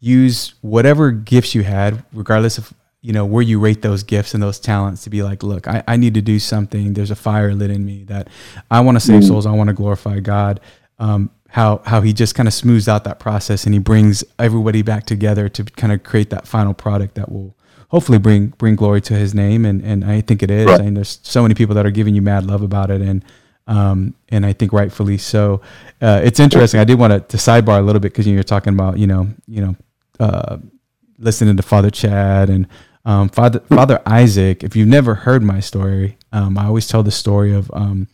use 0.00 0.54
whatever 0.60 1.10
gifts 1.10 1.54
you 1.54 1.62
had, 1.62 2.04
regardless 2.12 2.58
of 2.58 2.72
you 3.00 3.12
know 3.12 3.24
where 3.24 3.42
you 3.42 3.60
rate 3.60 3.82
those 3.82 4.02
gifts 4.02 4.34
and 4.34 4.42
those 4.42 4.58
talents, 4.58 5.04
to 5.04 5.10
be 5.10 5.22
like, 5.22 5.42
look, 5.42 5.68
I, 5.68 5.82
I 5.86 5.96
need 5.96 6.14
to 6.14 6.22
do 6.22 6.38
something. 6.38 6.94
There's 6.94 7.10
a 7.10 7.16
fire 7.16 7.54
lit 7.54 7.70
in 7.70 7.84
me 7.84 8.04
that 8.04 8.28
I 8.70 8.80
want 8.80 8.96
to 8.96 9.00
save 9.00 9.22
mm 9.22 9.26
souls. 9.26 9.46
I 9.46 9.52
want 9.52 9.68
to 9.68 9.74
glorify 9.74 10.20
God. 10.20 10.60
Um, 10.98 11.30
how 11.48 11.80
how 11.86 12.00
he 12.00 12.12
just 12.12 12.34
kind 12.34 12.46
of 12.46 12.54
smooths 12.54 12.88
out 12.88 13.04
that 13.04 13.18
process 13.18 13.64
and 13.64 13.72
he 13.72 13.80
brings 13.80 14.22
everybody 14.38 14.82
back 14.82 15.06
together 15.06 15.48
to 15.48 15.64
kind 15.64 15.94
of 15.94 16.02
create 16.02 16.28
that 16.28 16.46
final 16.46 16.74
product 16.74 17.14
that 17.14 17.32
will 17.32 17.56
hopefully 17.88 18.18
bring 18.18 18.48
bring 18.48 18.76
glory 18.76 19.00
to 19.02 19.14
His 19.14 19.34
name, 19.34 19.64
and 19.64 19.82
and 19.82 20.04
I 20.04 20.20
think 20.20 20.42
it 20.42 20.50
is. 20.50 20.66
Right. 20.66 20.80
I 20.80 20.84
mean, 20.84 20.94
there's 20.94 21.18
so 21.22 21.42
many 21.42 21.54
people 21.54 21.74
that 21.74 21.84
are 21.84 21.90
giving 21.90 22.14
you 22.14 22.22
mad 22.22 22.46
love 22.46 22.62
about 22.62 22.90
it, 22.90 23.00
and 23.00 23.24
um, 23.66 24.14
and 24.28 24.46
I 24.46 24.52
think 24.52 24.72
rightfully 24.72 25.18
so. 25.18 25.60
Uh, 26.00 26.20
it's 26.22 26.40
interesting. 26.40 26.80
I 26.80 26.84
did 26.84 26.98
want 26.98 27.12
to, 27.12 27.20
to 27.20 27.36
sidebar 27.36 27.78
a 27.78 27.82
little 27.82 28.00
bit 28.00 28.12
because 28.12 28.26
you 28.26 28.38
are 28.38 28.44
talking 28.44 28.72
about 28.72 28.98
you 28.98 29.06
know 29.06 29.28
you 29.46 29.60
know 29.60 29.76
uh, 30.20 30.58
listening 31.18 31.56
to 31.56 31.62
Father 31.62 31.90
Chad 31.90 32.50
and 32.50 32.66
um, 33.04 33.28
Father 33.28 33.60
Father 33.60 34.02
Isaac. 34.06 34.62
If 34.62 34.76
you've 34.76 34.88
never 34.88 35.14
heard 35.14 35.42
my 35.42 35.60
story, 35.60 36.18
um, 36.32 36.58
I 36.58 36.66
always 36.66 36.86
tell 36.86 37.02
the 37.02 37.10
story 37.10 37.54
of 37.54 37.70
um, 37.72 38.08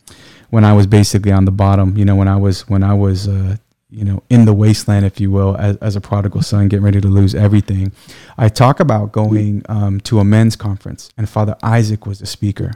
when 0.49 0.63
I 0.63 0.73
was 0.73 0.87
basically 0.87 1.31
on 1.31 1.45
the 1.45 1.51
bottom. 1.51 1.97
You 1.97 2.05
know, 2.05 2.15
when 2.15 2.27
I 2.27 2.37
was 2.37 2.67
when 2.69 2.83
I 2.83 2.93
was 2.93 3.27
uh, 3.27 3.57
you 3.89 4.05
know 4.05 4.23
in 4.29 4.45
the 4.45 4.53
wasteland, 4.53 5.05
if 5.05 5.19
you 5.19 5.31
will, 5.31 5.57
as, 5.57 5.77
as, 5.77 5.95
a 5.95 6.01
prodigal 6.01 6.41
son, 6.41 6.67
getting 6.67 6.83
ready 6.83 7.01
to 7.01 7.07
lose 7.07 7.35
everything. 7.35 7.91
I 8.37 8.49
talk 8.49 8.79
about 8.79 9.11
going 9.11 9.63
um, 9.67 9.99
to 10.01 10.19
a 10.19 10.23
men's 10.23 10.55
conference, 10.55 11.11
and 11.17 11.29
Father 11.29 11.55
Isaac 11.61 12.05
was 12.05 12.19
the 12.19 12.25
speaker. 12.25 12.73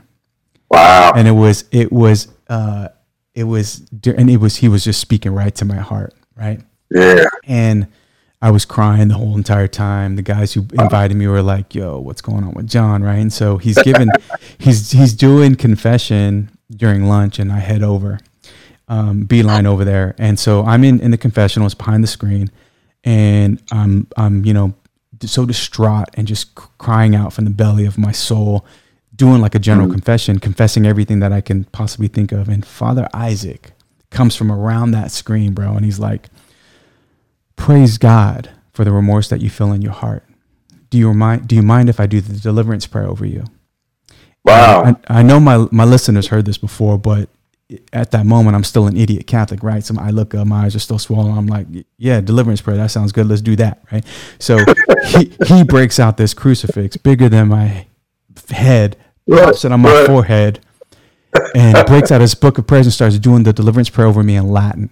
Wow! 0.69 1.13
And 1.15 1.27
it 1.27 1.31
was 1.31 1.65
it 1.71 1.91
was 1.91 2.27
uh, 2.49 2.89
it 3.33 3.45
was 3.45 3.87
and 4.05 4.29
it 4.29 4.37
was 4.37 4.57
he 4.57 4.67
was 4.67 4.83
just 4.83 4.99
speaking 4.99 5.33
right 5.33 5.55
to 5.55 5.65
my 5.65 5.77
heart, 5.77 6.13
right? 6.35 6.59
Yeah. 6.91 7.25
And 7.45 7.87
I 8.41 8.51
was 8.51 8.63
crying 8.63 9.09
the 9.09 9.15
whole 9.15 9.35
entire 9.35 9.67
time. 9.67 10.15
The 10.15 10.21
guys 10.21 10.53
who 10.53 10.65
invited 10.73 11.17
me 11.17 11.27
were 11.27 11.41
like, 11.41 11.75
"Yo, 11.75 11.99
what's 11.99 12.21
going 12.21 12.43
on 12.43 12.53
with 12.53 12.67
John?" 12.67 13.03
Right? 13.03 13.19
And 13.19 13.33
so 13.33 13.57
he's 13.57 13.77
given, 13.83 14.09
he's 14.57 14.91
he's 14.91 15.13
doing 15.13 15.55
confession 15.55 16.49
during 16.71 17.05
lunch, 17.05 17.37
and 17.37 17.51
I 17.51 17.59
head 17.59 17.83
over, 17.83 18.19
um, 18.87 19.23
beeline 19.23 19.65
over 19.65 19.83
there, 19.83 20.15
and 20.17 20.39
so 20.39 20.63
I'm 20.63 20.85
in 20.85 21.01
in 21.01 21.11
the 21.11 21.17
confessionals 21.17 21.73
behind 21.73 22.01
the 22.01 22.07
screen, 22.07 22.49
and 23.03 23.61
I'm 23.71 24.07
I'm 24.15 24.45
you 24.45 24.53
know 24.53 24.73
so 25.25 25.45
distraught 25.45 26.07
and 26.13 26.25
just 26.25 26.55
crying 26.55 27.15
out 27.15 27.33
from 27.33 27.43
the 27.43 27.51
belly 27.51 27.85
of 27.85 27.97
my 27.97 28.13
soul, 28.13 28.65
doing 29.13 29.41
like 29.41 29.53
a 29.53 29.59
general 29.59 29.87
mm-hmm. 29.87 29.95
confession, 29.95 30.39
confessing 30.39 30.85
everything 30.85 31.19
that 31.19 31.33
I 31.33 31.41
can 31.41 31.65
possibly 31.65 32.07
think 32.07 32.31
of, 32.31 32.47
and 32.47 32.65
Father 32.65 33.09
Isaac 33.13 33.73
comes 34.11 34.37
from 34.37 34.49
around 34.49 34.91
that 34.91 35.11
screen, 35.11 35.53
bro, 35.53 35.73
and 35.73 35.83
he's 35.83 35.99
like 35.99 36.29
praise 37.59 37.97
God 37.97 38.49
for 38.71 38.83
the 38.83 38.91
remorse 38.91 39.27
that 39.29 39.41
you 39.41 39.49
feel 39.49 39.71
in 39.73 39.81
your 39.81 39.91
heart. 39.91 40.23
Do 40.89 40.97
you 40.97 41.13
mind, 41.13 41.47
do 41.47 41.55
you 41.55 41.61
mind 41.61 41.89
if 41.89 41.99
I 41.99 42.07
do 42.07 42.21
the 42.21 42.39
deliverance 42.39 42.87
prayer 42.87 43.05
over 43.05 43.25
you? 43.25 43.43
Wow. 44.43 44.95
I, 45.09 45.19
I 45.19 45.21
know 45.21 45.39
my, 45.39 45.67
my 45.71 45.83
listeners 45.83 46.27
heard 46.27 46.45
this 46.45 46.57
before, 46.57 46.97
but 46.97 47.29
at 47.93 48.11
that 48.11 48.25
moment, 48.25 48.55
I'm 48.55 48.63
still 48.63 48.87
an 48.87 48.97
idiot 48.97 49.27
Catholic, 49.27 49.61
right? 49.61 49.83
So 49.83 49.93
I 49.99 50.09
look 50.09 50.33
up, 50.33 50.47
my 50.47 50.65
eyes 50.65 50.75
are 50.75 50.79
still 50.79 50.97
swollen. 50.97 51.37
I'm 51.37 51.45
like, 51.45 51.67
yeah, 51.97 52.21
deliverance 52.21 52.61
prayer. 52.61 52.77
That 52.77 52.89
sounds 52.89 53.11
good. 53.11 53.27
Let's 53.27 53.41
do 53.41 53.55
that, 53.57 53.83
right? 53.91 54.05
So 54.39 54.57
he, 55.07 55.31
he 55.45 55.63
breaks 55.63 55.99
out 55.99 56.17
this 56.17 56.33
crucifix 56.33 56.97
bigger 56.97 57.29
than 57.29 57.49
my 57.49 57.85
head, 58.49 58.97
puts 59.27 59.65
it 59.65 59.71
on 59.71 59.81
my 59.81 60.05
forehead, 60.07 60.61
and 61.53 61.85
breaks 61.85 62.11
out 62.11 62.21
his 62.21 62.33
book 62.33 62.57
of 62.57 62.65
prayers 62.65 62.87
and 62.87 62.93
starts 62.93 63.19
doing 63.19 63.43
the 63.43 63.53
deliverance 63.53 63.89
prayer 63.89 64.07
over 64.07 64.23
me 64.23 64.37
in 64.37 64.49
Latin 64.49 64.89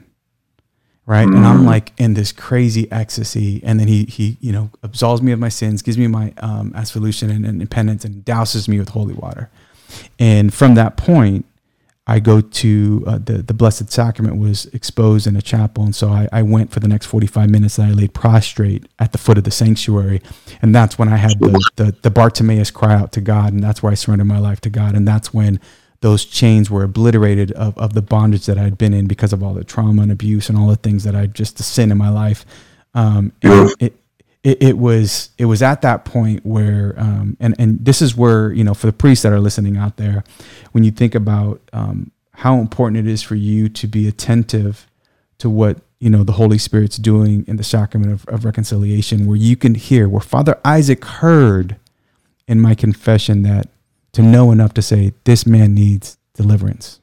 right? 1.07 1.27
Mm. 1.27 1.37
And 1.37 1.45
I'm 1.45 1.61
mm. 1.61 1.65
like 1.65 1.93
in 1.97 2.13
this 2.13 2.31
crazy 2.31 2.91
ecstasy. 2.91 3.61
And 3.63 3.79
then 3.79 3.87
he 3.87 4.03
he 4.05 4.37
you 4.39 4.51
know 4.51 4.69
absolves 4.83 5.23
me 5.23 5.31
of 5.31 5.39
my 5.39 5.49
sins, 5.49 5.81
gives 5.81 5.97
me 5.97 6.05
my 6.05 6.33
um, 6.37 6.71
absolution 6.75 7.31
and, 7.31 7.45
and 7.45 7.71
penance, 7.71 8.05
and 8.05 8.23
douses 8.23 8.67
me 8.67 8.77
with 8.77 8.89
holy 8.89 9.15
water. 9.15 9.49
And 10.19 10.53
from 10.53 10.75
that 10.75 10.97
point, 10.97 11.45
I 12.05 12.19
go 12.19 12.41
to 12.41 13.03
uh, 13.07 13.17
the 13.17 13.41
the 13.41 13.53
Blessed 13.53 13.89
Sacrament 13.91 14.37
was 14.37 14.65
exposed 14.67 15.25
in 15.25 15.35
a 15.35 15.41
chapel, 15.41 15.83
and 15.83 15.95
so 15.95 16.09
I, 16.09 16.29
I 16.31 16.41
went 16.43 16.71
for 16.71 16.79
the 16.79 16.87
next 16.87 17.07
45 17.07 17.49
minutes. 17.49 17.77
And 17.77 17.87
I 17.87 17.93
laid 17.93 18.13
prostrate 18.13 18.85
at 18.99 19.11
the 19.11 19.17
foot 19.17 19.37
of 19.37 19.45
the 19.45 19.51
sanctuary, 19.51 20.21
and 20.61 20.75
that's 20.75 20.99
when 20.99 21.09
I 21.09 21.17
had 21.17 21.39
the, 21.39 21.59
the 21.77 21.95
the 22.01 22.11
Bartimaeus 22.11 22.69
cry 22.69 22.93
out 22.93 23.11
to 23.13 23.21
God, 23.21 23.53
and 23.53 23.63
that's 23.63 23.81
where 23.81 23.91
I 23.91 23.95
surrendered 23.95 24.27
my 24.27 24.39
life 24.39 24.61
to 24.61 24.69
God, 24.69 24.93
and 24.93 25.07
that's 25.07 25.33
when 25.33 25.59
those 26.01 26.25
chains 26.25 26.69
were 26.69 26.83
obliterated 26.83 27.51
of, 27.53 27.77
of 27.77 27.93
the 27.93 28.01
bondage 28.01 28.45
that 28.45 28.57
I'd 28.57 28.77
been 28.77 28.93
in 28.93 29.07
because 29.07 29.33
of 29.33 29.41
all 29.41 29.53
the 29.53 29.63
trauma 29.63 30.03
and 30.03 30.11
abuse 30.11 30.49
and 30.49 30.57
all 30.57 30.67
the 30.67 30.75
things 30.75 31.03
that 31.03 31.15
I 31.15 31.27
just 31.27 31.57
the 31.57 31.63
sin 31.63 31.91
in 31.91 31.97
my 31.97 32.09
life. 32.09 32.45
Um, 32.93 33.33
and 33.41 33.71
it, 33.79 33.95
it, 34.43 34.61
it, 34.61 34.77
was 34.77 35.29
it 35.37 35.45
was 35.45 35.61
at 35.61 35.81
that 35.81 36.05
point 36.05 36.45
where 36.45 36.93
um, 36.97 37.35
and 37.39 37.55
and 37.59 37.83
this 37.83 38.01
is 38.01 38.15
where 38.15 38.51
you 38.53 38.63
know 38.63 38.73
for 38.73 38.87
the 38.87 38.93
priests 38.93 39.23
that 39.23 39.33
are 39.33 39.39
listening 39.39 39.77
out 39.77 39.97
there, 39.97 40.23
when 40.71 40.83
you 40.83 40.91
think 40.91 41.15
about 41.15 41.61
um, 41.73 42.11
how 42.33 42.59
important 42.59 42.97
it 42.97 43.11
is 43.11 43.23
for 43.23 43.35
you 43.35 43.67
to 43.69 43.87
be 43.87 44.07
attentive 44.07 44.87
to 45.39 45.49
what 45.49 45.81
you 45.99 46.09
know 46.09 46.23
the 46.23 46.33
Holy 46.33 46.57
Spirit's 46.57 46.97
doing 46.97 47.43
in 47.47 47.57
the 47.57 47.63
sacrament 47.63 48.11
of, 48.11 48.27
of 48.27 48.45
reconciliation, 48.45 49.25
where 49.25 49.37
you 49.37 49.55
can 49.55 49.75
hear 49.75 50.07
where 50.07 50.21
Father 50.21 50.59
Isaac 50.63 51.03
heard 51.03 51.75
in 52.47 52.61
my 52.61 52.75
confession 52.75 53.41
that 53.43 53.67
to 54.17 54.23
know 54.23 54.51
enough 54.51 54.73
to 54.73 54.81
say 54.81 55.13
this 55.25 55.45
man 55.45 55.75
needs 55.75 56.17
deliverance. 56.33 56.99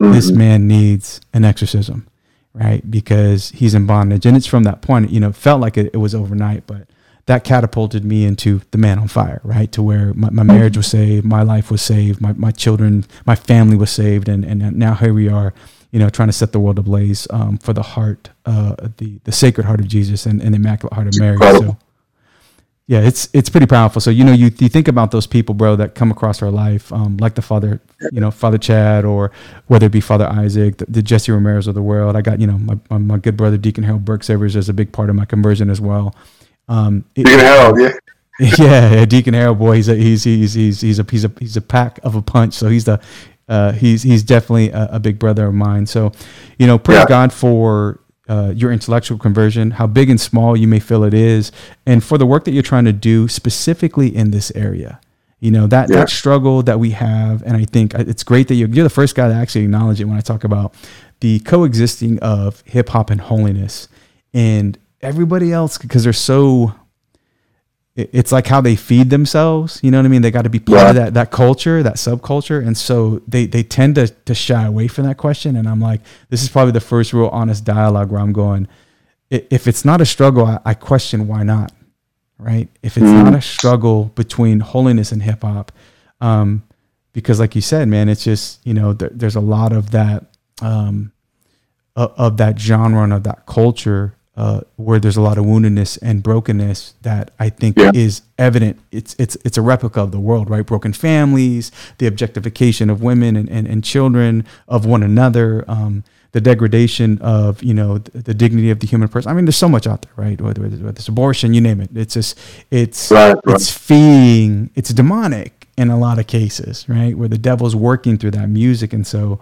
Mm-hmm. 0.00 0.12
This 0.12 0.30
man 0.30 0.68
needs 0.68 1.20
an 1.34 1.44
exorcism, 1.44 2.06
right? 2.54 2.88
Because 2.88 3.50
he's 3.50 3.74
in 3.74 3.84
bondage. 3.84 4.26
And 4.26 4.36
it's 4.36 4.46
from 4.46 4.62
that 4.62 4.80
point, 4.80 5.10
you 5.10 5.18
know, 5.18 5.32
felt 5.32 5.60
like 5.60 5.76
it, 5.76 5.90
it 5.92 5.96
was 5.96 6.14
overnight, 6.14 6.68
but 6.68 6.86
that 7.26 7.42
catapulted 7.42 8.04
me 8.04 8.24
into 8.24 8.60
the 8.70 8.78
man 8.78 9.00
on 9.00 9.08
fire, 9.08 9.40
right? 9.42 9.72
To 9.72 9.82
where 9.82 10.14
my, 10.14 10.30
my 10.30 10.44
marriage 10.44 10.76
was 10.76 10.86
saved, 10.86 11.26
my 11.26 11.42
life 11.42 11.68
was 11.68 11.82
saved, 11.82 12.20
my, 12.20 12.32
my 12.34 12.52
children, 12.52 13.04
my 13.26 13.34
family 13.34 13.76
was 13.76 13.90
saved. 13.90 14.28
And, 14.28 14.44
and 14.44 14.76
now 14.76 14.94
here 14.94 15.12
we 15.12 15.28
are, 15.28 15.52
you 15.90 15.98
know, 15.98 16.10
trying 16.10 16.28
to 16.28 16.32
set 16.32 16.52
the 16.52 16.60
world 16.60 16.78
ablaze 16.78 17.26
um, 17.30 17.58
for 17.58 17.72
the 17.72 17.82
heart, 17.82 18.30
uh, 18.46 18.76
the, 18.98 19.18
the 19.24 19.32
sacred 19.32 19.66
heart 19.66 19.80
of 19.80 19.88
Jesus 19.88 20.26
and, 20.26 20.40
and 20.40 20.54
the 20.54 20.58
immaculate 20.58 20.92
heart 20.92 21.08
of 21.08 21.18
Mary. 21.18 21.38
So, 21.38 21.76
yeah, 22.90 23.02
it's 23.02 23.28
it's 23.32 23.48
pretty 23.48 23.66
powerful. 23.66 24.00
So 24.00 24.10
you 24.10 24.24
know, 24.24 24.32
you 24.32 24.50
you 24.58 24.68
think 24.68 24.88
about 24.88 25.12
those 25.12 25.24
people, 25.24 25.54
bro, 25.54 25.76
that 25.76 25.94
come 25.94 26.10
across 26.10 26.42
our 26.42 26.50
life, 26.50 26.92
um, 26.92 27.18
like 27.18 27.36
the 27.36 27.42
father, 27.42 27.80
you 28.10 28.20
know, 28.20 28.32
Father 28.32 28.58
Chad, 28.58 29.04
or 29.04 29.30
whether 29.68 29.86
it 29.86 29.92
be 29.92 30.00
Father 30.00 30.26
Isaac, 30.26 30.78
the, 30.78 30.86
the 30.86 31.00
Jesse 31.00 31.30
Romero's 31.30 31.68
of 31.68 31.76
the 31.76 31.82
world. 31.82 32.16
I 32.16 32.20
got 32.20 32.40
you 32.40 32.48
know 32.48 32.58
my 32.58 32.80
my, 32.90 32.98
my 32.98 33.18
good 33.18 33.36
brother 33.36 33.56
Deacon 33.56 33.84
Harold 33.84 34.04
Burke-Sivers 34.04 34.56
is 34.56 34.68
a 34.68 34.72
big 34.72 34.90
part 34.90 35.08
of 35.08 35.14
my 35.14 35.24
conversion 35.24 35.70
as 35.70 35.80
well. 35.80 36.16
Um, 36.66 37.04
Deacon 37.14 37.38
Harold, 37.38 37.78
yeah. 37.78 37.90
yeah, 38.58 38.92
yeah, 38.94 39.04
Deacon 39.04 39.34
Harold, 39.34 39.60
boy, 39.60 39.76
he's 39.76 39.88
a 39.88 39.94
he's 39.94 40.24
he's 40.24 40.54
he's 40.54 40.80
he's 40.80 40.98
a 40.98 41.06
he's 41.08 41.24
a 41.24 41.32
he's 41.38 41.56
a 41.56 41.62
pack 41.62 42.00
of 42.02 42.16
a 42.16 42.22
punch. 42.22 42.54
So 42.54 42.68
he's 42.68 42.86
the 42.86 43.00
uh, 43.48 43.70
he's 43.70 44.02
he's 44.02 44.24
definitely 44.24 44.70
a, 44.70 44.88
a, 44.94 44.98
big 44.98 45.20
brother 45.20 45.46
of 45.46 45.54
mine. 45.54 45.86
So, 45.86 46.10
you 46.58 46.66
know, 46.66 46.76
praise 46.76 46.98
yeah. 46.98 47.06
God 47.06 47.32
for 47.32 48.00
uh, 48.30 48.52
your 48.54 48.70
intellectual 48.70 49.18
conversion, 49.18 49.72
how 49.72 49.88
big 49.88 50.08
and 50.08 50.20
small 50.20 50.56
you 50.56 50.68
may 50.68 50.78
feel 50.78 51.02
it 51.02 51.12
is, 51.12 51.50
and 51.84 52.04
for 52.04 52.16
the 52.16 52.24
work 52.24 52.44
that 52.44 52.52
you're 52.52 52.62
trying 52.62 52.84
to 52.84 52.92
do 52.92 53.26
specifically 53.26 54.14
in 54.14 54.30
this 54.30 54.52
area. 54.54 55.00
You 55.40 55.50
know 55.50 55.66
that 55.66 55.90
yeah. 55.90 55.96
that 55.96 56.10
struggle 56.10 56.62
that 56.62 56.78
we 56.78 56.90
have, 56.90 57.42
and 57.42 57.56
I 57.56 57.64
think 57.64 57.92
it's 57.94 58.22
great 58.22 58.46
that 58.48 58.54
you're, 58.54 58.68
you're 58.68 58.84
the 58.84 58.90
first 58.90 59.16
guy 59.16 59.26
to 59.26 59.34
actually 59.34 59.64
acknowledge 59.64 60.00
it 60.00 60.04
when 60.04 60.16
I 60.16 60.20
talk 60.20 60.44
about 60.44 60.74
the 61.18 61.40
coexisting 61.40 62.18
of 62.20 62.62
hip 62.66 62.90
hop 62.90 63.10
and 63.10 63.20
holiness, 63.20 63.88
and 64.32 64.78
everybody 65.00 65.50
else 65.52 65.76
because 65.76 66.04
they're 66.04 66.12
so 66.12 66.74
it's 68.12 68.32
like 68.32 68.46
how 68.46 68.60
they 68.60 68.76
feed 68.76 69.10
themselves. 69.10 69.80
You 69.82 69.90
know 69.90 69.98
what 69.98 70.06
I 70.06 70.08
mean? 70.08 70.22
They 70.22 70.30
got 70.30 70.42
to 70.42 70.50
be 70.50 70.58
part 70.58 70.80
yeah. 70.80 70.88
of 70.90 70.94
that 70.96 71.14
that 71.14 71.30
culture, 71.30 71.82
that 71.82 71.96
subculture, 71.96 72.64
and 72.64 72.76
so 72.76 73.22
they 73.26 73.46
they 73.46 73.62
tend 73.62 73.96
to 73.96 74.08
to 74.08 74.34
shy 74.34 74.64
away 74.64 74.88
from 74.88 75.04
that 75.06 75.16
question. 75.16 75.56
And 75.56 75.68
I'm 75.68 75.80
like, 75.80 76.00
this 76.28 76.42
is 76.42 76.48
probably 76.48 76.72
the 76.72 76.80
first 76.80 77.12
real 77.12 77.28
honest 77.28 77.64
dialogue 77.64 78.10
where 78.10 78.20
I'm 78.20 78.32
going, 78.32 78.68
if 79.30 79.66
it's 79.66 79.84
not 79.84 80.00
a 80.00 80.06
struggle, 80.06 80.44
I, 80.44 80.60
I 80.64 80.74
question 80.74 81.28
why 81.28 81.42
not, 81.42 81.72
right? 82.38 82.68
If 82.82 82.96
it's 82.96 83.06
mm. 83.06 83.24
not 83.24 83.34
a 83.34 83.40
struggle 83.42 84.04
between 84.14 84.60
holiness 84.60 85.12
and 85.12 85.22
hip 85.22 85.42
hop, 85.42 85.72
um, 86.20 86.64
because 87.12 87.40
like 87.40 87.54
you 87.54 87.62
said, 87.62 87.88
man, 87.88 88.08
it's 88.08 88.24
just 88.24 88.64
you 88.66 88.74
know 88.74 88.92
there, 88.92 89.10
there's 89.12 89.36
a 89.36 89.40
lot 89.40 89.72
of 89.72 89.90
that 89.92 90.26
um, 90.62 91.12
of 91.96 92.36
that 92.38 92.58
genre 92.58 93.02
and 93.02 93.12
of 93.12 93.24
that 93.24 93.46
culture 93.46 94.16
uh, 94.40 94.62
where 94.76 94.98
there's 94.98 95.18
a 95.18 95.20
lot 95.20 95.36
of 95.36 95.44
woundedness 95.44 95.98
and 96.00 96.22
brokenness 96.22 96.94
that 97.02 97.30
I 97.38 97.50
think 97.50 97.76
yeah. 97.76 97.90
is 97.92 98.22
evident. 98.38 98.80
It's 98.90 99.14
it's 99.18 99.36
it's 99.44 99.58
a 99.58 99.62
replica 99.62 100.00
of 100.00 100.12
the 100.12 100.18
world, 100.18 100.48
right? 100.48 100.64
Broken 100.64 100.94
families, 100.94 101.70
the 101.98 102.06
objectification 102.06 102.88
of 102.88 103.02
women 103.02 103.36
and, 103.36 103.50
and, 103.50 103.66
and 103.66 103.84
children 103.84 104.46
of 104.66 104.86
one 104.86 105.02
another, 105.02 105.62
um, 105.68 106.04
the 106.32 106.40
degradation 106.40 107.18
of 107.18 107.62
you 107.62 107.74
know 107.74 107.98
the, 107.98 108.22
the, 108.22 108.32
dignity 108.32 108.70
of 108.70 108.80
the 108.80 108.86
human 108.86 109.08
person. 109.08 109.30
I 109.30 109.34
mean, 109.34 109.44
there's 109.44 109.58
so 109.58 109.68
much 109.68 109.86
out 109.86 110.00
there, 110.00 110.12
right? 110.16 110.40
Whether, 110.40 110.62
whether 110.62 110.88
it's 110.88 111.06
abortion, 111.06 111.52
you 111.52 111.60
name 111.60 111.82
it. 111.82 111.90
It's 111.94 112.14
just 112.14 112.38
it's 112.70 113.10
right, 113.10 113.36
right. 113.44 113.56
it's 113.56 113.70
feeding. 113.70 114.70
It's 114.74 114.88
demonic 114.88 115.68
in 115.76 115.90
a 115.90 115.98
lot 115.98 116.18
of 116.18 116.26
cases, 116.28 116.88
right? 116.88 117.14
Where 117.14 117.28
the 117.28 117.36
devil's 117.36 117.76
working 117.76 118.16
through 118.16 118.32
that 118.32 118.48
music, 118.48 118.94
and 118.94 119.06
so. 119.06 119.38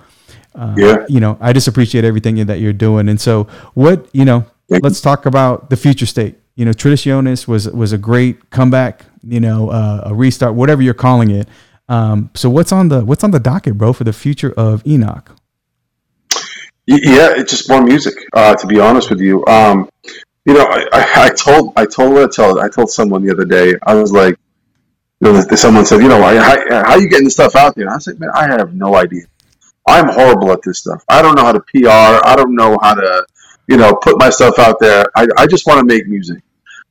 Uh, 0.55 0.75
yeah. 0.77 1.07
You 1.09 1.21
know, 1.21 1.39
I 1.41 1.53
just 1.53 1.69
appreciate 1.69 2.05
everything 2.05 2.45
that 2.45 2.59
you're 2.59 2.73
doing. 2.73 3.09
And 3.09 3.21
so, 3.21 3.45
what 3.75 4.09
you 4.13 4.25
know, 4.25 4.45
let's 4.69 5.01
talk 5.01 5.27
about 5.27 5.71
the 5.71 5.77
future 5.77 6.07
state. 6.07 6.39
You 6.55 6.64
know, 6.64 6.73
Traditionis 6.73 7.47
was 7.47 7.69
was 7.69 7.93
a 7.93 7.99
great 7.99 8.51
comeback. 8.51 9.05
You 9.23 9.41
know, 9.41 9.71
uh, 9.71 10.03
a 10.07 10.14
restart, 10.14 10.55
whatever 10.55 10.83
you're 10.83 10.95
calling 10.95 11.31
it. 11.31 11.49
Um, 11.89 12.31
so 12.35 12.51
what's 12.51 12.73
on 12.73 12.89
the 12.89 13.05
what's 13.05 13.25
on 13.25 13.31
the 13.31 13.41
docket, 13.41 13.79
bro, 13.79 13.93
for 13.93 14.05
the 14.05 14.12
future 14.12 14.53
of 14.53 14.87
Enoch? 14.87 15.33
Yeah, 16.87 17.35
it's 17.37 17.51
just 17.51 17.69
more 17.69 17.83
music. 17.83 18.14
Uh, 18.33 18.55
to 18.55 18.66
be 18.66 18.81
honest 18.81 19.11
with 19.11 19.21
you, 19.21 19.45
um, 19.47 19.91
you 20.47 20.55
know, 20.55 20.64
I, 20.64 20.87
I, 20.93 21.25
I, 21.25 21.29
told 21.31 21.75
I 21.77 21.85
told 21.85 22.16
I 22.19 22.27
told 22.27 22.59
I 22.59 22.69
told 22.69 22.91
someone 22.91 23.23
the 23.23 23.31
other 23.31 23.45
day. 23.45 23.75
I 23.83 23.95
was 23.95 24.11
like, 24.11 24.39
you 25.21 25.33
know, 25.33 25.41
someone 25.55 25.85
said, 25.85 26.01
you 26.01 26.09
know, 26.09 26.23
how, 26.23 26.71
how 26.71 26.93
are 26.93 27.01
you 27.01 27.09
getting 27.09 27.25
this 27.25 27.35
stuff 27.35 27.57
out 27.57 27.75
there? 27.75 27.87
And 27.87 27.95
I 27.95 27.99
said, 27.99 28.19
man, 28.19 28.31
I 28.35 28.47
have 28.47 28.75
no 28.75 28.97
idea. 28.97 29.25
I'm 29.87 30.09
horrible 30.09 30.51
at 30.53 30.61
this 30.62 30.79
stuff. 30.79 31.05
I 31.09 31.21
don't 31.21 31.35
know 31.35 31.43
how 31.43 31.53
to 31.53 31.61
PR. 31.61 32.25
I 32.27 32.35
don't 32.37 32.55
know 32.55 32.79
how 32.81 32.95
to, 32.95 33.27
you 33.69 33.77
know, 33.77 33.95
put 33.95 34.19
myself 34.19 34.59
out 34.59 34.81
there. 34.81 35.05
I, 35.14 35.27
I 35.37 35.47
just 35.47 35.66
want 35.66 35.79
to 35.79 35.85
make 35.85 36.09
music. 36.09 36.43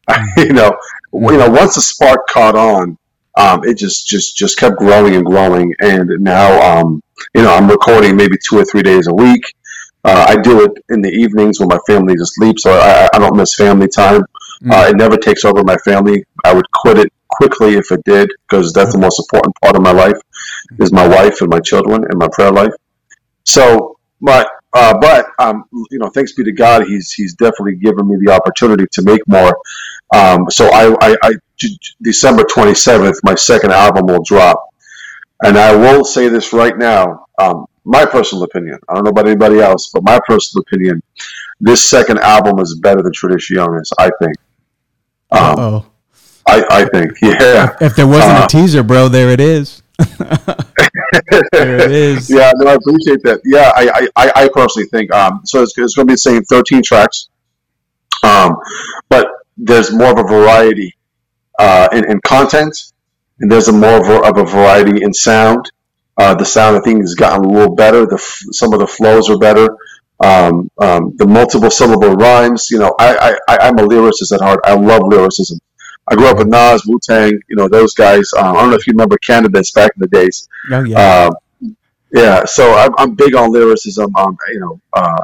you 0.38 0.54
know, 0.54 0.72
you 1.12 1.38
know, 1.38 1.50
once 1.50 1.76
the 1.76 1.82
spark 1.82 2.28
caught 2.28 2.56
on, 2.56 2.98
um, 3.38 3.64
it 3.66 3.78
just, 3.78 4.08
just, 4.08 4.38
just 4.38 4.58
kept 4.58 4.78
growing 4.78 5.16
and 5.16 5.26
growing. 5.26 5.74
And 5.80 6.10
now, 6.20 6.80
um, 6.80 7.02
you 7.36 7.42
know, 7.42 7.54
I'm 7.54 7.68
recording 7.70 8.16
maybe 8.16 8.38
two 8.48 8.58
or 8.58 8.66
three 8.66 8.84
days 8.84 9.08
a 9.08 9.14
week. 9.14 9.44
Uh, 10.04 10.26
I 10.30 10.42
do 10.42 10.64
it 10.64 10.72
in 10.90 11.02
the 11.02 11.10
evenings 11.10 11.60
when 11.60 11.68
my 11.68 11.80
family 11.88 12.16
just 12.16 12.36
sleeps, 12.36 12.64
so 12.64 12.72
I, 12.72 13.10
I 13.14 13.20
don't 13.20 13.36
miss 13.36 13.56
family 13.56 13.88
time. 13.90 14.22
Mm. 14.64 14.72
Uh, 14.72 14.90
it 14.90 14.96
never 14.96 15.18
takes 15.18 15.44
over 15.44 15.64
my 15.64 15.76
family. 15.78 16.24
I 16.46 16.54
would 16.54 16.70
quit 16.72 16.98
it 16.98 17.12
quickly 17.28 17.76
if 17.76 17.92
it 17.92 18.04
did, 18.06 18.32
because 18.48 18.72
that's 18.72 18.94
the 18.94 19.00
most 19.00 19.20
important 19.20 19.54
part 19.62 19.76
of 19.76 19.82
my 19.82 19.92
life 19.92 20.18
is 20.80 20.92
my 20.92 21.08
wife 21.08 21.42
and 21.42 21.50
my 21.50 21.60
children 21.60 22.06
and 22.06 22.18
my 22.18 22.30
prayer 22.32 22.52
life. 22.52 22.74
So, 23.44 23.98
but 24.22 24.48
uh, 24.78 24.98
but 25.00 25.28
um, 25.40 25.66
you 25.92 26.00
know, 26.00 26.10
thanks 26.10 26.34
be 26.34 26.44
to 26.44 26.52
God, 26.52 26.86
he's 26.86 27.12
he's 27.12 27.34
definitely 27.34 27.76
given 27.76 28.08
me 28.08 28.18
the 28.24 28.32
opportunity 28.32 28.86
to 28.92 29.02
make 29.02 29.22
more. 29.28 29.58
Um, 30.16 30.50
so 30.50 30.68
I, 30.68 30.96
I, 31.02 31.18
I 31.24 31.34
December 32.02 32.44
twenty 32.44 32.76
seventh, 32.76 33.20
my 33.24 33.36
second 33.36 33.72
album 33.72 34.06
will 34.06 34.24
drop, 34.24 34.62
and 35.44 35.58
I 35.58 35.76
will 35.76 36.06
say 36.06 36.30
this 36.30 36.54
right 36.54 36.78
now. 36.78 37.26
Um, 37.40 37.66
my 37.86 38.06
personal 38.06 38.44
opinion. 38.44 38.80
I 38.90 38.96
don't 38.96 39.06
know 39.06 39.12
about 39.12 39.28
anybody 39.28 39.60
else, 39.60 39.90
but 39.94 40.04
my 40.04 40.20
personal 40.28 40.64
opinion, 40.68 41.02
this 41.62 41.90
second 41.90 42.20
album 42.20 42.60
is 42.60 42.80
better 42.82 43.02
than 43.02 43.14
Traditionis. 43.14 43.92
I 43.98 44.12
think. 44.22 44.36
Um, 45.32 45.60
oh. 45.60 45.86
I, 46.48 46.66
I 46.70 46.86
think, 46.86 47.12
yeah. 47.22 47.74
If, 47.76 47.82
if 47.82 47.96
there 47.96 48.08
wasn't 48.08 48.38
uh, 48.38 48.46
a 48.46 48.48
teaser, 48.48 48.84
bro, 48.84 49.10
there 49.10 49.30
it 49.32 49.42
is. 49.42 49.84
there 51.52 51.78
it 51.80 51.92
is. 51.92 52.30
Yeah, 52.30 52.52
no, 52.56 52.72
I 52.72 52.76
appreciate 52.76 53.22
that. 53.24 53.42
Yeah, 53.46 53.72
I, 53.76 54.08
I, 54.16 54.32
I 54.44 54.50
personally 54.54 54.88
think 54.90 55.12
um, 55.14 55.42
so. 55.46 55.64
It's, 55.64 55.78
it's 55.78 55.96
going 55.96 56.08
to 56.08 56.14
be 56.14 56.18
same 56.18 56.44
thirteen 56.44 56.82
tracks, 56.84 57.30
um, 58.24 58.58
but 59.10 59.28
there's 59.58 59.92
more 59.94 60.12
of 60.12 60.20
a 60.20 60.24
variety 60.24 60.96
uh, 61.60 61.90
in, 61.94 62.10
in 62.12 62.20
content, 62.22 62.76
and 63.40 63.52
there's 63.52 63.68
a 63.68 63.74
more 63.74 64.00
of 64.02 64.08
a, 64.10 64.22
of 64.30 64.38
a 64.38 64.46
variety 64.50 65.04
in 65.04 65.14
sound. 65.14 65.72
Uh, 66.18 66.34
the 66.36 66.46
sound, 66.46 66.78
I 66.78 66.82
think, 66.82 67.02
has 67.02 67.16
gotten 67.16 67.46
a 67.46 67.50
little 67.50 67.76
better. 67.76 68.06
The 68.06 68.18
some 68.52 68.74
of 68.74 68.80
the 68.80 68.88
flows 68.88 69.30
are 69.30 69.38
better. 69.38 69.70
Um, 70.24 70.70
um, 70.80 71.16
the 71.18 71.28
multiple 71.28 71.70
syllable 71.72 72.16
rhymes. 72.16 72.70
You 72.72 72.80
know, 72.80 72.96
I, 73.00 73.38
I, 73.48 73.58
I'm 73.62 73.78
a 73.80 73.84
lyricist 73.84 74.34
at 74.34 74.42
heart. 74.42 74.60
I 74.66 74.74
love 74.76 75.04
lyricism. 75.06 75.60
I 76.10 76.16
grew 76.16 76.28
up 76.28 76.38
with 76.38 76.48
Nas, 76.48 76.86
Wu 76.86 77.00
Tang, 77.02 77.32
you 77.50 77.56
know 77.56 77.68
those 77.68 77.94
guys. 77.94 78.32
Um, 78.38 78.56
I 78.56 78.62
don't 78.62 78.70
know 78.70 78.76
if 78.76 78.88
you 78.88 78.92
remember 78.92 79.18
Canibus 79.18 79.74
back 79.74 79.92
in 79.96 80.02
the 80.02 80.08
days. 80.08 80.48
Oh 80.72 80.84
yeah. 80.84 81.28
Um, 81.28 81.36
yeah, 82.14 82.46
so 82.46 82.74
I'm, 82.74 82.92
I'm, 82.98 83.16
big 83.16 83.36
on 83.36 83.52
lyricism. 83.52 84.16
Um, 84.16 84.38
you 84.54 84.60
know, 84.62 84.82
uh, 84.94 85.18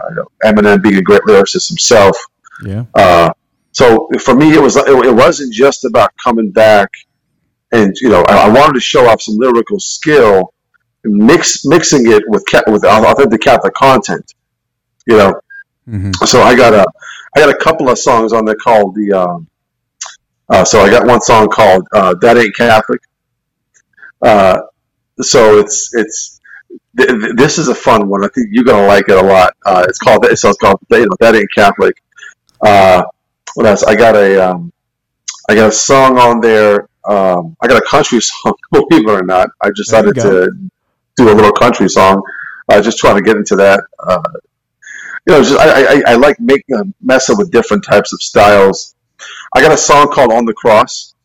Eminem 0.44 0.84
being 0.84 0.98
a 0.98 1.02
great 1.02 1.22
lyricist 1.22 1.70
himself. 1.70 2.18
Yeah. 2.66 2.84
Uh, 2.94 3.32
so 3.72 4.10
for 4.20 4.36
me, 4.36 4.54
it 4.54 4.62
was 4.62 4.76
it, 4.76 4.88
it, 4.88 5.16
wasn't 5.16 5.54
just 5.54 5.86
about 5.86 6.12
coming 6.22 6.52
back, 6.52 6.90
and 7.72 7.96
you 8.02 8.10
know, 8.10 8.24
I, 8.28 8.48
I 8.48 8.50
wanted 8.50 8.74
to 8.74 8.82
show 8.82 9.08
off 9.08 9.22
some 9.22 9.36
lyrical 9.38 9.80
skill, 9.80 10.54
mix 11.06 11.66
mixing 11.66 12.12
it 12.12 12.24
with 12.28 12.44
with 12.68 12.84
authentic 12.84 13.42
Catholic 13.42 13.74
content. 13.74 14.34
You 15.08 15.18
know, 15.18 15.34
mm-hmm. 15.88 16.12
so 16.26 16.42
I 16.42 16.54
got 16.54 16.74
a 16.74 16.86
I 17.36 17.40
got 17.40 17.50
a 17.50 17.58
couple 17.58 17.90
of 17.90 17.98
songs 17.98 18.34
on 18.34 18.44
there 18.46 18.56
called 18.56 18.94
the. 18.96 19.14
Um, 19.14 19.48
uh, 20.50 20.64
so 20.66 20.82
I 20.82 20.90
got 20.90 21.06
one 21.06 21.22
song 21.22 21.48
called 21.50 21.88
uh, 21.94 22.16
"That 22.22 22.38
Ain't 22.38 22.56
Catholic." 22.56 23.02
Uh, 24.22 24.60
so 25.22 25.60
it's 25.60 25.94
it's 25.94 26.42
th- 26.98 27.10
th- 27.10 27.36
this 27.36 27.58
is 27.58 27.70
a 27.70 27.76
fun 27.76 28.10
one. 28.10 28.24
I 28.24 28.28
think 28.30 28.48
you're 28.52 28.64
gonna 28.66 28.88
like 28.88 29.10
it 29.10 29.18
a 29.18 29.22
lot. 29.28 29.54
Uh, 29.66 29.86
it's 29.88 30.00
called 30.00 30.26
so 30.38 30.50
it's 30.50 30.58
called 30.60 30.80
you 30.92 31.00
know, 31.02 31.18
"That 31.20 31.36
Ain't 31.36 31.50
Catholic." 31.56 32.02
Uh, 32.62 33.04
what 33.56 33.66
else? 33.68 33.84
I 33.84 33.96
got 33.96 34.16
a 34.16 34.50
um, 34.52 34.72
I 35.50 35.56
got 35.56 35.70
a 35.70 35.72
song 35.72 36.18
on 36.20 36.42
there. 36.42 36.88
Um, 37.06 37.56
I 37.62 37.68
got 37.68 37.82
a 37.82 37.86
country 37.86 38.22
song. 38.22 38.54
Believe 38.72 39.08
it 39.08 39.12
or 39.12 39.24
not, 39.24 39.50
I 39.62 39.72
decided 39.76 40.18
to 40.20 40.52
do 41.18 41.32
a 41.32 41.34
little 41.36 41.54
country 41.54 41.90
song. 41.90 42.22
I 42.70 42.82
just 42.82 42.98
trying 42.98 43.16
to 43.18 43.22
get 43.22 43.38
into 43.38 43.56
that. 43.58 43.84
Uh, 44.00 44.22
you 45.28 45.34
know, 45.34 45.44
just 45.44 45.60
I, 45.60 45.98
I, 45.98 46.04
I 46.08 46.16
like 46.16 46.40
making 46.40 46.94
messing 47.02 47.38
with 47.38 47.52
different 47.52 47.84
types 47.84 48.14
of 48.14 48.22
styles. 48.22 48.96
I 49.56 49.62
got 49.62 49.72
a 49.72 49.78
song 49.78 50.12
called 50.12 50.32
"On 50.32 50.46
the 50.46 50.54
Cross." 50.54 51.16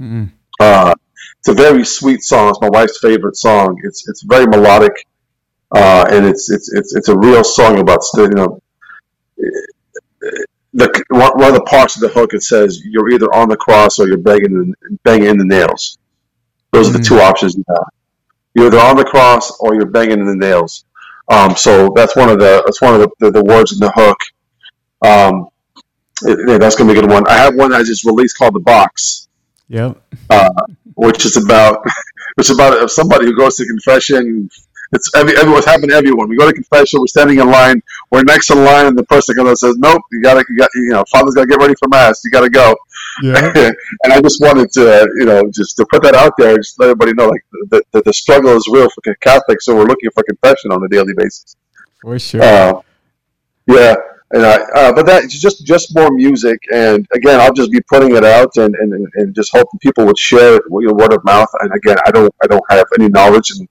Mm-hmm. 0.00 0.24
Uh, 0.60 0.94
it's 1.38 1.48
a 1.48 1.54
very 1.54 1.84
sweet 1.84 2.22
song. 2.22 2.50
It's 2.50 2.60
my 2.60 2.68
wife's 2.68 2.98
favorite 2.98 3.36
song. 3.36 3.80
It's 3.84 4.08
it's 4.08 4.22
very 4.22 4.46
melodic, 4.46 4.92
uh, 5.74 6.06
and 6.10 6.26
it's 6.26 6.50
it's 6.50 6.72
it's 6.72 6.94
it's 6.94 7.08
a 7.08 7.16
real 7.16 7.44
song 7.44 7.78
about 7.78 8.00
you 8.16 8.28
know. 8.30 8.60
The, 10.74 11.04
one 11.08 11.48
of 11.48 11.54
the 11.54 11.62
parts 11.62 11.96
of 11.96 12.02
the 12.02 12.08
hook 12.08 12.34
it 12.34 12.42
says 12.42 12.82
you're 12.84 13.08
either 13.10 13.34
on 13.34 13.48
the 13.48 13.56
cross 13.56 13.98
or 13.98 14.06
you're 14.06 14.18
banging 14.18 14.74
banging 15.02 15.28
in 15.28 15.38
the 15.38 15.44
nails. 15.44 15.98
Those 16.72 16.88
mm-hmm. 16.88 16.96
are 16.96 16.98
the 16.98 17.04
mm-hmm. 17.04 17.14
two 17.16 17.20
options 17.20 17.54
you 17.56 17.64
have. 17.68 17.86
You're 18.54 18.66
either 18.66 18.78
on 18.78 18.96
the 18.96 19.04
cross 19.04 19.58
or 19.60 19.74
you're 19.74 19.86
banging 19.86 20.20
in 20.20 20.26
the 20.26 20.36
nails. 20.36 20.84
Um, 21.28 21.56
so 21.56 21.92
that's 21.94 22.16
one 22.16 22.28
of 22.28 22.38
the 22.38 22.62
that's 22.64 22.80
one 22.80 22.94
of 22.94 23.00
the, 23.00 23.10
the, 23.18 23.30
the 23.30 23.44
words 23.44 23.72
in 23.72 23.78
the 23.78 23.92
hook. 23.92 24.18
Um, 25.02 25.48
yeah, 26.26 26.58
that's 26.58 26.74
gonna 26.74 26.92
be 26.92 26.98
a 26.98 27.02
good 27.02 27.10
one. 27.10 27.26
I 27.28 27.34
have 27.34 27.54
one 27.54 27.72
I 27.72 27.82
just 27.82 28.04
released 28.04 28.36
called 28.38 28.54
the 28.54 28.60
Box. 28.60 29.28
Yep. 29.68 30.00
Uh, 30.30 30.50
which 30.94 31.24
is 31.24 31.36
about 31.36 31.84
which 32.34 32.50
is 32.50 32.54
about 32.54 32.90
somebody 32.90 33.26
who 33.26 33.36
goes 33.36 33.56
to 33.56 33.66
confession. 33.66 34.48
It's 34.92 35.14
every, 35.14 35.36
every 35.36 35.52
what's 35.52 35.66
happened 35.66 35.90
to 35.90 35.96
everyone. 35.96 36.30
We 36.30 36.38
go 36.38 36.46
to 36.46 36.52
confession. 36.52 37.00
We're 37.00 37.08
standing 37.08 37.38
in 37.38 37.50
line. 37.50 37.82
We're 38.10 38.22
next 38.22 38.50
in 38.50 38.64
line, 38.64 38.86
and 38.86 38.96
the 38.96 39.04
person 39.04 39.34
comes 39.36 39.48
and 39.48 39.58
says, 39.58 39.76
"Nope, 39.76 40.00
you 40.10 40.22
gotta, 40.22 40.44
you 40.48 40.56
got, 40.56 40.70
you 40.74 40.88
know, 40.88 41.04
Father's 41.10 41.34
gotta 41.34 41.46
get 41.46 41.58
ready 41.58 41.74
for 41.78 41.88
mass. 41.88 42.22
You 42.24 42.30
gotta 42.30 42.48
go." 42.48 42.74
Yeah. 43.22 43.52
and 44.04 44.12
I 44.12 44.20
just 44.22 44.40
wanted 44.40 44.72
to, 44.72 45.06
you 45.18 45.26
know, 45.26 45.42
just 45.54 45.76
to 45.76 45.86
put 45.90 46.02
that 46.04 46.14
out 46.14 46.32
there, 46.38 46.56
just 46.56 46.80
let 46.80 46.86
everybody 46.86 47.12
know, 47.12 47.28
like, 47.28 47.44
the, 47.70 47.82
the, 47.92 48.02
the 48.02 48.12
struggle 48.12 48.56
is 48.56 48.66
real 48.70 48.88
for 48.88 49.14
Catholics, 49.20 49.66
so 49.66 49.76
we're 49.76 49.84
looking 49.84 50.10
for 50.14 50.22
confession 50.22 50.72
on 50.72 50.82
a 50.82 50.88
daily 50.88 51.12
basis. 51.14 51.56
For 52.00 52.18
sure. 52.18 52.42
Uh, 52.42 52.80
yeah 53.66 53.94
and 54.32 54.44
I, 54.44 54.56
uh, 54.74 54.92
but 54.92 55.06
that 55.06 55.28
just 55.30 55.64
just 55.64 55.94
more 55.94 56.10
music, 56.10 56.58
and 56.72 57.06
again, 57.14 57.40
I'll 57.40 57.52
just 57.52 57.70
be 57.70 57.80
putting 57.80 58.14
it 58.14 58.24
out 58.24 58.56
and, 58.56 58.74
and, 58.74 59.06
and 59.14 59.34
just 59.34 59.50
hoping 59.52 59.78
people 59.80 60.04
would 60.06 60.18
share 60.18 60.56
it, 60.56 60.62
you 60.70 60.88
know, 60.88 60.92
word 60.92 61.14
of 61.14 61.24
mouth. 61.24 61.48
And 61.60 61.72
again, 61.72 61.96
I 62.06 62.10
don't 62.10 62.34
I 62.42 62.46
don't 62.46 62.64
have 62.68 62.86
any 62.98 63.08
knowledge 63.08 63.50
and 63.52 63.68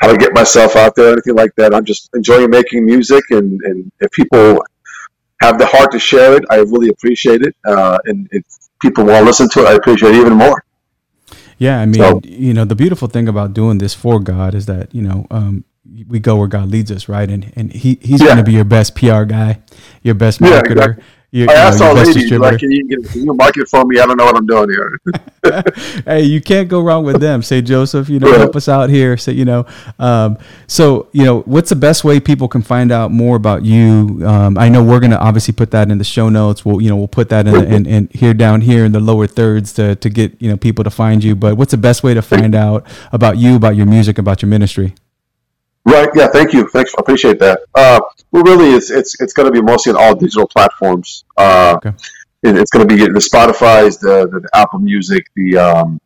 how 0.00 0.12
to 0.12 0.16
get 0.16 0.34
myself 0.34 0.76
out 0.76 0.94
there, 0.94 1.10
or 1.10 1.12
anything 1.12 1.34
like 1.34 1.54
that. 1.56 1.74
I'm 1.74 1.84
just 1.84 2.10
enjoying 2.14 2.50
making 2.50 2.84
music, 2.84 3.24
and, 3.30 3.60
and 3.62 3.90
if 4.00 4.10
people 4.12 4.62
have 5.40 5.58
the 5.58 5.66
heart 5.66 5.90
to 5.92 5.98
share 5.98 6.36
it, 6.36 6.44
I 6.50 6.56
really 6.56 6.88
appreciate 6.88 7.42
it. 7.42 7.54
Uh, 7.64 7.98
and 8.06 8.28
if 8.30 8.44
people 8.80 9.04
want 9.04 9.18
to 9.18 9.24
listen 9.24 9.48
to 9.50 9.60
it, 9.60 9.66
I 9.66 9.74
appreciate 9.74 10.14
it 10.14 10.20
even 10.20 10.34
more. 10.34 10.64
Yeah, 11.58 11.80
I 11.80 11.86
mean, 11.86 12.02
so, 12.02 12.20
you 12.24 12.54
know, 12.54 12.64
the 12.64 12.74
beautiful 12.74 13.06
thing 13.06 13.28
about 13.28 13.54
doing 13.54 13.78
this 13.78 13.94
for 13.94 14.18
God 14.18 14.54
is 14.54 14.66
that 14.66 14.94
you 14.94 15.02
know 15.02 15.26
um, 15.30 15.64
we 16.08 16.18
go 16.20 16.36
where 16.36 16.48
God 16.48 16.70
leads 16.70 16.90
us, 16.90 17.08
right? 17.08 17.28
And 17.28 17.52
and 17.56 17.72
he 17.72 17.98
he's 18.00 18.20
yeah. 18.20 18.26
going 18.26 18.38
to 18.38 18.44
be 18.44 18.52
your 18.52 18.64
best 18.64 18.94
PR 18.94 19.24
guy, 19.24 19.60
your 20.02 20.14
best 20.14 20.40
marketer. 20.40 20.50
Yeah, 20.50 20.82
exactly. 20.82 21.04
Your, 21.34 21.50
I 21.50 21.54
asked 21.54 21.80
all 21.80 21.94
ladies, 21.94 22.30
like, 22.32 22.58
can 22.58 22.70
you, 22.70 22.86
can 22.86 23.24
you 23.24 23.32
market 23.32 23.66
for 23.66 23.86
me? 23.86 23.98
I 23.98 24.04
don't 24.04 24.18
know 24.18 24.26
what 24.26 24.36
I'm 24.36 24.44
doing 24.44 24.68
here. 24.68 25.00
hey, 26.04 26.24
you 26.24 26.42
can't 26.42 26.68
go 26.68 26.82
wrong 26.82 27.06
with 27.06 27.22
them. 27.22 27.42
Say, 27.42 27.62
Joseph, 27.62 28.10
you 28.10 28.18
know, 28.18 28.30
yeah. 28.30 28.36
help 28.36 28.54
us 28.54 28.68
out 28.68 28.90
here. 28.90 29.16
Say, 29.16 29.32
you 29.32 29.46
know, 29.46 29.64
um, 29.98 30.36
so, 30.66 31.08
you 31.12 31.24
know, 31.24 31.40
what's 31.40 31.70
the 31.70 31.76
best 31.76 32.04
way 32.04 32.20
people 32.20 32.48
can 32.48 32.60
find 32.60 32.92
out 32.92 33.12
more 33.12 33.36
about 33.36 33.64
you? 33.64 34.20
Um, 34.26 34.58
I 34.58 34.68
know 34.68 34.84
we're 34.84 35.00
going 35.00 35.12
to 35.12 35.18
obviously 35.18 35.54
put 35.54 35.70
that 35.70 35.90
in 35.90 35.96
the 35.96 36.04
show 36.04 36.28
notes. 36.28 36.66
We'll, 36.66 36.82
you 36.82 36.90
know, 36.90 36.96
we'll 36.96 37.08
put 37.08 37.30
that 37.30 37.46
in, 37.46 37.64
in, 37.64 37.86
in, 37.86 38.08
here 38.12 38.34
down 38.34 38.60
here 38.60 38.84
in 38.84 38.92
the 38.92 39.00
lower 39.00 39.26
thirds 39.26 39.72
to, 39.74 39.96
to 39.96 40.10
get, 40.10 40.36
you 40.38 40.50
know, 40.50 40.58
people 40.58 40.84
to 40.84 40.90
find 40.90 41.24
you. 41.24 41.34
But 41.34 41.56
what's 41.56 41.70
the 41.70 41.78
best 41.78 42.02
way 42.02 42.12
to 42.12 42.20
find 42.20 42.54
out 42.54 42.86
about 43.10 43.38
you, 43.38 43.56
about 43.56 43.74
your 43.74 43.86
music, 43.86 44.18
about 44.18 44.42
your 44.42 44.50
ministry? 44.50 44.94
Right. 45.84 46.08
Yeah. 46.14 46.28
Thank 46.28 46.52
you. 46.52 46.68
Thanks. 46.68 46.94
I 46.96 47.00
appreciate 47.00 47.38
that. 47.40 47.60
Uh, 47.74 48.00
well, 48.30 48.44
really, 48.44 48.70
it's 48.70 48.90
it's 48.90 49.20
it's 49.20 49.32
going 49.32 49.46
to 49.46 49.52
be 49.52 49.60
mostly 49.60 49.92
on 49.92 49.98
all 50.00 50.14
digital 50.14 50.46
platforms. 50.46 51.24
Uh, 51.36 51.74
okay. 51.76 51.90
It, 52.42 52.56
it's 52.56 52.70
going 52.70 52.86
to 52.86 52.94
be 52.94 53.02
the 53.02 53.18
Spotify's, 53.20 53.98
the, 53.98 54.28
the, 54.28 54.40
the 54.40 54.48
Apple 54.54 54.80
Music, 54.80 55.26
the 55.36 55.56
um, 55.56 56.00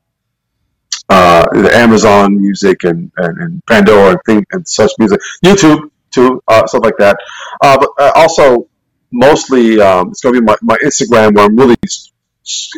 uh, 1.09 1.45
the 1.53 1.71
Amazon 1.75 2.41
Music, 2.41 2.85
and, 2.85 3.11
and, 3.17 3.39
and 3.39 3.67
Pandora 3.67 4.11
and 4.13 4.21
thing 4.27 4.47
and 4.53 4.67
such 4.67 4.91
music. 4.99 5.21
YouTube 5.45 5.91
too, 6.11 6.43
uh, 6.49 6.67
stuff 6.67 6.83
like 6.83 6.97
that. 6.99 7.17
Uh, 7.63 7.79
but 7.79 7.91
uh, 7.99 8.13
also, 8.15 8.69
mostly, 9.13 9.81
um, 9.81 10.09
it's 10.11 10.21
going 10.21 10.35
to 10.35 10.41
be 10.41 10.45
my, 10.45 10.57
my 10.63 10.77
Instagram 10.85 11.35
where 11.35 11.45
I'm 11.45 11.57
really 11.57 11.77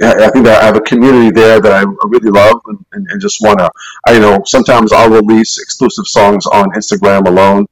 I 0.02 0.30
think 0.30 0.46
that 0.46 0.62
I 0.62 0.66
have 0.66 0.76
a 0.76 0.80
community 0.80 1.30
there 1.30 1.60
that 1.60 1.72
I 1.72 1.82
really 2.04 2.30
love 2.30 2.60
and, 2.66 2.84
and, 2.92 3.06
and 3.10 3.20
just 3.20 3.42
want 3.42 3.58
to, 3.58 3.70
I 4.06 4.14
you 4.14 4.20
know, 4.20 4.42
sometimes 4.44 4.92
I'll 4.92 5.10
release 5.10 5.58
exclusive 5.58 6.06
songs 6.06 6.46
on 6.46 6.70
Instagram 6.70 7.26
alone, 7.26 7.66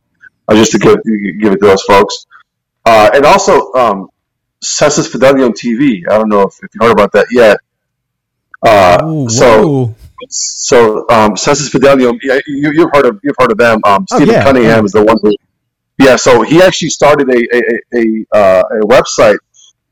uh, 0.49 0.55
just 0.55 0.73
to 0.73 0.79
give, 0.79 0.99
give 1.41 1.53
it 1.53 1.61
to 1.61 1.67
those 1.67 1.83
folks. 1.83 2.27
Uh, 2.85 3.11
and 3.15 3.25
also, 3.25 3.73
um, 3.73 4.09
Sensus 4.63 5.13
Fidelium 5.13 5.51
TV. 5.51 6.03
I 6.11 6.19
don't 6.19 6.29
know 6.29 6.43
if, 6.43 6.55
if 6.63 6.71
you 6.75 6.81
heard 6.87 6.93
about 6.93 7.13
that 7.13 7.27
yet. 7.31 7.59
Uh, 8.67 9.05
Ooh, 9.05 9.29
so, 9.29 9.95
so 10.29 11.09
um, 11.11 11.37
Sensus 11.37 11.71
Fidelium. 11.71 12.19
Yeah, 12.23 12.39
you, 12.47 12.81
have 12.81 12.91
heard 12.93 13.07
of 13.07 13.21
you've 13.23 13.37
heard 13.39 13.53
of 13.53 13.59
them. 13.59 13.81
Um, 13.85 14.07
Oh, 14.11 14.17
Stephen 14.17 14.35
yeah, 14.35 14.45
Cunningham 14.45 14.85
is 14.85 14.93
the 14.93 15.05
one 15.05 15.17
who. 15.23 15.35
Yeah, 15.99 16.17
so 16.17 16.43
he 16.43 16.63
actually 16.63 16.91
started 16.91 17.29
a 17.31 17.39
a, 17.39 17.59
a, 17.59 18.27
a, 18.35 18.37
uh, 18.37 18.63
a 18.83 18.87
website 18.87 19.39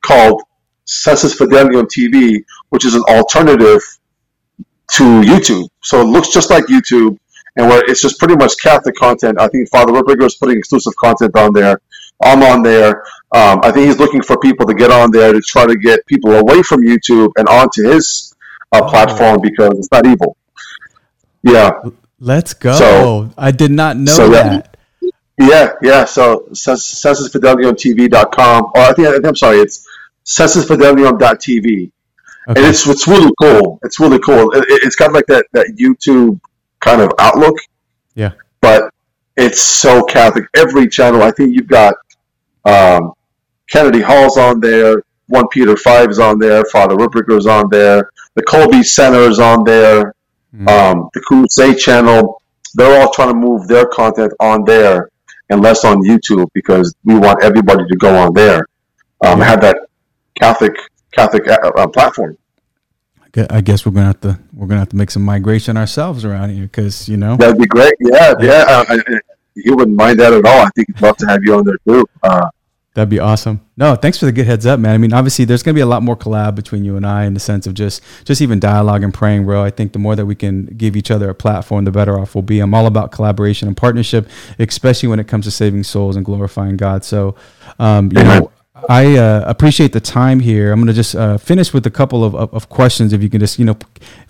called 0.03 0.43
Sensus 0.85 1.41
on 1.41 1.49
TV, 1.49 2.45
which 2.71 2.85
is 2.85 2.95
an 2.95 3.03
alternative 3.09 3.81
to 4.93 5.03
YouTube. 5.23 5.69
So 5.83 6.01
it 6.03 6.07
looks 6.07 6.29
just 6.29 6.51
like 6.51 6.65
YouTube, 6.67 7.19
and 7.57 7.69
where 7.69 7.83
it's 7.91 8.01
just 8.03 8.19
pretty 8.19 8.37
much 8.37 8.53
Catholic 8.63 8.95
content. 8.97 9.41
I 9.41 9.49
think 9.49 9.69
Father 9.71 9.93
Ripperger 9.93 10.27
is 10.27 10.35
putting 10.37 10.59
exclusive 10.59 10.95
content 10.97 11.37
on 11.37 11.53
there. 11.53 11.81
I'm 12.23 12.43
on 12.43 12.63
there. 12.63 13.03
Um, 13.33 13.61
I 13.63 13.73
think 13.73 13.87
he's 13.87 13.99
looking 13.99 14.23
for 14.23 14.39
people 14.39 14.67
to 14.67 14.75
get 14.75 14.91
on 14.91 15.11
there 15.11 15.33
to 15.33 15.41
try 15.41 15.67
to 15.67 15.77
get 15.77 16.05
people 16.07 16.33
away 16.33 16.63
from 16.63 16.83
YouTube 16.83 17.31
and 17.37 17.49
onto 17.49 17.89
his 17.89 18.35
uh, 18.73 18.81
Oh. 18.83 18.89
platform 18.89 19.41
because 19.43 19.71
it's 19.79 19.91
not 19.91 20.07
evil. 20.07 20.37
Yeah, 21.43 21.73
Let's 22.21 22.55
go. 22.55 22.73
So- 22.75 23.31
I 23.37 23.51
did 23.51 23.71
not 23.73 23.97
know 23.97 24.13
so 24.13 24.29
that- 24.31 24.77
that. 25.03 25.11
yeah, 25.39 25.73
yeah. 25.83 26.05
So 26.05 26.47
sensusfideliumtv.com, 26.53 28.65
or 28.75 28.81
I 28.81 28.93
think, 28.93 29.09
I 29.09 29.13
think 29.13 29.27
I'm 29.27 29.35
sorry, 29.37 29.59
it's 29.59 29.85
sensusfidelium.tv. 30.25 31.91
Okay. 32.47 32.61
and 32.61 32.67
it's 32.71 32.87
it's 32.87 33.07
really 33.09 33.31
cool. 33.41 33.79
It's 33.85 33.99
really 33.99 34.19
cool. 34.19 34.51
It, 34.53 34.65
it- 34.69 34.83
it's 34.85 34.97
got 34.97 35.13
like 35.13 35.27
that 35.27 35.47
that 35.53 35.67
YouTube 35.81 36.39
kind 36.81 37.01
of 37.01 37.11
outlook. 37.19 37.57
Yeah. 38.15 38.33
But 38.61 38.93
it's 39.37 39.63
so 39.63 40.03
Catholic. 40.05 40.45
Every 40.55 40.87
channel, 40.89 41.23
I 41.23 41.31
think 41.31 41.55
you've 41.55 41.67
got 41.69 41.95
um, 42.65 43.13
Kennedy 43.71 44.01
Hall's 44.03 44.37
on 44.37 44.61
there. 44.61 45.03
One 45.29 45.49
Peter 45.49 45.77
Five 45.77 46.11
is 46.11 46.19
on 46.19 46.39
there. 46.39 46.65
Father 46.67 46.95
Ripperger's 46.97 47.47
on 47.47 47.69
there. 47.71 48.11
The 48.35 48.43
Kolbe 48.43 48.85
Center 48.85 49.21
is 49.21 49.39
on 49.39 49.65
there. 49.65 50.15
Mm. 50.55 50.69
Um, 50.69 51.09
the 51.15 51.21
Crusade 51.21 51.79
channel. 51.79 52.41
They're 52.75 53.01
all 53.01 53.13
trying 53.13 53.29
to 53.29 53.35
move 53.35 53.67
their 53.69 53.87
content 53.87 54.33
on 54.41 54.65
there 54.65 55.09
and 55.49 55.63
less 55.63 55.85
on 55.85 56.03
YouTube 56.03 56.49
because 56.55 56.95
we 57.05 57.15
want 57.15 57.43
everybody 57.43 57.85
to 57.89 57.97
go 57.97 58.15
on 58.17 58.35
there. 58.35 58.67
Um, 59.25 59.39
Yeah. 59.39 59.45
Have 59.47 59.61
that 59.63 59.79
Catholic 60.41 60.75
Catholic 61.13 61.47
uh, 61.49 61.71
uh, 61.77 61.87
platform. 61.89 62.37
I 63.51 63.63
guess 63.63 63.85
we're 63.85 63.93
gonna 63.93 64.07
have 64.07 64.21
to 64.21 64.39
we're 64.53 64.69
gonna 64.69 64.81
have 64.81 64.91
to 64.91 64.97
make 64.97 65.11
some 65.11 65.23
migration 65.23 65.77
ourselves 65.77 66.25
around 66.25 66.51
here 66.51 66.65
because 66.65 67.09
you 67.09 67.17
know 67.17 67.37
That'd 67.37 67.59
be 67.59 67.67
great. 67.67 67.95
Yeah, 67.99 68.35
yeah. 68.41 68.65
Uh, 68.69 68.85
I, 68.89 68.95
I, 68.95 69.19
you 69.57 69.75
wouldn't 69.75 69.97
mind 69.97 70.21
that 70.21 70.33
at 70.33 70.45
all. 70.45 70.61
I 70.61 70.71
think 70.75 70.89
he'd 70.89 71.03
love 71.03 71.17
to 71.19 71.27
have 71.27 71.43
you 71.43 71.55
on 71.57 71.65
there 71.65 71.79
too. 71.87 72.07
Uh, 72.23 72.49
that'd 72.95 73.09
be 73.09 73.19
awesome. 73.19 73.61
No, 73.77 73.97
thanks 73.97 74.19
for 74.19 74.27
the 74.27 74.33
good 74.33 74.47
heads 74.47 74.67
up, 74.67 74.79
man. 74.79 74.95
I 74.95 74.99
mean, 74.99 75.13
obviously, 75.13 75.45
there's 75.45 75.65
gonna 75.65 75.75
be 75.75 75.81
a 75.81 75.87
lot 75.87 76.05
more 76.05 76.17
collab 76.17 76.55
between 76.55 76.85
you 76.85 76.97
and 76.97 77.05
I 77.05 77.25
in 77.25 77.35
the 77.35 77.41
sense 77.41 77.67
of 77.67 77.75
just 77.75 78.03
just 78.25 78.41
even 78.41 78.61
dialogue 78.61 79.03
and 79.03 79.13
praying, 79.13 79.47
bro. 79.47 79.65
I 79.65 79.71
think 79.71 79.95
the 79.95 79.99
more 79.99 80.15
that 80.15 80.27
we 80.27 80.37
can 80.37 80.67
give 80.67 80.97
each 80.97 81.11
other 81.11 81.29
a 81.29 81.35
platform, 81.35 81.85
the 81.85 81.91
better 81.91 82.17
off 82.17 82.37
we'll 82.37 82.43
be. 82.43 82.61
I'm 82.61 82.73
all 82.73 82.87
about 82.87 83.11
collaboration 83.11 83.67
and 83.67 83.77
partnership, 83.77 84.29
especially 84.61 85.09
when 85.09 85.19
it 85.19 85.27
comes 85.27 85.45
to 85.47 85.51
saving 85.51 85.83
souls 85.83 86.15
and 86.15 86.25
glorifying 86.25 86.77
God. 86.77 87.05
So, 87.05 87.35
um, 87.81 88.13
you 88.13 88.23
know. 88.23 88.53
I 88.89 89.17
uh, 89.17 89.45
appreciate 89.47 89.93
the 89.93 90.01
time 90.01 90.41
here. 90.41 90.73
I'm 90.73 90.79
going 90.79 90.89
to 90.89 90.93
just 90.93 91.15
uh, 91.15 91.39
finish 91.39 91.73
with 91.73 91.87
a 91.87 91.91
couple 91.91 92.25
of, 92.25 92.35
of, 92.35 92.53
of 92.55 92.69
questions. 92.69 93.13
If 93.13 93.23
you 93.23 93.31
can 93.31 93.41
just, 93.41 93.59
you 93.59 93.65
know, 93.65 93.77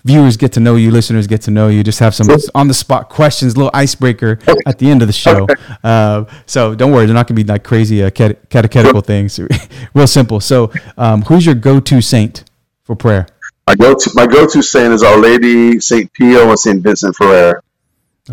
viewers 0.03 0.37
get 0.37 0.51
to 0.53 0.59
know 0.59 0.75
you, 0.75 0.91
listeners 0.91 1.27
get 1.27 1.41
to 1.43 1.51
know 1.51 1.67
you, 1.67 1.83
just 1.83 1.99
have 1.99 2.15
some 2.15 2.27
on 2.53 2.67
the 2.67 2.73
spot 2.73 3.09
questions, 3.09 3.57
little 3.57 3.71
icebreaker 3.73 4.39
at 4.65 4.79
the 4.79 4.89
end 4.89 5.01
of 5.01 5.07
the 5.07 5.13
show. 5.13 5.47
Uh, 5.83 6.25
so 6.45 6.73
don't 6.73 6.91
worry, 6.91 7.05
they're 7.05 7.13
not 7.13 7.27
going 7.27 7.35
to 7.35 7.43
be 7.43 7.47
like 7.47 7.63
crazy 7.63 8.03
uh, 8.03 8.09
cate- 8.09 8.49
catechetical 8.49 9.01
things. 9.01 9.39
Real 9.93 10.07
simple. 10.07 10.39
So, 10.39 10.71
um, 10.97 11.21
who's 11.23 11.45
your 11.45 11.55
go-to 11.55 12.01
saint 12.01 12.43
for 12.83 12.95
prayer? 12.95 13.27
my 13.67 13.75
go-to 13.75 14.11
my 14.13 14.27
go-to 14.27 14.61
saint 14.61 14.93
is 14.93 15.03
Our 15.03 15.17
Lady, 15.17 15.79
Saint 15.79 16.11
Pio, 16.13 16.49
and 16.49 16.59
Saint 16.59 16.83
Vincent 16.83 17.15
Ferrer. 17.15 17.63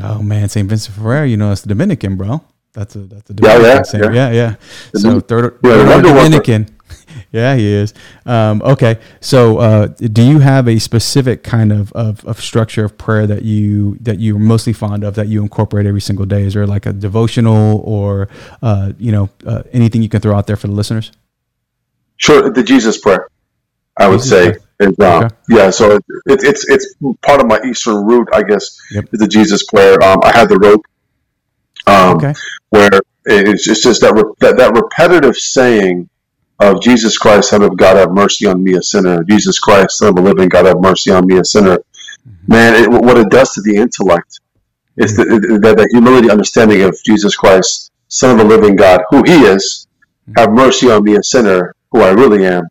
Oh 0.02 0.22
man, 0.22 0.48
Saint 0.48 0.68
Vincent 0.68 0.96
Ferrer. 0.96 1.24
You 1.24 1.36
know, 1.36 1.52
it's 1.52 1.62
the 1.62 1.68
Dominican, 1.68 2.16
bro. 2.16 2.42
That's 2.74 2.96
a 2.96 3.00
that's 3.00 3.30
a 3.30 3.34
Yeah, 3.42 3.58
Dominican 3.58 3.58
yeah, 3.58 3.84
saint. 3.84 4.10
yeah. 4.12 4.12
Yeah, 4.12 4.30
yeah. 4.30 4.56
So 4.94 5.20
third, 5.20 5.58
Yeah, 5.62 5.84
third 5.86 6.04
Dominican. 6.04 6.68
yeah, 7.32 7.56
he 7.56 7.66
is. 7.72 7.94
Um, 8.26 8.62
okay, 8.62 8.98
so 9.20 9.58
uh, 9.58 9.86
do 9.88 10.22
you 10.22 10.40
have 10.40 10.68
a 10.68 10.78
specific 10.78 11.42
kind 11.44 11.72
of, 11.72 11.92
of 11.92 12.24
of 12.26 12.40
structure 12.40 12.84
of 12.84 12.98
prayer 12.98 13.26
that 13.26 13.42
you 13.42 13.96
that 14.02 14.20
you're 14.20 14.38
mostly 14.38 14.72
fond 14.72 15.04
of 15.04 15.14
that 15.16 15.28
you 15.28 15.42
incorporate 15.42 15.86
every 15.86 16.00
single 16.02 16.26
day? 16.26 16.44
Is 16.44 16.54
there 16.54 16.66
like 16.66 16.86
a 16.86 16.92
devotional 16.94 17.80
or 17.84 18.28
uh, 18.62 18.92
you 18.98 19.12
know 19.12 19.30
uh, 19.46 19.64
anything 19.72 20.02
you 20.02 20.08
can 20.10 20.20
throw 20.20 20.36
out 20.36 20.46
there 20.46 20.56
for 20.56 20.68
the 20.68 20.74
listeners? 20.74 21.12
Sure, 22.18 22.50
the 22.52 22.62
Jesus 22.62 22.98
prayer. 22.98 23.28
I 23.98 24.08
would 24.08 24.22
Jesus 24.22 24.28
say 24.28 24.54
prayer. 24.54 24.60
is 24.80 24.98
um, 25.00 25.24
Okay. 25.24 25.34
yeah. 25.50 25.70
So 25.70 25.96
it, 25.96 26.02
it's 26.26 26.68
it's 26.68 26.94
part 27.26 27.40
of 27.40 27.46
my 27.46 27.60
Eastern 27.66 28.04
root, 28.06 28.28
I 28.32 28.42
guess. 28.42 28.76
Yep. 28.90 29.06
Is 29.12 29.20
the 29.20 29.28
Jesus 29.28 29.64
prayer. 29.66 30.02
Um, 30.02 30.18
I 30.24 30.32
had 30.32 30.48
the 30.48 30.58
rope. 30.58 30.82
Um, 31.86 32.16
Okay. 32.16 32.34
where 32.70 32.90
it's 33.26 33.64
just, 33.64 33.82
just 33.82 34.00
that, 34.02 34.14
re- 34.14 34.32
that 34.40 34.56
that 34.56 34.72
repetitive 34.74 35.36
saying 35.36 36.08
of 36.60 36.80
Jesus 36.80 37.18
Christ, 37.18 37.50
Son 37.50 37.62
of 37.62 37.76
God, 37.76 37.96
have 37.96 38.12
mercy 38.12 38.46
on 38.46 38.62
me, 38.62 38.74
a 38.74 38.82
sinner. 38.82 39.22
Jesus 39.24 39.58
Christ, 39.58 39.98
Son 39.98 40.08
of 40.10 40.16
a 40.18 40.20
living 40.20 40.48
God, 40.48 40.66
have 40.66 40.80
mercy 40.80 41.10
on 41.10 41.26
me, 41.26 41.38
a 41.38 41.44
sinner. 41.44 41.78
Man, 42.46 42.74
it, 42.82 42.88
what 42.90 43.16
it 43.18 43.30
does 43.30 43.52
to 43.54 43.62
the 43.62 43.76
intellect 43.76 44.38
is 44.96 45.16
that 45.16 45.26
the, 45.26 45.74
the 45.74 45.88
humility 45.92 46.30
understanding 46.30 46.82
of 46.82 46.96
Jesus 47.04 47.34
Christ, 47.36 47.90
Son 48.08 48.38
of 48.38 48.46
a 48.46 48.48
living 48.48 48.76
God, 48.76 49.00
who 49.10 49.22
He 49.24 49.42
is. 49.44 49.86
Have 50.36 50.52
mercy 50.52 50.88
on 50.90 51.02
me, 51.02 51.16
a 51.16 51.22
sinner, 51.22 51.74
who 51.90 52.00
I 52.00 52.10
really 52.10 52.46
am, 52.46 52.62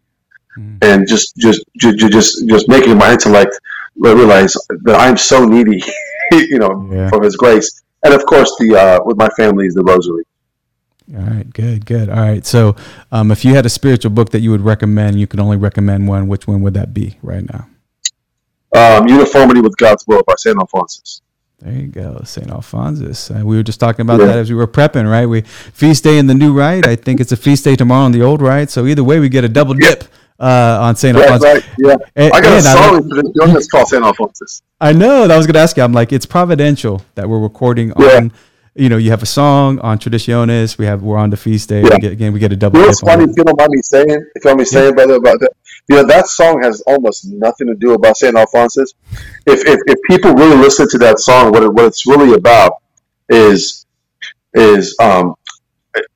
Mhm. 0.58 0.78
and 0.82 1.08
just 1.08 1.36
just 1.38 1.62
ju- 1.78 1.96
ju- 1.96 2.10
just 2.10 2.48
just 2.48 2.68
making 2.70 2.98
my 2.98 3.12
intellect 3.12 3.60
realize 3.98 4.56
that 4.84 4.96
I'm 5.00 5.18
so 5.18 5.44
needy, 5.46 5.84
you 6.32 6.60
know, 6.60 6.90
Yeah. 6.92 7.10
from 7.10 7.24
His 7.24 7.36
grace. 7.36 7.70
And 8.04 8.14
of 8.14 8.26
course, 8.26 8.52
the 8.60 8.76
uh, 8.76 9.00
with 9.06 9.18
my 9.18 9.30
family 9.30 9.68
is 9.68 9.74
the 9.76 9.84
Rosary. 9.84 10.24
All 11.16 11.24
right, 11.24 11.52
good, 11.54 11.86
good. 11.86 12.10
All 12.10 12.16
right. 12.22 12.46
So, 12.46 12.76
um, 13.12 13.32
if 13.32 13.44
you 13.44 13.54
had 13.54 13.66
a 13.66 13.70
spiritual 13.70 14.12
book 14.12 14.30
that 14.32 14.40
you 14.40 14.50
would 14.52 14.62
recommend, 14.62 15.20
you 15.20 15.28
could 15.28 15.40
only 15.40 15.58
recommend 15.58 16.08
one. 16.08 16.28
Which 16.28 16.48
one 16.48 16.62
would 16.62 16.74
that 16.76 16.94
be 16.94 17.18
right 17.22 17.44
now? 17.52 17.68
Um, 18.74 19.08
Uniformity 19.08 19.60
with 19.62 19.76
God's 19.78 20.06
Will 20.08 20.24
by 20.26 20.36
St. 20.38 20.58
Alphonsus. 20.58 21.22
There 21.60 21.74
you 21.74 21.88
go, 21.88 22.22
St. 22.24 22.50
Alphonsus. 22.50 23.30
Uh, 23.30 23.42
we 23.44 23.56
were 23.58 23.62
just 23.64 23.80
talking 23.80 24.02
about 24.02 24.20
Yeah. 24.20 24.28
that 24.28 24.38
as 24.40 24.50
we 24.50 24.56
were 24.56 24.68
prepping, 24.68 25.10
right? 25.10 25.26
We 25.28 25.42
feast 25.42 26.04
day 26.04 26.18
in 26.18 26.28
the 26.28 26.34
new 26.34 26.54
rite. 26.54 26.88
I 26.88 26.96
think 26.96 27.20
it's 27.20 27.32
a 27.32 27.38
feast 27.38 27.66
day 27.66 27.76
tomorrow 27.76 28.06
on 28.06 28.14
the 28.14 28.22
old 28.24 28.42
rite. 28.42 28.70
So 28.72 28.88
either 28.88 29.04
way, 29.04 29.20
we 29.20 29.30
get 29.30 29.44
a 29.44 29.50
double 29.50 29.74
dip 29.76 30.06
uh, 30.42 30.80
on 30.82 30.96
St. 30.96 31.16
Alphonsus. 31.16 31.44
right, 31.44 31.66
yeah. 31.78 31.96
And- 32.16 32.34
I 32.34 32.42
got 32.42 32.58
a 32.58 32.62
song 32.62 32.96
in 32.98 33.10
tradition 33.10 33.54
that's 33.54 33.68
called 33.68 33.88
St. 33.88 34.04
Alphonsus. 34.04 34.64
I 34.82 34.92
know. 34.92 35.24
I 35.24 35.38
was 35.38 35.46
going 35.46 35.54
to 35.54 35.60
ask 35.60 35.78
you. 35.78 35.84
I'm 35.84 35.94
like, 35.94 36.12
it's 36.12 36.26
providential 36.26 37.04
that 37.16 37.30
we're 37.30 37.40
recording 37.40 37.94
Yeah. 37.98 38.18
on. 38.18 38.32
You 38.74 38.88
know, 38.88 38.96
you 38.98 39.12
have 39.12 39.22
a 39.22 39.26
song 39.28 39.80
on 39.80 40.00
Traditionis. 40.00 40.78
We 40.78 40.86
have 40.86 41.04
we're 41.04 41.18
on 41.18 41.30
the 41.30 41.36
feast 41.38 41.68
day. 41.70 41.82
Yeah. 41.84 41.90
We 41.92 42.00
get, 42.00 42.12
again, 42.14 42.34
we 42.34 42.40
get 42.40 42.54
a 42.54 42.56
double 42.56 42.80
You 42.80 42.84
know 42.84 42.88
what's 42.88 43.02
funny, 43.02 43.26
if 43.26 43.32
you 43.36 43.44
don't 43.44 43.58
mind 43.60 43.70
me 43.70 43.82
saying, 43.84 44.08
if 44.10 44.46
you 44.46 44.50
mind 44.50 44.60
me 44.60 44.66
saying, 44.66 44.96
brother, 44.96 45.16
about 45.16 45.42
that? 45.42 45.52
You 45.90 45.98
know, 45.98 46.06
that 46.08 46.28
song 46.28 46.64
has 46.64 46.80
almost 46.88 47.26
nothing 47.26 47.68
to 47.68 47.76
do 47.76 47.94
about 47.94 48.16
St. 48.16 48.34
Alphonsus. 48.36 48.94
If, 49.46 49.68
if, 49.68 49.78
if 49.88 49.98
people 50.10 50.34
really 50.34 50.56
listen 50.56 50.88
to 50.90 50.98
that 51.00 51.20
song, 51.20 51.52
what, 51.52 51.64
it, 51.64 51.74
what 51.74 51.86
it's 51.86 52.08
really 52.08 52.34
about 52.34 52.76
is, 53.28 53.86
is 54.54 54.96
um, 55.02 55.36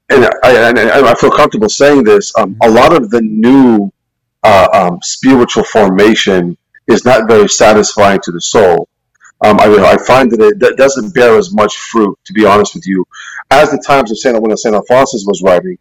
and 0.09 0.25
I, 0.43 0.69
and 0.69 0.79
I 0.79 1.11
I 1.11 1.15
feel 1.15 1.31
comfortable 1.31 1.67
saying 1.69 2.03
this, 2.03 2.31
um, 2.37 2.55
a 2.63 2.69
lot 2.69 2.95
of 2.95 3.09
the 3.09 3.21
new 3.21 3.91
uh, 4.45 4.67
um, 4.73 4.99
spiritual 5.01 5.63
formation 5.63 6.55
is 6.87 7.03
not 7.03 7.27
very 7.27 7.49
satisfying 7.49 8.19
to 8.23 8.31
the 8.31 8.41
soul. 8.41 8.87
Um, 9.43 9.59
I, 9.59 9.65
I 9.65 9.97
find 9.97 10.31
that 10.31 10.39
it 10.39 10.59
that 10.59 10.77
doesn't 10.77 11.13
bear 11.13 11.35
as 11.37 11.53
much 11.53 11.75
fruit, 11.77 12.17
to 12.25 12.33
be 12.33 12.45
honest 12.45 12.75
with 12.75 12.87
you, 12.87 13.05
as 13.49 13.71
the 13.71 13.83
times 13.85 14.11
of 14.11 14.19
Saint 14.19 14.39
when 14.41 14.55
Saint 14.55 14.75
Alphonsus 14.75 15.25
was 15.27 15.41
writing. 15.43 15.77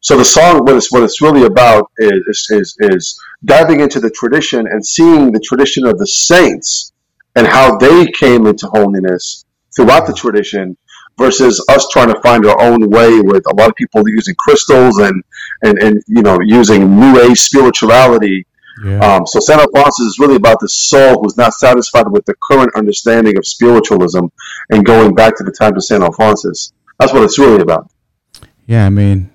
So 0.00 0.16
the 0.16 0.24
song, 0.24 0.64
what 0.64 0.76
it's 0.76 0.90
what 0.90 1.02
it's 1.02 1.20
really 1.20 1.44
about 1.44 1.90
is 1.98 2.48
is 2.50 2.76
is 2.80 3.20
diving 3.44 3.80
into 3.80 4.00
the 4.00 4.10
tradition 4.10 4.66
and 4.66 4.84
seeing 4.84 5.30
the 5.30 5.40
tradition 5.40 5.86
of 5.86 5.98
the 5.98 6.06
saints 6.06 6.92
and 7.36 7.46
how 7.46 7.76
they 7.76 8.06
came 8.06 8.46
into 8.46 8.66
holiness 8.68 9.44
throughout 9.74 10.06
the 10.06 10.14
tradition 10.14 10.76
versus 11.18 11.64
us 11.68 11.86
trying 11.90 12.12
to 12.12 12.20
find 12.22 12.46
our 12.46 12.60
own 12.60 12.88
way 12.90 13.20
with 13.20 13.44
a 13.50 13.54
lot 13.54 13.68
of 13.68 13.76
people 13.76 14.02
using 14.08 14.34
crystals 14.36 14.98
and 14.98 15.22
and, 15.62 15.78
and 15.78 16.02
you 16.06 16.22
know 16.22 16.38
using 16.44 16.98
new 16.98 17.20
age 17.22 17.40
spirituality 17.40 18.46
Yeah. 18.84 18.98
um, 19.00 19.26
so 19.26 19.40
St. 19.40 19.60
Alphonsus 19.60 20.06
is 20.06 20.18
really 20.18 20.36
about 20.36 20.58
the 20.60 20.68
soul 20.68 21.22
who's 21.22 21.36
not 21.36 21.54
satisfied 21.54 22.08
with 22.08 22.24
the 22.26 22.34
current 22.42 22.70
understanding 22.76 23.36
of 23.38 23.46
spiritualism 23.46 24.26
and 24.70 24.84
going 24.84 25.14
back 25.14 25.36
to 25.38 25.44
the 25.44 25.52
times 25.52 25.76
of 25.76 25.84
St. 25.84 26.02
Alphonsus. 26.02 26.72
That's 26.98 27.12
what 27.12 27.22
it's 27.22 27.38
really 27.38 27.60
about. 27.62 27.90
Yeah, 28.66 28.84
I 28.86 28.90
mean, 28.90 29.30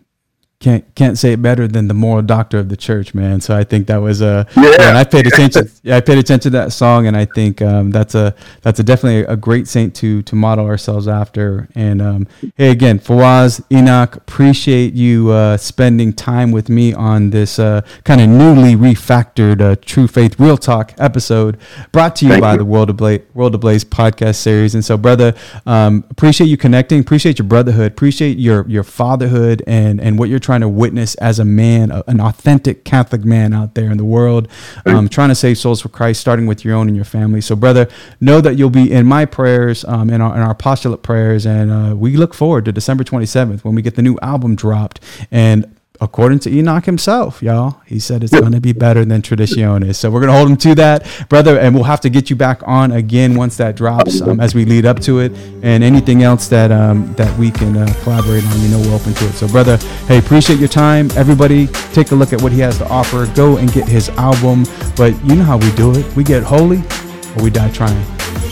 can't 0.61 0.95
can't 0.95 1.17
say 1.17 1.33
it 1.33 1.41
better 1.41 1.67
than 1.67 1.87
the 1.87 1.93
moral 1.93 2.21
doctor 2.21 2.59
of 2.59 2.69
the 2.69 2.77
church, 2.77 3.13
man. 3.15 3.41
So 3.41 3.57
I 3.57 3.63
think 3.63 3.87
that 3.87 3.97
was 3.97 4.21
a 4.21 4.47
yeah. 4.55 4.63
yeah 4.63 4.89
and 4.89 4.97
I 4.97 5.03
paid 5.03 5.25
attention. 5.25 5.69
yeah, 5.81 5.97
I 5.97 6.01
paid 6.01 6.19
attention 6.19 6.51
to 6.51 6.57
that 6.57 6.71
song, 6.71 7.07
and 7.07 7.17
I 7.17 7.25
think 7.25 7.61
um, 7.61 7.89
that's 7.89 8.13
a 8.13 8.35
that's 8.61 8.79
a 8.79 8.83
definitely 8.83 9.21
a 9.21 9.35
great 9.35 9.67
saint 9.67 9.95
to 9.95 10.21
to 10.21 10.35
model 10.35 10.65
ourselves 10.67 11.07
after. 11.07 11.67
And 11.73 12.01
um, 12.01 12.27
hey, 12.55 12.69
again, 12.69 12.99
Fawaz 12.99 13.63
Enoch, 13.71 14.15
appreciate 14.15 14.93
you 14.93 15.31
uh, 15.31 15.57
spending 15.57 16.13
time 16.13 16.51
with 16.51 16.69
me 16.69 16.93
on 16.93 17.31
this 17.31 17.57
uh, 17.57 17.81
kind 18.03 18.21
of 18.21 18.29
newly 18.29 18.75
refactored 18.75 19.61
uh, 19.61 19.75
True 19.81 20.07
Faith 20.07 20.39
Real 20.39 20.57
Talk 20.57 20.93
episode, 20.99 21.57
brought 21.91 22.15
to 22.17 22.25
you 22.25 22.33
Thank 22.33 22.41
by 22.43 22.51
you. 22.53 22.59
the 22.59 22.65
World 22.65 22.91
of 22.91 22.97
Blaze 22.97 23.21
World 23.33 23.55
of 23.55 23.61
Blaze 23.61 23.83
podcast 23.83 24.35
series. 24.35 24.75
And 24.75 24.85
so, 24.85 24.95
brother, 24.95 25.33
um, 25.65 26.05
appreciate 26.11 26.47
you 26.47 26.57
connecting. 26.57 26.99
Appreciate 26.99 27.39
your 27.39 27.47
brotherhood. 27.47 27.93
Appreciate 27.93 28.37
your 28.37 28.67
your 28.69 28.83
fatherhood 28.83 29.63
and 29.65 29.99
and 29.99 30.19
what 30.19 30.29
you're 30.29 30.37
trying 30.37 30.50
trying 30.51 30.59
to 30.59 30.67
witness 30.67 31.15
as 31.15 31.39
a 31.39 31.45
man, 31.45 31.91
an 32.07 32.19
authentic 32.19 32.83
Catholic 32.83 33.23
man 33.23 33.53
out 33.53 33.73
there 33.73 33.89
in 33.89 33.97
the 33.97 34.03
world, 34.03 34.49
um, 34.85 35.07
trying 35.07 35.29
to 35.29 35.35
save 35.35 35.57
souls 35.57 35.79
for 35.79 35.87
Christ, 35.87 36.19
starting 36.19 36.45
with 36.45 36.65
your 36.65 36.75
own 36.75 36.89
and 36.89 36.95
your 36.95 37.05
family. 37.05 37.39
So, 37.39 37.55
brother, 37.55 37.87
know 38.19 38.41
that 38.41 38.57
you'll 38.57 38.69
be 38.69 38.91
in 38.91 39.05
my 39.05 39.23
prayers, 39.23 39.85
um, 39.85 40.09
in, 40.09 40.19
our, 40.19 40.35
in 40.35 40.41
our 40.41 40.53
postulate 40.53 41.03
prayers, 41.03 41.45
and 41.45 41.71
uh, 41.71 41.95
we 41.95 42.17
look 42.17 42.33
forward 42.33 42.65
to 42.65 42.73
December 42.73 43.05
27th 43.05 43.63
when 43.63 43.75
we 43.75 43.81
get 43.81 43.95
the 43.95 44.01
new 44.01 44.19
album 44.21 44.57
dropped. 44.57 44.99
And 45.31 45.73
according 46.01 46.39
to 46.39 46.49
Enoch 46.49 46.85
himself, 46.85 47.41
y'all. 47.43 47.79
He 47.85 47.99
said 47.99 48.23
it's 48.23 48.37
going 48.37 48.51
to 48.51 48.59
be 48.59 48.73
better 48.73 49.05
than 49.05 49.21
Traditionis. 49.21 49.95
So 49.95 50.09
we're 50.09 50.19
going 50.19 50.33
to 50.33 50.37
hold 50.37 50.49
him 50.49 50.57
to 50.57 50.75
that, 50.75 51.07
brother, 51.29 51.59
and 51.59 51.75
we'll 51.75 51.85
have 51.85 52.01
to 52.01 52.09
get 52.09 52.29
you 52.29 52.35
back 52.35 52.61
on 52.67 52.91
again 52.91 53.35
once 53.35 53.55
that 53.57 53.75
drops 53.75 54.19
um, 54.21 54.39
as 54.39 54.55
we 54.55 54.65
lead 54.65 54.85
up 54.85 54.99
to 55.01 55.19
it. 55.19 55.31
And 55.61 55.83
anything 55.83 56.23
else 56.23 56.47
that 56.47 56.71
um, 56.71 57.13
that 57.13 57.37
we 57.37 57.51
can 57.51 57.77
uh, 57.77 57.93
collaborate 58.01 58.45
on, 58.45 58.61
you 58.61 58.69
know, 58.69 58.79
we're 58.79 58.95
open 58.95 59.13
to 59.13 59.25
it. 59.25 59.33
So, 59.33 59.47
brother, 59.47 59.77
hey, 60.07 60.17
appreciate 60.17 60.59
your 60.59 60.69
time. 60.69 61.09
Everybody, 61.11 61.67
take 61.93 62.11
a 62.11 62.15
look 62.15 62.33
at 62.33 62.41
what 62.41 62.51
he 62.51 62.59
has 62.59 62.77
to 62.79 62.87
offer. 62.89 63.27
Go 63.35 63.57
and 63.57 63.71
get 63.71 63.87
his 63.87 64.09
album. 64.09 64.65
But 64.97 65.13
you 65.23 65.35
know 65.35 65.43
how 65.43 65.57
we 65.57 65.71
do 65.73 65.93
it. 65.93 66.15
We 66.15 66.23
get 66.23 66.43
holy 66.43 66.79
or 67.37 67.43
we 67.43 67.51
die 67.51 67.71
trying. 67.71 68.05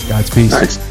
God's 0.08 0.30
peace. 0.30 0.89